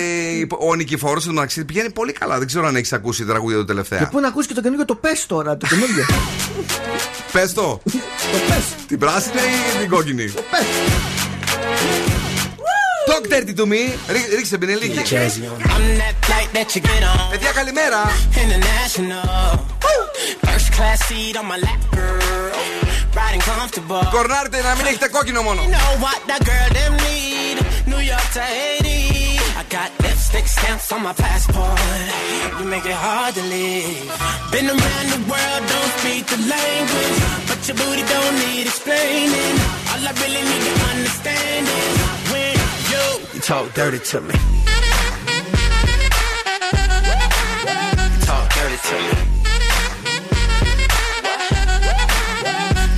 [0.58, 2.38] Ο Νικηφόρος του μεταξύ πηγαίνει πολύ καλά.
[2.38, 4.08] Δεν ξέρω αν έχεις ακούσει τα τραγούδια του Και τελευταία.
[4.08, 6.04] πού να ακούσει και το καινούργιο το πες τώρα, το καινούργιο.
[7.32, 7.80] Πες το.
[8.32, 8.64] το πες.
[8.86, 9.34] Την πράσινη
[9.74, 10.32] ή την κόκκινη;
[13.09, 13.81] Talk dirty to me.
[14.13, 14.93] Ρί- Ρίξε την λίγη.
[14.93, 17.29] I'm that flight that you get on.
[17.31, 18.01] Παιδιά, καλημέρα.
[18.43, 19.31] International.
[20.45, 22.51] First class seat on my lap, girl.
[23.19, 24.03] Riding comfortable.
[24.15, 25.61] Κορνάρτε να μην έχετε κόκκινο μόνο.
[25.65, 27.55] You know what that girl them need.
[27.91, 28.99] New York to Haiti.
[29.61, 31.79] I got lipstick stamps on my passport.
[32.59, 34.07] You make it hard to leave.
[34.53, 37.17] Been around the world, don't speak the language.
[37.49, 39.55] But your booty don't need explaining.
[39.91, 41.93] All I really need to understand is
[42.31, 42.54] when
[42.96, 44.34] you, talk dirty to me.
[47.14, 49.14] You talk dirty to me.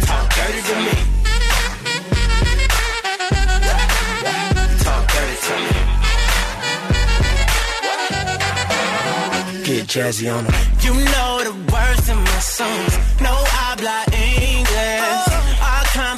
[0.09, 0.95] Talk dirty to me.
[4.87, 5.77] Talk dirty to me.
[9.65, 10.55] Get jazzy on them.
[10.85, 12.95] You know the words in my songs.
[13.21, 15.28] No habla English.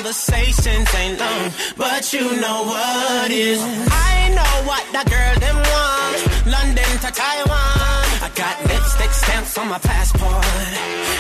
[0.00, 3.60] Conversations ain't long, but you know what is.
[3.60, 6.20] I know what that girl them want.
[6.48, 8.08] London to Taiwan.
[8.24, 10.40] I got lipstick stamps on my passport.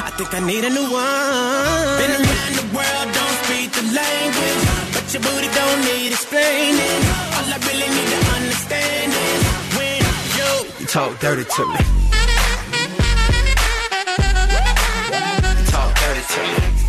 [0.00, 1.92] I think I need a new one.
[2.00, 4.64] Been around the world, don't speak the language.
[4.96, 7.00] But your booty don't need explaining.
[7.36, 9.40] All I really need to understand is
[9.76, 10.00] when
[10.40, 10.50] you,
[10.80, 11.84] you talk dirty to me.
[15.52, 16.79] You talk dirty to me.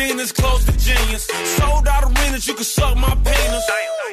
[0.00, 1.26] Those close to genius.
[1.58, 3.70] Sold out arenas, you can suck my penis.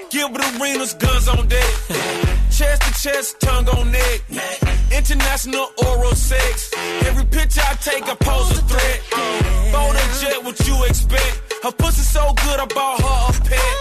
[0.09, 1.73] Gilbert arenas, guns on deck.
[2.51, 4.19] Chest to chest, tongue on neck.
[4.91, 6.73] International oral sex.
[7.07, 8.99] Every picture I take, I pose a threat.
[9.71, 11.53] Bold and jet, what you expect?
[11.63, 13.73] Her pussy so good, I bought her a pet.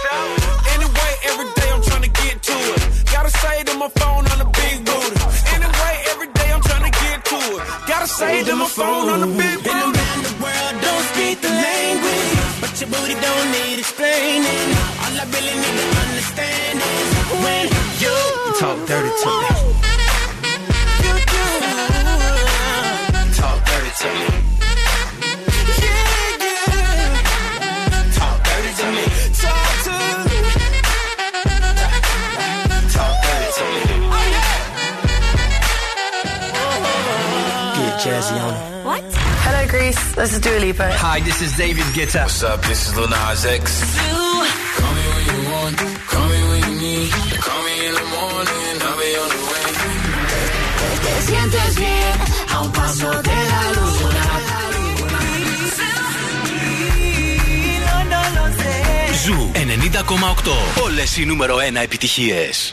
[0.75, 2.83] Anyway, every day I'm trying to get to it.
[3.11, 5.19] Gotta say to my phone on the big booty.
[5.59, 7.89] Anyway, every day I'm trying to get to it.
[7.89, 10.36] Gotta say to my phone on the big booty.
[10.57, 12.33] World, don't speak the language.
[12.61, 14.69] But your booty don't need explaining.
[15.03, 17.09] All I really need to understand is
[17.45, 17.65] when
[18.03, 19.51] you, you talk dirty to me.
[21.05, 21.45] You do.
[23.41, 24.56] Talk dirty to me.
[39.97, 40.15] Hello, Greece.
[40.17, 40.93] This is Dua Lipa.
[40.93, 42.23] Hi, this is David Guetta.
[42.23, 42.63] What's up?
[42.63, 43.65] This is Lil Nas X.
[44.77, 45.79] Call me when you want,
[46.13, 47.11] call me when you need.
[47.47, 49.67] Call me in the morning, I'll be on the way.
[51.05, 52.17] Te sientes bien
[52.53, 54.25] a un paso de la luna.
[57.87, 58.75] No, no lo sé.
[59.25, 60.83] Ζου 90,8.
[60.83, 62.73] Όλες οι νούμερο 1 επιτυχίες.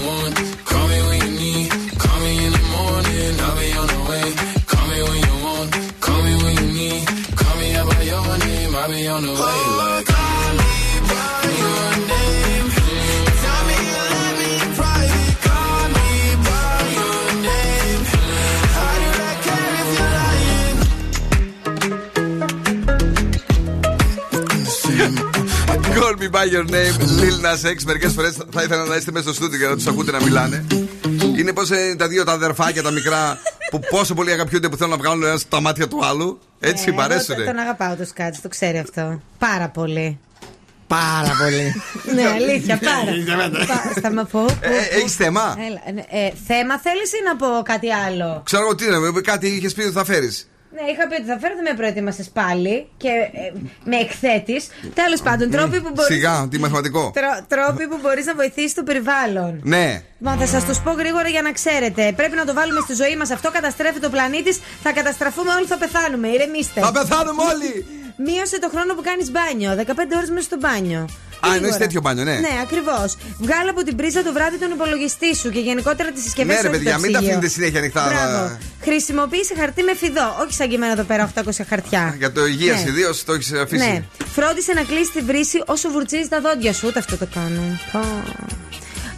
[8.91, 9.59] name, I'll be on the way.
[9.81, 10.75] Like, call me
[11.11, 12.67] by your name.
[13.43, 15.35] Tell me you love me in private.
[15.47, 16.09] Call me
[16.49, 18.01] by your name.
[18.77, 20.77] How do I care if you're lying?
[25.97, 27.77] Call me by your name, Lil Nas X.
[27.85, 30.65] Μερικέ φορέ θα ήθελα να είστε μέσα στο στούντιο για να του ακούτε να μιλάνε.
[31.41, 33.37] Είναι πώς τα δύο τα αδερφάκια τα μικρά
[33.69, 36.39] που πόσο πολύ αγαπιούνται που θέλουν να βγάλουν ένα τα μάτια του άλλου.
[36.59, 37.43] Έτσι Ε, παρέσουνε.
[37.43, 39.21] εγώ Τον αγαπάω το σκάτς, το ξέρει αυτό.
[39.37, 40.19] Πάρα πολύ.
[40.87, 41.75] Πάρα πολύ.
[42.15, 43.65] ναι, αλήθεια, πάρα.
[43.67, 44.45] Πα- Θα με πω.
[44.91, 48.85] Έχεις θέμα; Έλα, ε, ε, θέμα θέλεις ή να πω κάτι άλλο; Ξέρω εγώ τι
[48.85, 50.49] είναι, κάτι είχες πει ότι θα φέρεις.
[50.75, 53.51] Ναι, είχα πει ότι θα φέρω, δεν με προετοίμασε πάλι και ε,
[53.83, 54.61] με εκθέτει.
[54.93, 56.13] Τέλος πάντων, τρόποι που μπορεί.
[56.13, 57.13] Σιγά, τι μαθηματικό.
[57.47, 59.61] Τρόποι που μπορείς να βοηθήσεις το περιβάλλον.
[59.63, 60.01] Ναι.
[60.19, 62.13] Λοιπόν, θα σας τους πω γρήγορα για να ξέρετε.
[62.15, 63.31] Πρέπει να το βάλουμε στη ζωή μας.
[63.31, 64.51] Αυτό καταστρέφει το πλανήτη.
[64.83, 66.27] Θα καταστραφούμε όλοι, θα πεθάνουμε.
[66.27, 66.81] Ηρεμήστε.
[66.81, 68.00] Θα πεθάνουμε όλοι!
[68.25, 69.69] Μείωσε το χρόνο που κάνεις μπάνιο.
[69.75, 70.99] 15 ώρες μέσα στο μπάνιο.
[70.99, 71.77] Α, εννοείς Γρήγορα.
[71.77, 72.33] τέτοιο μπάνιο, ναι.
[72.47, 73.09] Ναι, ακριβώς.
[73.45, 76.67] Βγάλε από την πρίζα το βράδυ τον υπολογιστή σου και γενικότερα τις συσκευές Ναι, σου.
[76.67, 77.35] ρε όχι παιδιά, το μην τα ψυγείο.
[77.35, 78.03] αφήνετε συνέχεια ανοιχτά.
[78.09, 78.57] Μπράβο.
[78.81, 80.27] Χρησιμοποίησε χαρτί με φιδό.
[80.41, 82.15] Όχι σαν και εμένα εδώ πέρα 800 χαρτιά.
[82.17, 82.79] Για το υγεία Ναι.
[82.91, 83.87] ιδίω το έχεις αφήσει.
[83.87, 84.03] Ναι.
[84.35, 86.87] Φρόντισε να κλείσεις τη βρύση όσο βουρτσίζεις τα δόντια σου.
[86.87, 87.79] Ούτε αυτό το κάνω.
[87.91, 87.99] Πω.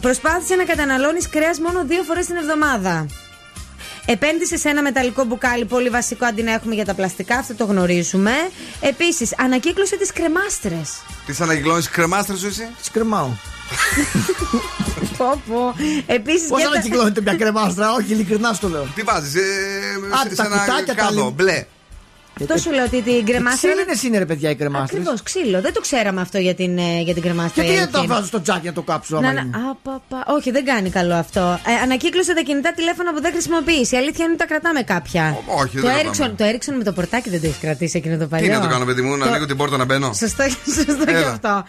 [0.00, 3.06] Προσπάθησε να καταναλώνεις κρέας μόνο δύο φορές την εβδομάδα.
[4.06, 7.64] Επένδυσε σε ένα μεταλλικό μπουκάλι πολύ βασικό αντί να έχουμε για τα πλαστικά, αυτό το
[7.64, 8.32] γνωρίζουμε.
[8.80, 10.90] Επίσης, ανακύκλωσε τις κρεμάστρες.
[11.26, 12.68] Τις ανακυκλώνεις κρεμάστρες σου εσύ.
[12.78, 13.28] Τις κρεμάω.
[15.18, 15.74] πω, πω.
[16.06, 16.48] Επίσης.
[16.48, 18.86] Πώς ανακυκλώνεται μια κρεμάστρα, όχι ειλικρινά στο λέω.
[18.94, 21.64] Τι βάζεις, Α, σε, τα σε ένα κουτάκια, τα κάδο, λιμ- μπλε.
[22.40, 23.70] Αυτό σου λέω ότι την κρεμάστρα.
[23.70, 25.00] Ξύλινες είναι ρε παιδιά οι κρεμάστρες.
[25.00, 25.60] Ακριβώς, ξύλο.
[25.60, 27.62] Δεν το ξέραμε αυτό για την, ε, για την κρεμάστρα.
[27.62, 29.56] Γιατί η δεν το αλήθεια βάζω στο τζάκι να το κάψω, Να, άμα να, είναι.
[29.56, 30.24] α, πα, πα.
[30.36, 31.40] Όχι, δεν κάνει καλό αυτό.
[31.40, 33.92] Ε, ανακύκλωσε τα κινητά τηλέφωνα που δεν χρησιμοποιείς.
[33.92, 35.38] Η αλήθεια είναι ότι τα κρατάμε κάποια.
[35.62, 36.34] όχι, δεν το τα Ericsson, κρατάμε.
[36.36, 38.46] το Ericsson με το πορτάκι δεν το έχει κρατήσει εκείνο το παλιό.
[38.46, 40.44] Τι να το κάνω, παιδί μου, να Το- ανοίγω την πόρτα να μπαίνω; Σωστό,
[40.76, 41.30] σωστό και Έλα.
[41.30, 41.64] αυτό.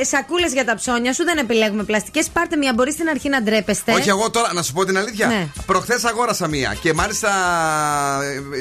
[0.00, 2.28] Ε, Σακούλες για τα ψώνια σου, δεν επιλέγουμε πλαστικές.
[2.28, 3.92] Πάρτε μία, μπορείς στην αρχή να ντρέπεστε.
[3.92, 5.26] Όχι, εγώ τώρα, να σου πω την αλήθεια.
[5.26, 5.46] Ναι.
[5.66, 7.30] Προχθές αγόρασα μία και μάλιστα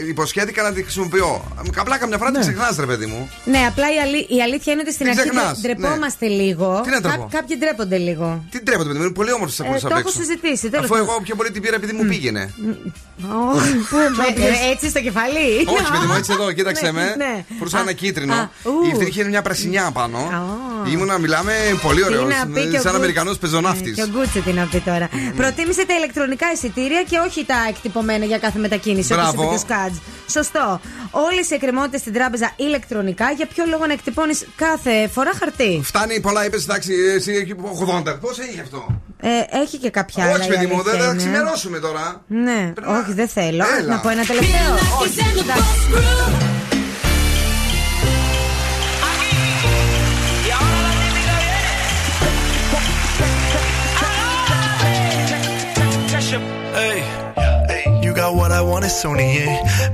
[0.03, 1.38] ε, υποσχέθηκα να τη χρησιμοποιώ.
[1.71, 3.29] Καπλά καμιά φορά την ξεχνάς, ρε παιδί μου.
[3.45, 6.81] Ναι, απλά η, αλή- η αλήθεια είναι ότι στην Την αρχή ξεχνάς, ντρε- ντρεπόμαστε λίγο.
[6.83, 8.43] Τι να ντρεπώ; Κά- κάποιοι ντρέπονται λίγο.
[8.51, 9.97] Τι τρέπεται, παιδί μου, είναι πολύ όμορφος Ε, απ' το έξω.
[9.99, 10.69] έχω συζητήσει.
[10.69, 11.07] τέλος Αφού πάντων.
[11.09, 12.53] εγώ πιο πολύ την πήρα επειδή μου πήγαινε.
[13.55, 13.97] Όχι, πού,
[14.39, 15.43] ε, ε, έτσι στο κεφάλι;
[15.77, 17.13] Όχι, παιδί μου, έτσι εδώ, κοίταξε Ναι, με.
[17.17, 17.45] ναι.
[17.57, 18.33] Φορούσα Α, ένα κίτρινο.
[18.33, 18.71] α, ου.
[18.85, 20.19] Η ευθύνη είναι μια πρασινιά πάνω.
[20.91, 22.21] Ήμουνα, μιλάμε, πολύ ωραίος.
[22.21, 23.91] Τι να πει και ο Σαν Γκου- Αμερικανός Ε, πεζοναύτη.
[23.91, 25.09] Και ο Γκούτσι τι να πει τώρα.
[25.35, 29.13] Προτίμησε τα ηλεκτρονικά εισιτήρια και όχι τα εκτυπωμένα για κάθε μετακίνηση.
[29.13, 29.41] Όπως Μπράβο.
[29.43, 29.95] είπε και ο Σκάτζ.
[30.31, 30.79] Σωστό.
[31.31, 33.31] Όλες οι εκκρεμότητες στην τράπεζα ηλεκτρονικά.
[33.31, 37.87] Για ποιο λόγο να εκτυπώνεις κάθε φορά χαρτί; Φτάνει πολλά, είπες εντάξει, εσύ εκεί που
[38.07, 38.17] 80.
[38.21, 39.29] Πώς έχει αυτό; Ε,
[39.61, 40.33] έχει και κάποια άλλα.
[40.35, 41.17] Όχι, η παιδί μου, αλήθεια δεν θα είναι.
[41.17, 42.23] ξημερώσουμε τώρα.
[42.27, 43.65] Ναι, όχι, δεν θέλω.
[43.79, 43.87] Έλα.
[43.93, 44.73] Να πω ένα τελευταίο.
[45.01, 45.59] Όχι, εντάξει.
[56.73, 56.99] Hey,
[57.37, 57.48] you
[58.19, 59.45] got what I want is सोनिए।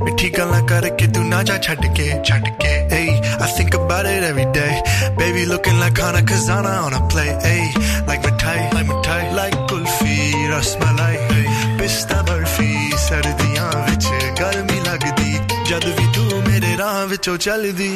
[0.04, 3.10] मिठी गला करके तू ना जा छट के छट के hey
[3.46, 4.74] I think about it every day
[5.20, 7.64] baby looking like Hana Kazana on a play hey
[8.08, 10.18] like mithai, like mithai, like kulfi,
[10.54, 11.46] rasmalai, hey
[11.80, 12.72] पिस्ता बर्फी
[13.06, 14.06] सर्दियां विच
[14.42, 15.32] गर्मी लगदी।
[15.70, 17.94] जद भी तू मेरे राह विचों चलदी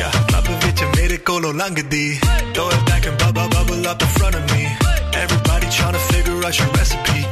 [0.00, 2.06] या क्लब विच मेरे कोलों लंघदी।
[2.54, 4.62] Throw it back and bubble bubble up in front of me
[5.24, 7.31] everybody trying to figure out your recipe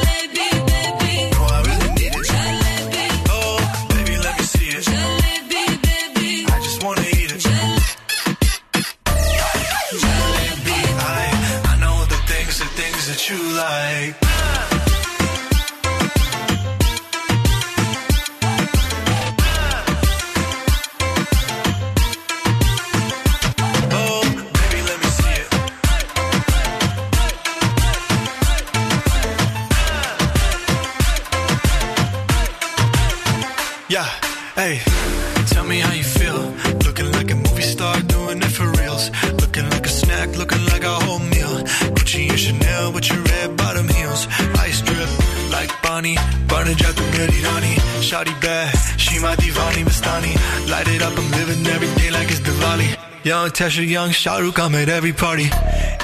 [53.24, 55.48] Young Tesha, young Shah Rukh, I'm at every party.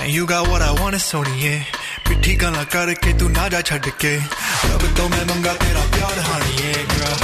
[0.01, 1.63] And you got what I want, it's Sony, yeah.
[2.09, 6.55] पिट्ठी गला करके तू ना जा छड़ के रब तो मैं मंगा तेरा प्यार honey,
[6.63, 7.17] yeah, girl.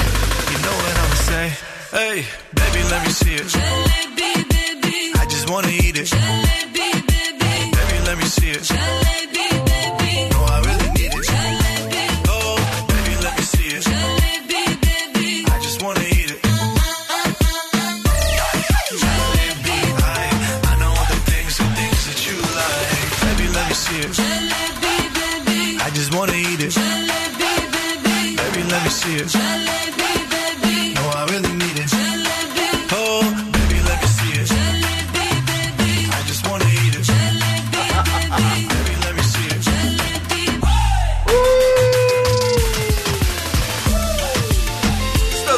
[0.51, 1.47] You know what I'ma say?
[1.93, 2.17] Hey,
[2.59, 3.47] baby, let me see it.
[5.21, 6.09] I just wanna eat it.
[6.09, 6.62] Baby,
[29.14, 29.22] Στο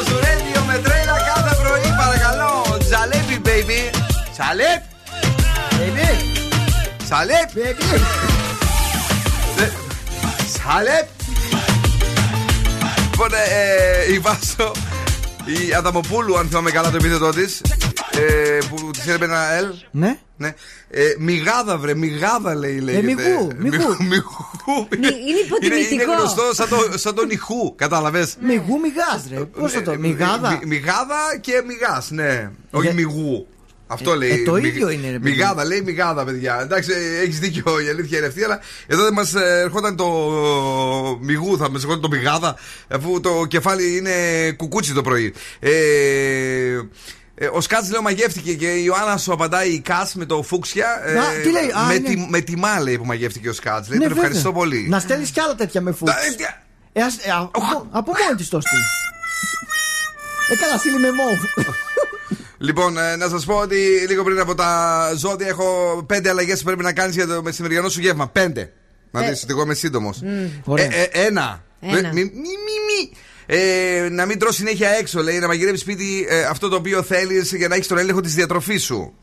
[0.07, 2.81] σουρετιο μετρεί τα καταβρούμπα τα καλών.
[2.89, 3.95] Σαλεπι baby,
[4.37, 4.81] σαλεπ
[5.71, 6.09] baby,
[7.07, 8.01] σαλεπ baby,
[10.57, 11.16] σαλεπ
[13.19, 14.71] Λοιπόν, ε, η Βάσο,
[15.45, 17.61] η Αδαμοπούλου, αν θυμάμαι καλά το επίθετό της,
[18.11, 19.73] ε, που της έλεπε ένα L.
[19.91, 20.19] Ναι.
[20.37, 20.53] Ναι.
[20.89, 22.79] Ε, μιγάδα, βρε, μιγάδα λέει.
[22.79, 23.01] λέγεται.
[23.01, 23.95] μιγού, μιγού.
[23.99, 24.87] μιγού.
[24.95, 25.93] Είναι Είναι, υποτιμητικό.
[25.93, 29.45] είναι γνωστό σαν, το, σαν τον ηχού, κατάλαβες; Μιγού μιγάς, ρε.
[29.45, 29.95] Πώς θα το.
[29.97, 30.59] Μιγάδα.
[30.65, 32.49] Μιγάδα και μιγάς, ναι.
[32.71, 33.47] Όχι Για- μιγού.
[33.89, 34.29] Αυτό Ε, λέει.
[34.31, 35.29] ε, το Μι- ίδιο είναι, ρε παιδί.
[35.29, 36.59] Μιγάδα, λέει μιγάδα, παιδιά.
[36.61, 36.91] Εντάξει,
[37.23, 40.07] έχεις δίκιο, η αλήθεια είναι αυτή, αλλά εδώ δεν μας ερχόταν το
[41.21, 42.55] μιγού, θα μας ερχόταν το μιγάδα,
[42.87, 44.11] αφού το κεφάλι είναι
[44.51, 45.33] κουκούτσι το πρωί.
[45.59, 45.71] Ε,
[47.39, 51.01] ε, ο Σκάτ λέω μαγεύτηκε και η Ιωάννα σου απαντάει η Κάτ με το φούξια.
[51.05, 52.09] ε, Να, τι λέει, α, με, είναι.
[52.09, 53.87] τη, με τιμά λέει που μαγεύτηκε ο Σκάτ.
[53.87, 54.23] Λέει, Ναι, τον βέβαια.
[54.23, 54.85] ευχαριστώ πολύ.
[54.89, 56.11] Να στέλνεις κι άλλα τέτοια με φούξ.
[56.13, 56.43] Τα- ε, τι-
[56.93, 58.81] Ε, ας- ε, από, από μόνη της το στείλει.
[60.51, 61.39] Ε, καλά, στείλει με μόβ.
[62.57, 63.75] Λοιπόν, ε, να σας πω ότι
[64.07, 67.89] λίγο πριν από τα ζώδια έχω πέντε αλλαγές που πρέπει να κάνεις για το μεσημεριανό
[67.89, 68.27] σου γεύμα.
[68.29, 68.71] Πέντε.
[69.11, 69.29] Να Ε.
[69.29, 70.21] δεις ότι εγώ είμαι σύντομος.
[70.63, 70.89] Ωραία.
[71.11, 71.63] ένα.
[71.81, 72.13] Ένα.
[72.13, 73.11] Μη, μη, μη, μη.
[73.45, 77.53] Ε, να μην τρως συνέχεια έξω, λέει, να μαγειρεύει σπίτι ε, αυτό το οποίο θέλεις
[77.53, 79.13] για να έχεις τον έλεγχο της διατροφής σου.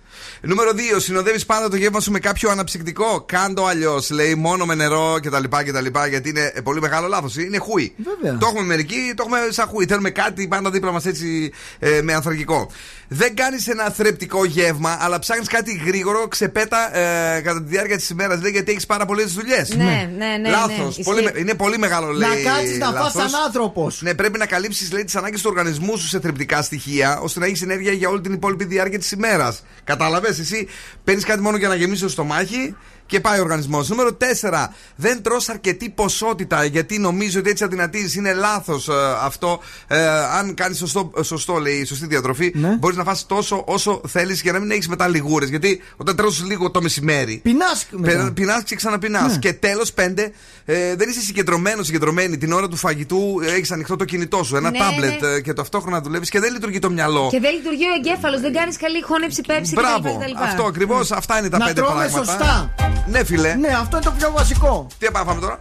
[0.46, 1.00] Νούμερο 2.
[1.00, 3.24] Συνοδεύεις πάντα το γεύμα σου με κάποιο αναψυκτικό.
[3.28, 4.10] Κάντο αλλιώς.
[4.10, 5.44] Λέει μόνο με νερό κτλ.
[5.64, 7.36] κτλ γιατί είναι ε, πολύ μεγάλο λάθος.
[7.36, 7.94] Είναι χούι.
[7.96, 8.38] Βέβαια.
[8.38, 9.86] Το έχουμε μερικοί, το έχουμε σαν χούι.
[9.86, 12.70] Θέλουμε κάτι πάντα δίπλα μας έτσι ε, με ανθρακικό.
[13.08, 18.10] Δεν κάνεις ένα θρεπτικό γεύμα, αλλά ψάχνεις κάτι γρήγορο, ξεπέτα ε, κατά τη διάρκεια της
[18.10, 18.40] ημέρας.
[18.42, 19.74] Λέει γιατί έχεις πάρα πολλές δουλειές.
[19.76, 20.48] Ναι, ναι, ναι.
[20.50, 20.98] Λάθος.
[20.98, 21.32] ναι, Πολύ, ισχύει.
[21.34, 22.28] με- είναι πολύ μεγάλο λέει.
[22.44, 23.30] Να κάτσεις να φας λάθος.
[23.30, 24.02] σαν άνθρωπος.
[24.02, 27.62] Ναι, πρέπει να καλύψεις τις ανάγκες του οργανισμού σου σε θρεπτικά στοιχεία, ώστε να έχεις
[27.62, 29.62] ενέργεια για όλη την υπόλοιπη διάρκεια της ημέρας.
[29.84, 30.68] Κατάλαβες, εσύ
[31.04, 33.88] παίρνεις κάτι μόνο για να γεμίσεις το στομάχι και πάει ο οργανισμός.
[33.88, 34.10] Νούμερο
[34.40, 34.68] 4.
[34.96, 38.14] Δεν τρως αρκετή ποσότητα γιατί νομίζω ότι έτσι αδυνατίζεις.
[38.14, 38.88] Είναι λάθος
[39.22, 39.60] αυτό.
[39.86, 42.76] Ε, αν κάνεις σωστό, σωστό, λέει, σωστή διατροφή, Ναι.
[42.78, 45.48] μπορείς να φας τόσο όσο θέλεις για να μην έχεις μετά λιγούρες.
[45.48, 47.40] Γιατί όταν τρως λίγο το μεσημέρι.
[47.42, 48.32] Πεινάς μετά.
[48.34, 49.32] Πεινάς και ξαναπεινάς.
[49.32, 49.38] Ναι.
[49.38, 50.32] Και τέλος, πέντε,
[50.64, 52.38] ε, δεν είσαι συγκεντρωμένος, συγκεντρωμένη.
[52.38, 55.28] Την ώρα του φαγητού έχεις ανοιχτό το κινητό σου, ένα Ναι, τάμπλετ ναι.
[55.28, 57.28] ε, και ταυτόχρονα δουλεύεις και δεν λειτουργεί το μυαλό.
[57.30, 60.42] Και δεν λειτουργεί ο εγκέφαλος, δεν κάνεις καλή χώνεψη πέψη Μπράβο, κτλ.
[60.42, 61.12] αυτό ακριβώς.
[61.12, 62.24] Αυτά είναι τα Να πέντε τρώμε πράγματα.
[62.24, 62.74] σωστά.
[63.06, 63.54] Ναι, φίλε.
[63.54, 64.86] Ναι, αυτό είναι το πιο βασικό.
[64.98, 65.58] Τι πάμε να φάμε τώρα;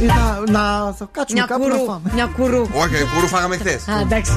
[0.00, 0.14] Ή Να,
[0.52, 1.84] να θα κάτσουμε Μια κάπου να κουρού.
[1.86, 2.10] φάμε.
[2.14, 2.60] Μια κουρού.
[2.74, 3.88] Όχι, κουρού φάγαμε χθες.
[3.88, 4.32] Α, εντάξει.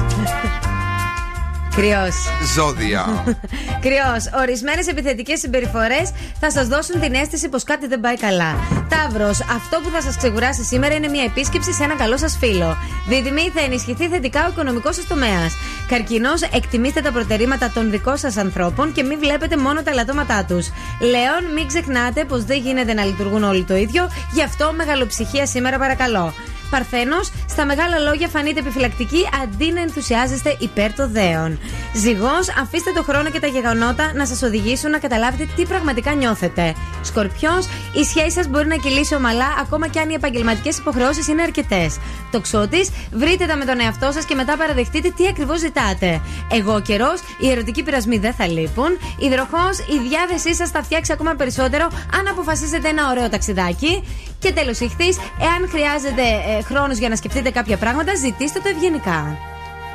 [1.78, 2.16] Κρυός.
[2.54, 3.04] Ζώδια.
[3.84, 4.40] Κρυός.
[4.40, 8.54] Ορισμένες επιθετικές συμπεριφορές θα σας δώσουν την αίσθηση πως κάτι δεν πάει καλά.
[8.88, 9.40] Ταύρος.
[9.40, 12.76] Αυτό που θα σας ξεκουράσει σήμερα είναι μια επίσκεψη σε ένα καλό σας φίλο.
[13.08, 13.50] Δίδυμη.
[13.54, 15.54] Θα ενισχυθεί θετικά ο οικονομικός σας τομέας.
[15.88, 16.42] Καρκινός.
[16.42, 20.70] Εκτιμήστε τα προτερήματα των δικών σας ανθρώπων και μην βλέπετε μόνο τα λατώματά τους.
[21.00, 21.52] Λέων.
[21.54, 24.10] Μην ξεχνάτε πως δεν γίνεται να λειτουργούν όλοι το ίδιο.
[24.32, 26.34] Γι' αυτό μεγαλοψυχία σήμερα παρακαλώ.
[26.70, 31.58] Παρθένος, στα μεγάλα λόγια φανείτε επιφυλακτικοί αντί να ενθουσιάζεστε υπέρ των δέων.
[31.94, 36.74] Ζυγός, αφήστε το χρόνο και τα γεγονότα να σας οδηγήσουν να καταλάβετε τι πραγματικά νιώθετε.
[37.02, 41.42] Σκορπιός, η σχέση σας μπορεί να κυλήσει ομαλά ακόμα και αν οι επαγγελματικές υποχρεώσεις είναι
[41.42, 41.98] αρκετές.
[42.30, 46.20] Τοξότης, βρείτε τα με τον εαυτό σας και μετά παραδεχτείτε τι ακριβώς ζητάτε.
[46.52, 48.98] Εγώ καιρός, οι ερωτικοί πειρασμοί δεν θα λείπουν.
[49.18, 51.84] Υδροχός, η διάθεσή σας θα φτιάξει ακόμα περισσότερο
[52.18, 54.04] αν αποφασίσετε ένα ωραίο ταξιδάκι.
[54.38, 56.22] Και τέλος, ηχθείς, εάν χρειάζεται
[56.58, 59.36] ε, χρόνος για να σκεφτείτε κάποια πράγματα, ζητήστε το ευγενικά.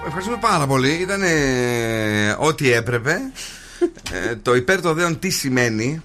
[0.06, 0.92] Ευχαριστούμε πάρα πολύ.
[0.92, 1.22] Ήταν
[2.40, 3.20] ό,τι έπρεπε.
[4.12, 6.02] Ε, το υπέρ των δέων τι σημαίνει;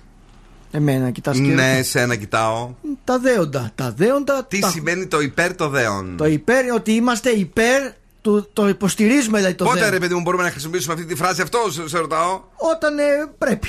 [0.70, 1.42] Εμένα, κοιτάς και.
[1.42, 2.70] Ναι, σένα κοιτάω.
[3.04, 3.70] Τα δέοντα.
[3.74, 4.44] Τα δέοντα.
[4.44, 4.68] Τι τα...
[4.68, 8.48] σημαίνει το υπέρ των δέων; Το υπέρ, ότι είμαστε υπέρ του.
[8.52, 9.90] Το υποστηρίζουμε δηλαδή το Πότε δέον.
[9.90, 13.02] ρε παιδί μου μπορούμε να χρησιμοποιήσουμε αυτή τη φράση αυτό, σε, σε ρωτάω; Όταν ε,
[13.38, 13.68] πρέπει.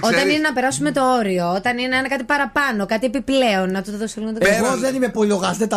[0.00, 3.96] Όταν είναι να περάσουμε το όριο, όταν είναι κάτι παραπάνω, κάτι επιπλέον, να του το
[3.96, 5.68] δώσω λίγο το Εγώ δεν είμαι πολιογά, δεν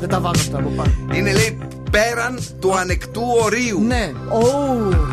[0.00, 0.92] δεν τα βάζω αυτά από πάνω.
[1.12, 1.58] Είναι λέει
[1.90, 3.80] πέραν του ανεκτού ορίου.
[3.80, 4.12] Ναι.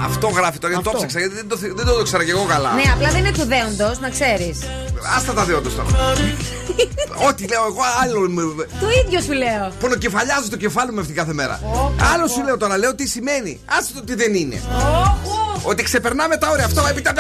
[0.06, 1.35] Αυτό γράφει τώρα, γιατί το ψάξα, γιατί
[1.76, 2.74] δεν το ήξερα και εγώ καλά.
[2.74, 4.59] Ναι, απλά δεν είναι του δέοντος, να ξέρεις.
[5.18, 5.90] Άστα τα δέοντος τώρα.
[7.27, 8.19] Ό,τι λέω εγώ, άλλο.
[8.80, 9.72] Το ίδιο σου λέω.
[9.80, 11.59] Πονοκεφαλιάζω το κεφάλι μου αυτή κάθε μέρα.
[12.14, 13.59] Άλλο σου λέω τώρα, λέω τι σημαίνει.
[13.66, 14.61] Άστο το τι δεν είναι.
[15.64, 16.66] Ότι ξεπερνάμε τα όρια.
[16.66, 17.20] Αυτό επιτέλου.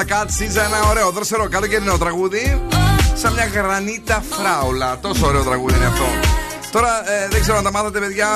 [0.00, 2.62] Cat, Σίζα, ένα ωραίο δροσερό καλοκαιρινό τραγούδι.
[3.14, 4.98] Σαν μια γρανίτα φράουλα.
[5.00, 6.04] Τόσο ωραίο τραγούδι είναι αυτό.
[6.72, 8.28] Τώρα ε, δεν ξέρω αν τα μάθατε, παιδιά.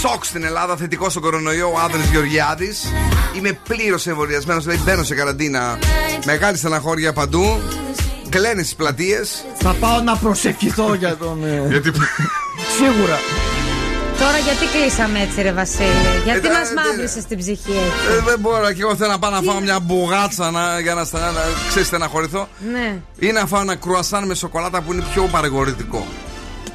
[0.00, 2.92] Σοκ στην Ελλάδα, θετικό στον κορονοϊό, ο Άδρη Γεωργιάδης.
[3.36, 5.78] Είμαι πλήρως εμβολιασμένος, δηλαδή μπαίνω σε καραντίνα.
[6.24, 7.60] Μεγάλη στεναχώρια παντού.
[8.28, 9.44] Κλαίνε στις πλατείες.
[9.58, 11.44] Θα πάω να προσευχηθώ για τον.
[11.44, 11.92] ε, Γιατί.
[12.76, 13.18] Σίγουρα.
[14.18, 18.22] Τώρα γιατί κλείσαμε έτσι, ρε Βασίλη; Γιατί Ε, μας ε, μαύρισες την ψυχή έτσι; Ε,
[18.30, 21.30] δεν μπορώ και εγώ θέλω να πάω να φάω μια μπουγάτσα να, για να, στενα-
[21.30, 22.48] να ξέρεις, στεναχωρηθώ.
[22.72, 22.96] Ναι.
[23.18, 26.06] Ή να φάω ένα κρουασάν με σοκολάτα που είναι πιο παρηγορητικό.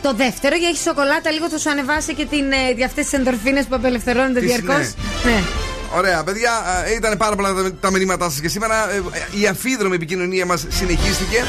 [0.02, 3.14] Το δεύτερο, για έχει σοκολάτα, λίγο θα σου ανεβάσει και την, ε, για αυτές τις
[3.14, 4.94] ενδορφίνε που απελευθερώνονται Τις, διαρκώς.
[5.24, 5.32] ναι.
[5.32, 5.42] Ναι.
[5.98, 6.52] Ωραία, παιδιά,
[6.86, 8.92] ε, ήταν πάρα πολλά τα, τα μηνύματά σας και σήμερα.
[8.92, 9.02] Ε,
[9.40, 11.44] η αμφίδρομη επικοινωνία μας συνεχίστηκε.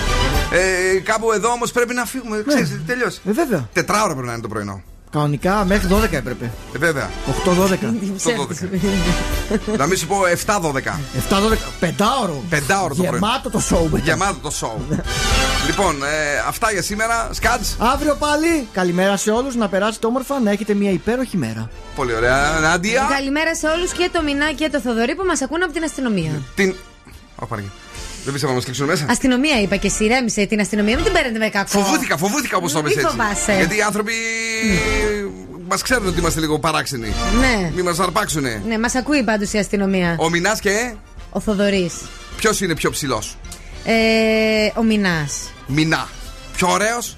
[0.52, 2.44] Ε, κάπου εδώ όμως πρέπει να φύγουμε.
[2.46, 3.20] Ξέρεις, τελειώσει.
[3.28, 3.68] Ε, βέβαια.
[3.72, 4.82] Τετράωρα πρέπει να είναι το πρωινό.
[5.14, 6.50] Κανονικά μέχρι 12 έπρεπε.
[6.74, 7.10] Ε, βέβαια.
[7.44, 7.44] 8-12.
[7.44, 7.76] Το 12.
[9.78, 10.56] να μην σου πω 7-12.
[10.56, 10.60] 7-12.
[11.80, 12.42] Πεντάωρο.
[12.48, 13.18] Πεντάωρο το πρωί.
[13.18, 14.00] Γεμάτο το show.
[14.02, 14.96] Γεμάτο το show.
[15.68, 17.28] λοιπόν, ε, αυτά για σήμερα.
[17.32, 17.76] Σκάτς.
[17.78, 18.68] Αύριο πάλι.
[18.72, 19.54] Καλημέρα σε όλους.
[19.54, 20.40] Να περάσετε όμορφα.
[20.40, 21.70] Να έχετε μια υπέροχη μέρα.
[21.94, 22.58] Πολύ ωραία.
[22.60, 23.06] Νάντια.
[23.10, 26.42] Καλημέρα σε όλους και το Μινά και το Θοδωρή που μας ακούνε από την αστυνομία.
[26.54, 26.74] Την.
[27.36, 27.62] Ω, πάρε.
[28.24, 29.06] Δεν πίστευα να μας κλείσουν μέσα.
[29.10, 31.68] Αστυνομία είπα και εσύ, ρέμισε την αστυνομία, μην την παίρνετε με κακό.
[31.68, 33.16] Φοβούθηκα, φοβούθηκα όπως το Μη είπες έτσι.
[33.16, 33.54] φοβάσαι.
[33.56, 34.12] Γιατί οι άνθρωποι
[35.68, 37.12] μας ξέρουν ότι είμαστε λίγο παράξενοι.
[37.40, 37.70] Ναι.
[37.74, 38.62] Μην μας αρπάξουνε.
[38.66, 40.16] Ναι, μας ακούει πάντως η αστυνομία.
[40.18, 40.94] Ο Μινάς και.
[41.30, 41.94] Ο Θοδωρής.
[42.36, 43.36] Ποιος είναι πιο ψηλός;
[43.84, 43.92] Ε,
[44.78, 45.52] ο Μινάς.
[45.66, 46.08] Μινά.
[46.56, 47.16] Πιο ωραίος;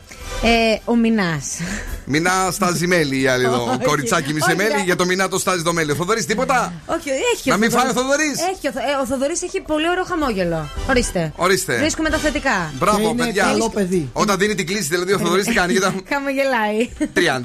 [0.49, 1.57] Ε, ο Μινάς.
[2.05, 3.63] Μινά στάζει μέλι η άλλη εδώ.
[3.69, 3.79] Όχι.
[3.85, 4.83] Κοριτσάκι μισέ Όχι, μέλι, ναι.
[4.83, 5.91] για το Μινά το στάζει το μέλι.
[5.91, 7.93] Ο Θοδωρής τίποτα; Όχι, έχει Να ο μην Θοδωρής.
[7.95, 10.69] φάει ο Θοδωρής; Έχει ο, Θο- ε, ο Θοδωρής έχει πολύ ωραίο χαμόγελο.
[10.89, 11.33] Ορίστε.
[11.37, 11.77] Ορίστε.
[11.79, 12.73] Βρίσκουμε τα θετικά.
[12.79, 13.45] Μπράβο, παιδιά.
[13.45, 14.11] καλό παιδί.
[14.13, 15.95] Όταν δίνει την κλίση, δηλαδή ο Θοδωρής τι κάνει, κοίτα.
[16.11, 16.89] Χαμογελάει.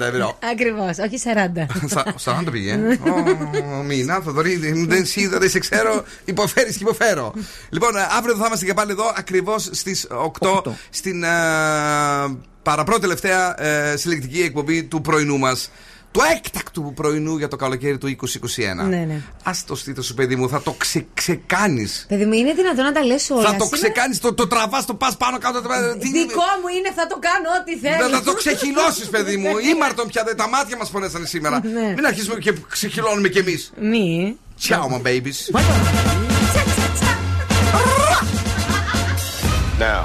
[0.00, 0.38] ευρώ.
[0.52, 1.66] Ακριβώς, όχι 40.
[2.24, 2.72] Σα- 40 πήγε.
[3.78, 4.56] Ω, Μίνα, Θοδωρή,
[4.88, 6.04] δεν σε είδα, δεν σε ξέρω.
[6.24, 7.32] Υποφέρεις και υποφέρω.
[7.70, 10.06] Λοιπόν, ε, αύριο θα είμαστε και πάλι εδώ ακριβώς στις
[10.40, 11.24] 8 στην
[12.62, 15.70] ε, παραπρώτη τελευταία ε, συλλεκτική εκπομπή του πρωινού μας.
[16.10, 18.86] Του έκτακτου πρωινού για το καλοκαίρι του 2021.
[18.88, 19.14] Ναι, ναι.
[19.42, 22.04] Α το στήθο σου, παιδί μου, θα το ξε, ξεκάνεις.
[22.08, 23.42] Παιδί μου, είναι δυνατόν να τα λες όλα.
[23.42, 25.62] Θα το Σήμερα- ξεκάνεις, το, το τραβάς, το πας πάνω κάτω.
[25.62, 25.68] το-
[26.00, 28.08] τι- Δικό μου είναι, θα το κάνω ό,τι να, θέλω.
[28.08, 29.58] να το ξεχυλώσεις, παιδί μου.
[29.74, 31.60] Ήμαρτον πια, δε- τα μάτια μας πονέσανε σήμερα.
[31.64, 31.92] Ναι.
[31.96, 33.72] Μην αρχίσουμε και ξεχυλώνουμε κι εμείς.
[33.80, 34.36] Μη.
[34.68, 35.38] Ciao, my babies.
[39.78, 40.04] Now,